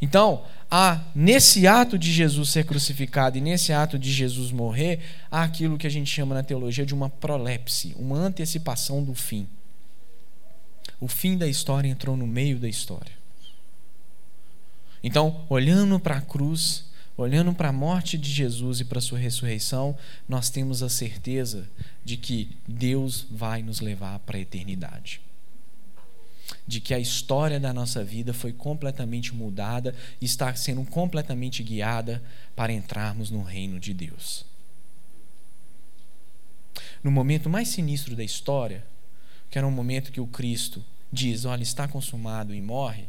Então, 0.00 0.44
há 0.70 1.00
nesse 1.14 1.66
ato 1.66 1.98
de 1.98 2.12
Jesus 2.12 2.50
ser 2.50 2.64
crucificado 2.64 3.38
e 3.38 3.40
nesse 3.40 3.72
ato 3.72 3.98
de 3.98 4.12
Jesus 4.12 4.50
morrer, 4.50 5.00
há 5.30 5.42
aquilo 5.42 5.78
que 5.78 5.86
a 5.86 5.90
gente 5.90 6.10
chama 6.10 6.34
na 6.34 6.42
teologia 6.42 6.84
de 6.84 6.94
uma 6.94 7.08
prolepse, 7.08 7.94
uma 7.98 8.16
antecipação 8.16 9.02
do 9.02 9.14
fim. 9.14 9.46
O 11.00 11.08
fim 11.08 11.36
da 11.36 11.46
história 11.46 11.88
entrou 11.88 12.16
no 12.16 12.26
meio 12.26 12.58
da 12.58 12.68
história. 12.68 13.12
Então, 15.02 15.44
olhando 15.48 16.00
para 16.00 16.16
a 16.16 16.20
cruz, 16.20 16.86
olhando 17.16 17.52
para 17.52 17.68
a 17.68 17.72
morte 17.72 18.16
de 18.16 18.30
Jesus 18.30 18.80
e 18.80 18.84
para 18.84 18.98
a 18.98 19.02
sua 19.02 19.18
ressurreição, 19.18 19.96
nós 20.28 20.48
temos 20.50 20.82
a 20.82 20.88
certeza 20.88 21.68
de 22.04 22.16
que 22.16 22.56
Deus 22.66 23.26
vai 23.30 23.62
nos 23.62 23.80
levar 23.80 24.18
para 24.20 24.38
a 24.38 24.40
eternidade 24.40 25.20
de 26.66 26.80
que 26.80 26.94
a 26.94 26.98
história 26.98 27.60
da 27.60 27.72
nossa 27.72 28.02
vida 28.02 28.32
foi 28.32 28.52
completamente 28.52 29.34
mudada 29.34 29.94
e 30.20 30.24
está 30.24 30.54
sendo 30.54 30.84
completamente 30.84 31.62
guiada 31.62 32.22
para 32.56 32.72
entrarmos 32.72 33.30
no 33.30 33.42
reino 33.42 33.78
de 33.78 33.92
Deus. 33.92 34.46
No 37.02 37.10
momento 37.10 37.50
mais 37.50 37.68
sinistro 37.68 38.16
da 38.16 38.24
história, 38.24 38.84
que 39.50 39.58
era 39.58 39.66
um 39.66 39.70
momento 39.70 40.10
que 40.10 40.20
o 40.20 40.26
Cristo 40.26 40.82
diz: 41.12 41.44
Olha, 41.44 41.62
está 41.62 41.86
consumado 41.86 42.54
e 42.54 42.60
morre, 42.62 43.04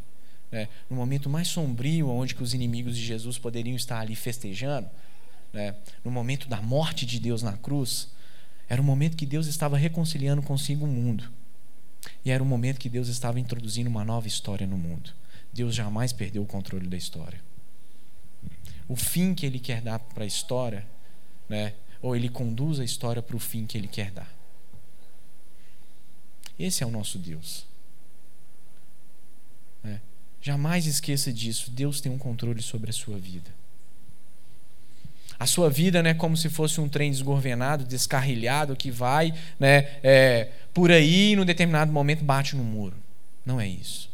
né? 0.52 0.68
no 0.90 0.98
momento 0.98 1.30
mais 1.30 1.48
sombrio, 1.48 2.10
onde 2.10 2.36
que 2.36 2.44
os 2.44 2.54
inimigos 2.54 2.96
de 2.98 3.04
Jesus 3.04 3.38
poderiam 3.38 3.76
estar 3.76 4.00
ali 4.00 4.16
festejando, 4.16 4.90
né? 5.54 5.76
no 6.04 6.12
momento 6.12 6.50
da 6.50 6.62
morte 6.62 7.06
de 7.06 7.22
Deus 7.22 7.42
na 7.42 7.54
cruz, 7.54 8.10
era 8.68 8.82
um 8.82 8.86
momento 8.86 9.16
que 9.16 9.26
Deus 9.26 9.48
estava 9.48 9.78
reconciliando 9.78 10.42
consigo 10.42 10.84
o 10.84 10.88
mundo. 10.88 11.32
E 12.24 12.32
era 12.32 12.42
o 12.42 12.46
momento 12.46 12.80
que 12.80 12.90
Deus 12.90 13.08
estava 13.08 13.40
introduzindo 13.40 13.90
uma 13.90 14.04
nova 14.04 14.28
história 14.28 14.66
no 14.66 14.78
mundo. 14.78 15.12
Deus 15.54 15.74
jamais 15.74 16.12
perdeu 16.12 16.44
o 16.44 16.46
controle 16.46 16.88
da 16.88 16.98
história. 16.98 17.40
O 18.88 18.96
fim 18.96 19.34
que 19.34 19.46
Ele 19.46 19.60
quer 19.60 19.82
dar 19.82 20.00
para 20.00 20.24
a 20.24 20.28
história, 20.28 20.86
né, 21.48 21.74
ou 22.02 22.16
Ele 22.16 22.30
conduz 22.30 22.80
a 22.80 22.84
história 22.84 23.22
para 23.22 23.36
o 23.36 23.40
fim 23.40 23.66
que 23.66 23.78
Ele 23.78 23.88
quer 23.88 24.12
dar. 24.12 24.32
Esse 26.58 26.84
é 26.84 26.86
o 26.88 26.92
nosso 26.92 27.18
Deus. 27.18 27.66
É. 29.84 30.00
Jamais 30.42 30.86
esqueça 30.86 31.32
disso. 31.34 31.72
Deus 31.72 32.00
tem 32.00 32.12
um 32.12 32.18
controle 32.18 32.62
sobre 32.62 32.90
a 32.90 32.94
sua 32.94 33.18
vida. 33.18 33.52
A 35.38 35.46
sua 35.46 35.70
vida 35.70 36.02
não 36.02 36.10
é 36.10 36.14
como 36.14 36.38
se 36.38 36.50
fosse 36.50 36.80
um 36.80 36.88
trem 36.88 37.12
desgovernado, 37.12 37.84
descarrilhado, 37.84 38.76
que 38.76 38.90
vai 38.90 39.34
né, 39.60 40.00
é, 40.02 40.50
por 40.74 40.92
aí 40.92 41.32
e 41.32 41.36
num 41.36 41.46
determinado 41.46 41.92
momento 41.92 42.24
bate 42.24 42.56
no 42.56 42.64
muro. 42.64 42.96
Não 43.46 43.60
é 43.60 43.68
isso. 43.68 44.10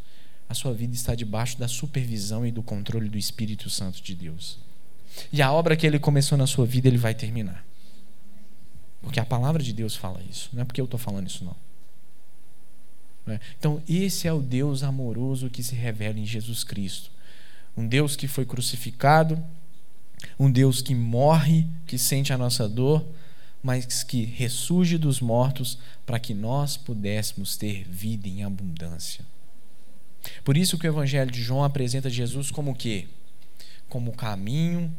A 0.50 0.54
sua 0.54 0.74
vida 0.74 0.94
está 0.94 1.16
debaixo 1.16 1.58
da 1.58 1.68
supervisão 1.68 2.46
e 2.46 2.52
do 2.52 2.62
controle 2.62 3.08
do 3.08 3.18
Espírito 3.18 3.70
Santo 3.70 4.02
de 4.02 4.14
Deus. 4.16 4.60
E 5.32 5.42
a 5.42 5.52
obra 5.52 5.76
que 5.76 5.86
ele 5.86 6.00
começou 6.00 6.38
na 6.38 6.48
sua 6.48 6.66
vida, 6.66 6.88
ele 6.88 6.98
vai 6.98 7.14
terminar. 7.14 7.66
Porque 9.02 9.20
a 9.20 9.26
palavra 9.26 9.64
de 9.64 9.74
Deus 9.74 9.96
fala 9.96 10.22
isso. 10.30 10.50
Não 10.54 10.62
é 10.62 10.66
porque 10.66 10.82
eu 10.82 10.86
estou 10.86 11.00
falando 11.00 11.28
isso, 11.28 11.46
não. 11.46 11.56
É? 13.34 13.40
Então, 13.58 13.82
esse 13.88 14.28
é 14.28 14.34
o 14.34 14.42
Deus 14.42 14.84
amoroso 14.84 15.50
que 15.50 15.64
se 15.64 15.76
revela 15.76 16.20
em 16.20 16.26
Jesus 16.26 16.64
Cristo. 16.64 17.12
Um 17.78 17.88
Deus 17.88 18.16
que 18.16 18.28
foi 18.28 18.46
crucificado, 18.46 19.42
Um 20.42 20.52
Deus 20.52 20.82
que 20.82 20.96
morre, 20.96 21.68
que 21.86 22.00
sente 22.00 22.34
a 22.34 22.38
nossa 22.38 22.68
dor, 22.68 23.06
mas 23.62 24.02
que 24.02 24.26
ressurge 24.26 24.98
dos 24.98 25.22
mortos 25.22 25.78
para 26.04 26.20
que 26.20 26.34
nós 26.34 26.76
pudéssemos 26.76 27.56
ter 27.56 27.84
vida 27.88 28.28
em 28.28 28.44
abundância. 28.44 29.24
Por 30.44 30.58
isso 30.58 30.80
que 30.80 30.88
o 30.88 30.90
Evangelho 30.90 31.30
de 31.30 31.44
João 31.44 31.64
apresenta 31.64 32.10
Jesus 32.10 32.50
como 32.50 32.72
o 32.72 32.76
quê? 32.76 33.08
Como 33.88 34.10
o 34.10 34.16
caminho, 34.16 34.92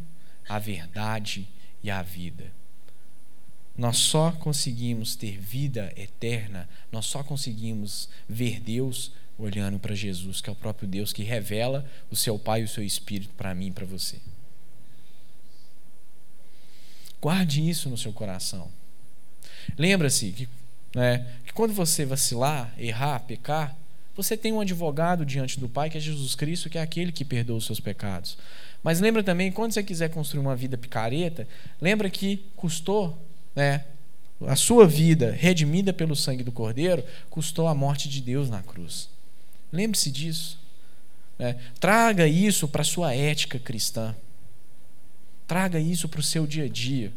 a 0.49 0.61
verdade 0.61 1.49
e 1.83 1.91
a 1.91 2.03
vida. 2.03 2.53
Nós 3.77 3.97
só 3.97 4.31
conseguimos 4.31 5.17
ter 5.17 5.41
vida 5.41 5.93
eterna, 5.97 6.69
nós 6.93 7.07
só 7.07 7.25
conseguimos 7.25 8.09
ver 8.29 8.61
Deus 8.61 9.11
olhando 9.37 9.81
para 9.81 9.93
Jesus, 9.93 10.41
que 10.41 10.49
é 10.49 10.53
o 10.53 10.55
próprio 10.55 10.87
Deus 10.87 11.13
que 11.13 11.25
revela 11.25 11.85
o 12.13 12.15
seu 12.15 12.39
Pai 12.39 12.61
e 12.61 12.65
o 12.65 12.69
seu 12.69 12.85
Espírito 12.85 13.35
para 13.35 13.53
mim 13.57 13.67
e 13.67 13.73
para 13.73 13.85
você. 13.85 14.21
Guarde 17.23 17.67
isso 17.67 17.89
no 17.89 17.97
seu 17.97 18.13
coração. 18.13 18.69
Lembra-se 19.79 20.33
que, 20.33 20.49
né, 20.93 21.25
que 21.47 21.53
quando 21.53 21.73
você 21.73 22.05
vacilar, 22.05 22.75
errar, 22.77 23.21
pecar, 23.21 23.77
você 24.15 24.37
tem 24.37 24.53
um 24.53 24.61
advogado 24.61 25.25
diante 25.25 25.61
do 25.61 25.69
Pai, 25.69 25.89
que 25.89 25.97
é 25.97 26.01
Jesus 26.01 26.35
Cristo, 26.35 26.69
que 26.69 26.77
é 26.77 26.83
aquele 26.83 27.13
que 27.13 27.25
perdoa 27.25 27.57
os 27.57 27.65
seus 27.65 27.79
pecados. 27.79 28.37
Mas 28.83 29.01
lembra 29.01 29.23
também, 29.23 29.53
quando 29.53 29.73
você 29.73 29.85
quiser 29.85 30.11
construir 30.11 30.41
uma 30.41 30.57
vida 30.57 30.77
picareta, 30.77 31.47
lembra 31.81 32.11
que 32.11 32.45
custou, 32.57 33.17
né, 33.55 33.85
a 34.47 34.57
sua 34.57 34.85
vida 34.87 35.31
redimida 35.31 35.93
pelo 35.93 36.17
sangue 36.17 36.43
do 36.43 36.51
Cordeiro, 36.51 37.05
custou 37.31 37.69
a 37.69 37.75
morte 37.75 38.09
de 38.09 38.21
Deus 38.21 38.51
na 38.51 38.63
cruz. 38.65 39.09
Lembre-se 39.73 40.11
disso. 40.11 40.59
Né? 41.39 41.57
Traga 41.79 42.27
isso 42.27 42.67
para 42.67 42.83
a 42.83 42.85
sua 42.85 43.15
ética 43.15 43.61
cristã. 43.61 44.15
Traga 45.53 45.79
isso 45.79 46.09
para 46.09 46.21
o 46.21 46.23
seu 46.23 46.47
dia 46.47 46.65
a 46.65 46.69
dia. 46.69 47.13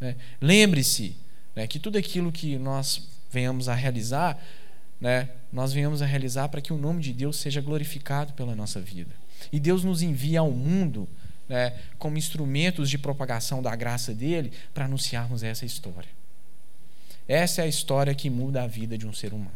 Né? 0.00 0.16
Lembre-se 0.40 1.14
né, 1.54 1.66
que 1.66 1.78
tudo 1.78 1.98
aquilo 1.98 2.32
que 2.32 2.56
nós 2.56 3.06
venhamos 3.30 3.68
a 3.68 3.74
realizar, 3.74 4.42
né, 4.98 5.28
nós 5.52 5.74
venhamos 5.74 6.00
a 6.00 6.06
realizar 6.06 6.48
para 6.48 6.62
que 6.62 6.72
o 6.72 6.78
nome 6.78 7.02
de 7.02 7.12
Deus 7.12 7.36
seja 7.36 7.60
glorificado 7.60 8.32
pela 8.32 8.56
nossa 8.56 8.80
vida. 8.80 9.14
E 9.52 9.60
Deus 9.60 9.84
nos 9.84 10.00
envia 10.00 10.40
ao 10.40 10.50
mundo 10.50 11.06
né, 11.46 11.78
como 11.98 12.16
instrumentos 12.16 12.88
de 12.88 12.96
propagação 12.96 13.60
da 13.60 13.76
graça 13.76 14.14
dele 14.14 14.50
para 14.72 14.86
anunciarmos 14.86 15.42
essa 15.42 15.66
história. 15.66 16.08
Essa 17.28 17.60
é 17.60 17.64
a 17.66 17.68
história 17.68 18.14
que 18.14 18.30
muda 18.30 18.62
a 18.62 18.66
vida 18.66 18.96
de 18.96 19.06
um 19.06 19.12
ser 19.12 19.34
humano. 19.34 19.52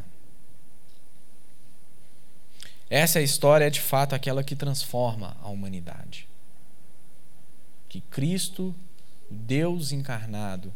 Essa 2.90 3.20
é 3.20 3.22
história 3.22 3.64
é 3.64 3.70
de 3.70 3.80
fato 3.80 4.14
aquela 4.14 4.44
que 4.44 4.55
transforma 4.55 5.34
a 5.42 5.49
humanidade 5.49 6.28
que 7.89 8.01
Cristo, 8.03 8.74
Deus 9.30 9.93
encarnado, 9.93 10.72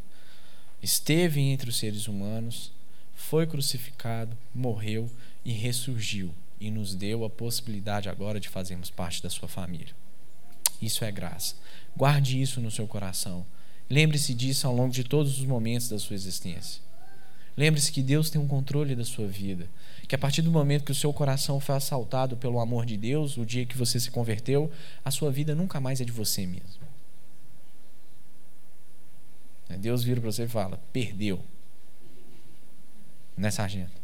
esteve 0.82 1.40
entre 1.40 1.70
os 1.70 1.76
seres 1.76 2.08
humanos, 2.08 2.72
foi 3.14 3.46
crucificado, 3.46 4.36
morreu 4.54 5.10
e 5.44 5.52
ressurgiu 5.52 6.34
e 6.60 6.70
nos 6.70 6.94
deu 6.94 7.24
a 7.24 7.30
possibilidade 7.30 8.08
agora 8.08 8.40
de 8.40 8.48
fazermos 8.48 8.90
parte 8.90 9.22
da 9.22 9.30
sua 9.30 9.48
família. 9.48 9.94
Isso 10.80 11.04
é 11.04 11.12
graça. 11.12 11.54
Guarde 11.96 12.40
isso 12.40 12.60
no 12.60 12.70
seu 12.70 12.86
coração. 12.86 13.44
Lembre-se 13.88 14.34
disso 14.34 14.66
ao 14.66 14.74
longo 14.74 14.92
de 14.92 15.04
todos 15.04 15.38
os 15.38 15.44
momentos 15.44 15.88
da 15.88 15.98
sua 15.98 16.14
existência. 16.14 16.80
Lembre-se 17.56 17.92
que 17.92 18.02
Deus 18.02 18.30
tem 18.30 18.40
um 18.40 18.48
controle 18.48 18.96
da 18.96 19.04
sua 19.04 19.26
vida. 19.26 19.68
Que 20.08 20.14
a 20.14 20.18
partir 20.18 20.42
do 20.42 20.50
momento 20.50 20.84
que 20.84 20.92
o 20.92 20.94
seu 20.94 21.12
coração 21.12 21.60
foi 21.60 21.74
assaltado 21.74 22.36
pelo 22.36 22.58
amor 22.58 22.86
de 22.86 22.96
Deus, 22.96 23.36
o 23.36 23.46
dia 23.46 23.66
que 23.66 23.76
você 23.76 24.00
se 24.00 24.10
converteu, 24.10 24.70
a 25.04 25.10
sua 25.10 25.30
vida 25.30 25.54
nunca 25.54 25.80
mais 25.80 26.00
é 26.00 26.04
de 26.04 26.12
você 26.12 26.46
mesmo. 26.46 26.91
Deus 29.76 30.02
vira 30.02 30.20
para 30.20 30.30
você 30.30 30.44
e 30.44 30.48
fala: 30.48 30.80
perdeu. 30.92 31.42
Né, 33.36 33.50
sargento? 33.50 34.00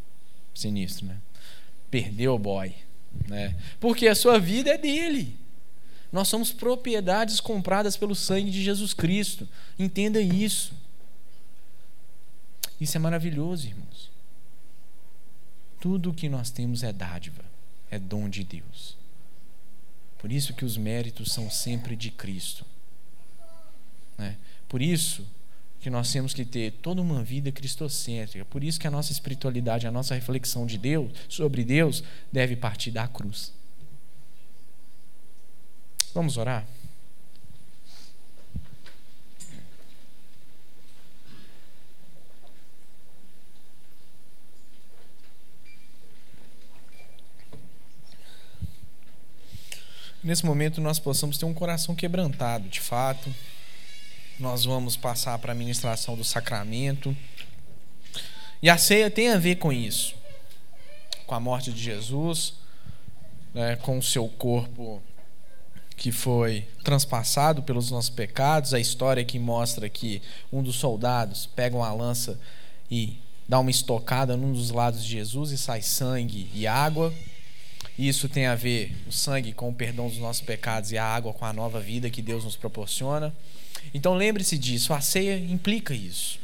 Sinistro, 0.54 1.06
né? 1.06 1.20
Perdeu 1.90 2.34
o 2.34 2.38
boy. 2.38 2.74
Né? 3.26 3.56
Porque 3.80 4.08
a 4.08 4.14
sua 4.14 4.38
vida 4.38 4.70
é 4.70 4.78
dele. 4.78 5.36
Nós 6.10 6.28
somos 6.28 6.52
propriedades 6.52 7.40
compradas 7.40 7.96
pelo 7.96 8.14
sangue 8.14 8.50
de 8.50 8.62
Jesus 8.62 8.94
Cristo. 8.94 9.46
Entenda 9.78 10.20
isso. 10.20 10.72
Isso 12.80 12.96
é 12.96 13.00
maravilhoso, 13.00 13.66
irmãos. 13.66 14.10
Tudo 15.80 16.10
o 16.10 16.14
que 16.14 16.28
nós 16.28 16.50
temos 16.50 16.82
é 16.82 16.92
dádiva, 16.92 17.44
é 17.90 17.98
dom 17.98 18.28
de 18.28 18.42
Deus. 18.42 18.96
Por 20.18 20.32
isso 20.32 20.54
que 20.54 20.64
os 20.64 20.76
méritos 20.76 21.32
são 21.32 21.50
sempre 21.50 21.94
de 21.94 22.10
Cristo. 22.10 22.64
Né? 24.16 24.36
Por 24.68 24.82
isso 24.82 25.24
que 25.80 25.88
nós 25.90 26.12
temos 26.12 26.34
que 26.34 26.44
ter 26.44 26.72
toda 26.82 27.00
uma 27.00 27.22
vida 27.22 27.52
cristocêntrica. 27.52 28.44
Por 28.44 28.64
isso 28.64 28.80
que 28.80 28.86
a 28.86 28.90
nossa 28.90 29.12
espiritualidade, 29.12 29.86
a 29.86 29.92
nossa 29.92 30.14
reflexão 30.14 30.66
de 30.66 30.76
Deus, 30.76 31.12
sobre 31.28 31.64
Deus, 31.64 32.02
deve 32.32 32.56
partir 32.56 32.90
da 32.90 33.06
cruz. 33.06 33.52
Vamos 36.12 36.36
orar? 36.36 36.66
Nesse 50.24 50.44
momento 50.44 50.80
nós 50.80 50.98
possamos 50.98 51.38
ter 51.38 51.44
um 51.44 51.54
coração 51.54 51.94
quebrantado, 51.94 52.68
de 52.68 52.80
fato 52.80 53.32
nós 54.38 54.64
vamos 54.64 54.96
passar 54.96 55.38
para 55.38 55.52
a 55.52 55.54
ministração 55.54 56.16
do 56.16 56.24
sacramento. 56.24 57.16
E 58.62 58.70
a 58.70 58.78
ceia 58.78 59.10
tem 59.10 59.30
a 59.30 59.38
ver 59.38 59.56
com 59.56 59.72
isso, 59.72 60.14
com 61.26 61.34
a 61.34 61.40
morte 61.40 61.72
de 61.72 61.82
Jesus, 61.82 62.54
né, 63.54 63.76
com 63.76 63.98
o 63.98 64.02
seu 64.02 64.28
corpo 64.28 65.02
que 65.96 66.12
foi 66.12 66.64
transpassado 66.84 67.62
pelos 67.62 67.90
nossos 67.90 68.10
pecados, 68.10 68.72
a 68.72 68.78
história 68.78 69.24
que 69.24 69.38
mostra 69.38 69.88
que 69.88 70.22
um 70.52 70.62
dos 70.62 70.76
soldados 70.76 71.46
pega 71.46 71.76
uma 71.76 71.92
lança 71.92 72.38
e 72.88 73.18
dá 73.48 73.58
uma 73.58 73.70
estocada 73.70 74.36
num 74.36 74.52
dos 74.52 74.70
lados 74.70 75.02
de 75.02 75.10
Jesus 75.10 75.50
e 75.50 75.58
sai 75.58 75.82
sangue 75.82 76.48
e 76.54 76.66
água. 76.66 77.12
Isso 77.98 78.28
tem 78.28 78.46
a 78.46 78.54
ver 78.54 78.94
o 79.08 79.12
sangue 79.12 79.52
com 79.52 79.68
o 79.68 79.74
perdão 79.74 80.08
dos 80.08 80.18
nossos 80.18 80.40
pecados 80.40 80.92
e 80.92 80.98
a 80.98 81.04
água 81.04 81.32
com 81.32 81.44
a 81.44 81.52
nova 81.52 81.80
vida 81.80 82.08
que 82.08 82.22
Deus 82.22 82.44
nos 82.44 82.54
proporciona. 82.54 83.34
Então 83.92 84.14
lembre-se 84.14 84.56
disso, 84.56 84.94
a 84.94 85.00
ceia 85.00 85.36
implica 85.36 85.92
isso. 85.92 86.38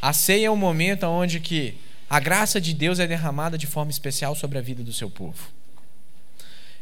A 0.00 0.12
ceia 0.12 0.46
é 0.46 0.50
um 0.50 0.56
momento 0.56 1.04
onde 1.04 1.40
que 1.40 1.74
a 2.08 2.20
graça 2.20 2.60
de 2.60 2.72
Deus 2.72 3.00
é 3.00 3.06
derramada 3.08 3.58
de 3.58 3.66
forma 3.66 3.90
especial 3.90 4.36
sobre 4.36 4.56
a 4.56 4.62
vida 4.62 4.84
do 4.84 4.92
seu 4.92 5.10
povo. 5.10 5.50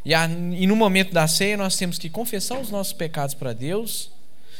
E, 0.04 0.12
a, 0.14 0.26
e 0.26 0.66
no 0.66 0.76
momento 0.76 1.12
da 1.12 1.26
ceia 1.26 1.56
nós 1.56 1.76
temos 1.76 1.98
que 1.98 2.10
confessar 2.10 2.60
os 2.60 2.70
nossos 2.70 2.92
pecados 2.92 3.34
para 3.34 3.54
Deus 3.54 4.10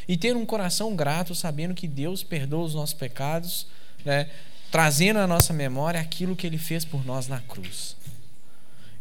e 0.09 0.17
ter 0.17 0.35
um 0.35 0.47
coração 0.47 0.97
grato, 0.97 1.35
sabendo 1.35 1.75
que 1.75 1.87
Deus 1.87 2.23
perdoa 2.23 2.65
os 2.65 2.75
nossos 2.75 2.95
pecados, 2.95 3.67
né, 4.05 4.31
trazendo 4.71 5.19
à 5.19 5.27
nossa 5.27 5.53
memória 5.53 6.01
aquilo 6.01 6.35
que 6.35 6.47
Ele 6.47 6.59
fez 6.59 6.85
por 6.85 7.05
nós 7.05 7.29
na 7.29 7.41
cruz. 7.41 7.97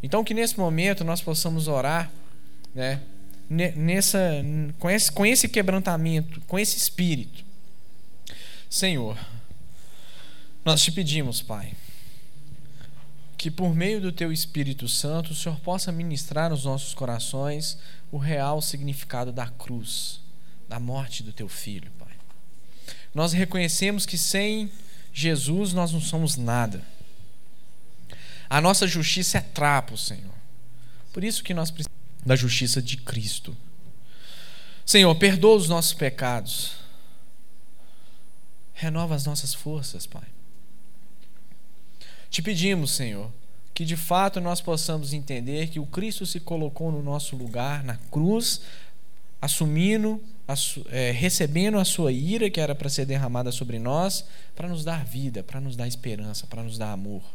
Então 0.06 0.24
que 0.24 0.36
nesse 0.36 0.56
momento 0.60 1.04
nós 1.04 1.20
possamos 1.20 1.68
orar, 1.68 2.12
né, 2.76 3.02
nessa, 3.50 4.20
com, 4.78 4.88
esse, 4.88 5.12
com 5.12 5.26
esse 5.26 5.50
quebrantamento, 5.50 6.40
com 6.42 6.60
esse 6.60 6.78
espírito. 6.78 7.44
Senhor, 8.70 9.18
nós 10.64 10.84
te 10.84 10.92
pedimos, 10.92 11.42
Pai, 11.42 11.74
que 13.36 13.50
por 13.50 13.74
meio 13.74 14.00
do 14.00 14.12
Teu 14.12 14.32
Espírito 14.32 14.88
Santo 14.88 15.32
o 15.32 15.36
Senhor 15.36 15.60
possa 15.62 15.92
ministrar 15.92 16.52
nos 16.52 16.66
nossos 16.66 16.94
corações 16.94 17.80
o 18.12 18.20
real 18.20 18.62
significado 18.62 19.32
da 19.32 19.48
cruz, 19.48 20.20
da 20.70 20.80
morte 20.80 21.24
do 21.24 21.34
Teu 21.34 21.50
Filho, 21.50 21.92
Pai. 21.98 22.14
Nós 23.12 23.34
reconhecemos 23.34 24.06
que 24.06 24.20
sem 24.20 24.72
Jesus 25.12 25.74
nós 25.74 25.92
não 25.92 26.00
somos 26.00 26.38
nada. 26.38 26.84
A 28.56 28.62
nossa 28.62 28.88
justiça 28.88 29.40
é 29.40 29.42
trapo, 29.42 29.98
Senhor. 29.98 30.34
Por 31.12 31.26
isso 31.26 31.44
que 31.44 31.54
nós 31.54 31.70
precisamos 31.70 32.00
da 32.26 32.38
justiça 32.38 32.82
de 32.82 32.96
Cristo. 32.96 33.54
Senhor, 34.86 35.14
perdoa 35.16 35.58
os 35.58 35.68
nossos 35.68 35.94
pecados. 35.94 36.78
Renova 38.74 39.14
as 39.14 39.26
nossas 39.26 39.54
forças, 39.54 40.08
Pai. 40.08 40.24
Te 42.30 42.42
pedimos, 42.42 42.92
Senhor, 42.92 43.30
que 43.74 43.84
de 43.84 43.98
fato 43.98 44.40
nós 44.40 44.62
possamos 44.62 45.12
entender 45.12 45.68
que 45.68 45.82
o 45.82 45.86
Cristo 45.86 46.26
se 46.26 46.40
colocou 46.40 46.94
no 46.94 47.04
nosso 47.04 47.36
lugar, 47.36 47.84
na 47.84 47.98
cruz, 48.10 48.62
assumindo, 49.42 50.24
é, 50.92 51.12
recebendo 51.12 51.78
a 51.78 51.84
sua 51.84 52.14
ira 52.14 52.50
que 52.50 52.62
era 52.62 52.74
para 52.74 52.88
ser 52.88 53.06
derramada 53.06 53.52
sobre 53.52 53.80
nós, 53.80 54.24
para 54.56 54.70
nos 54.70 54.86
dar 54.86 55.04
vida, 55.04 55.44
para 55.44 55.60
nos 55.60 55.76
dar 55.76 55.90
esperança, 55.90 56.48
para 56.48 56.64
nos 56.64 56.78
dar 56.78 56.94
amor. 56.94 57.35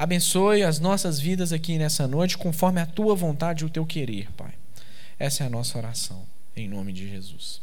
Abençoe 0.00 0.62
as 0.62 0.80
nossas 0.80 1.20
vidas 1.20 1.52
aqui 1.52 1.76
nessa 1.76 2.08
noite 2.08 2.38
conforme 2.38 2.80
a 2.80 2.86
tua 2.86 3.14
vontade 3.14 3.64
e 3.64 3.66
o 3.66 3.68
teu 3.68 3.84
querer, 3.84 4.32
Pai. 4.32 4.54
Essa 5.18 5.44
é 5.44 5.46
a 5.46 5.50
nossa 5.50 5.76
oração, 5.76 6.24
em 6.56 6.66
nome 6.66 6.90
de 6.90 7.06
Jesus. 7.06 7.60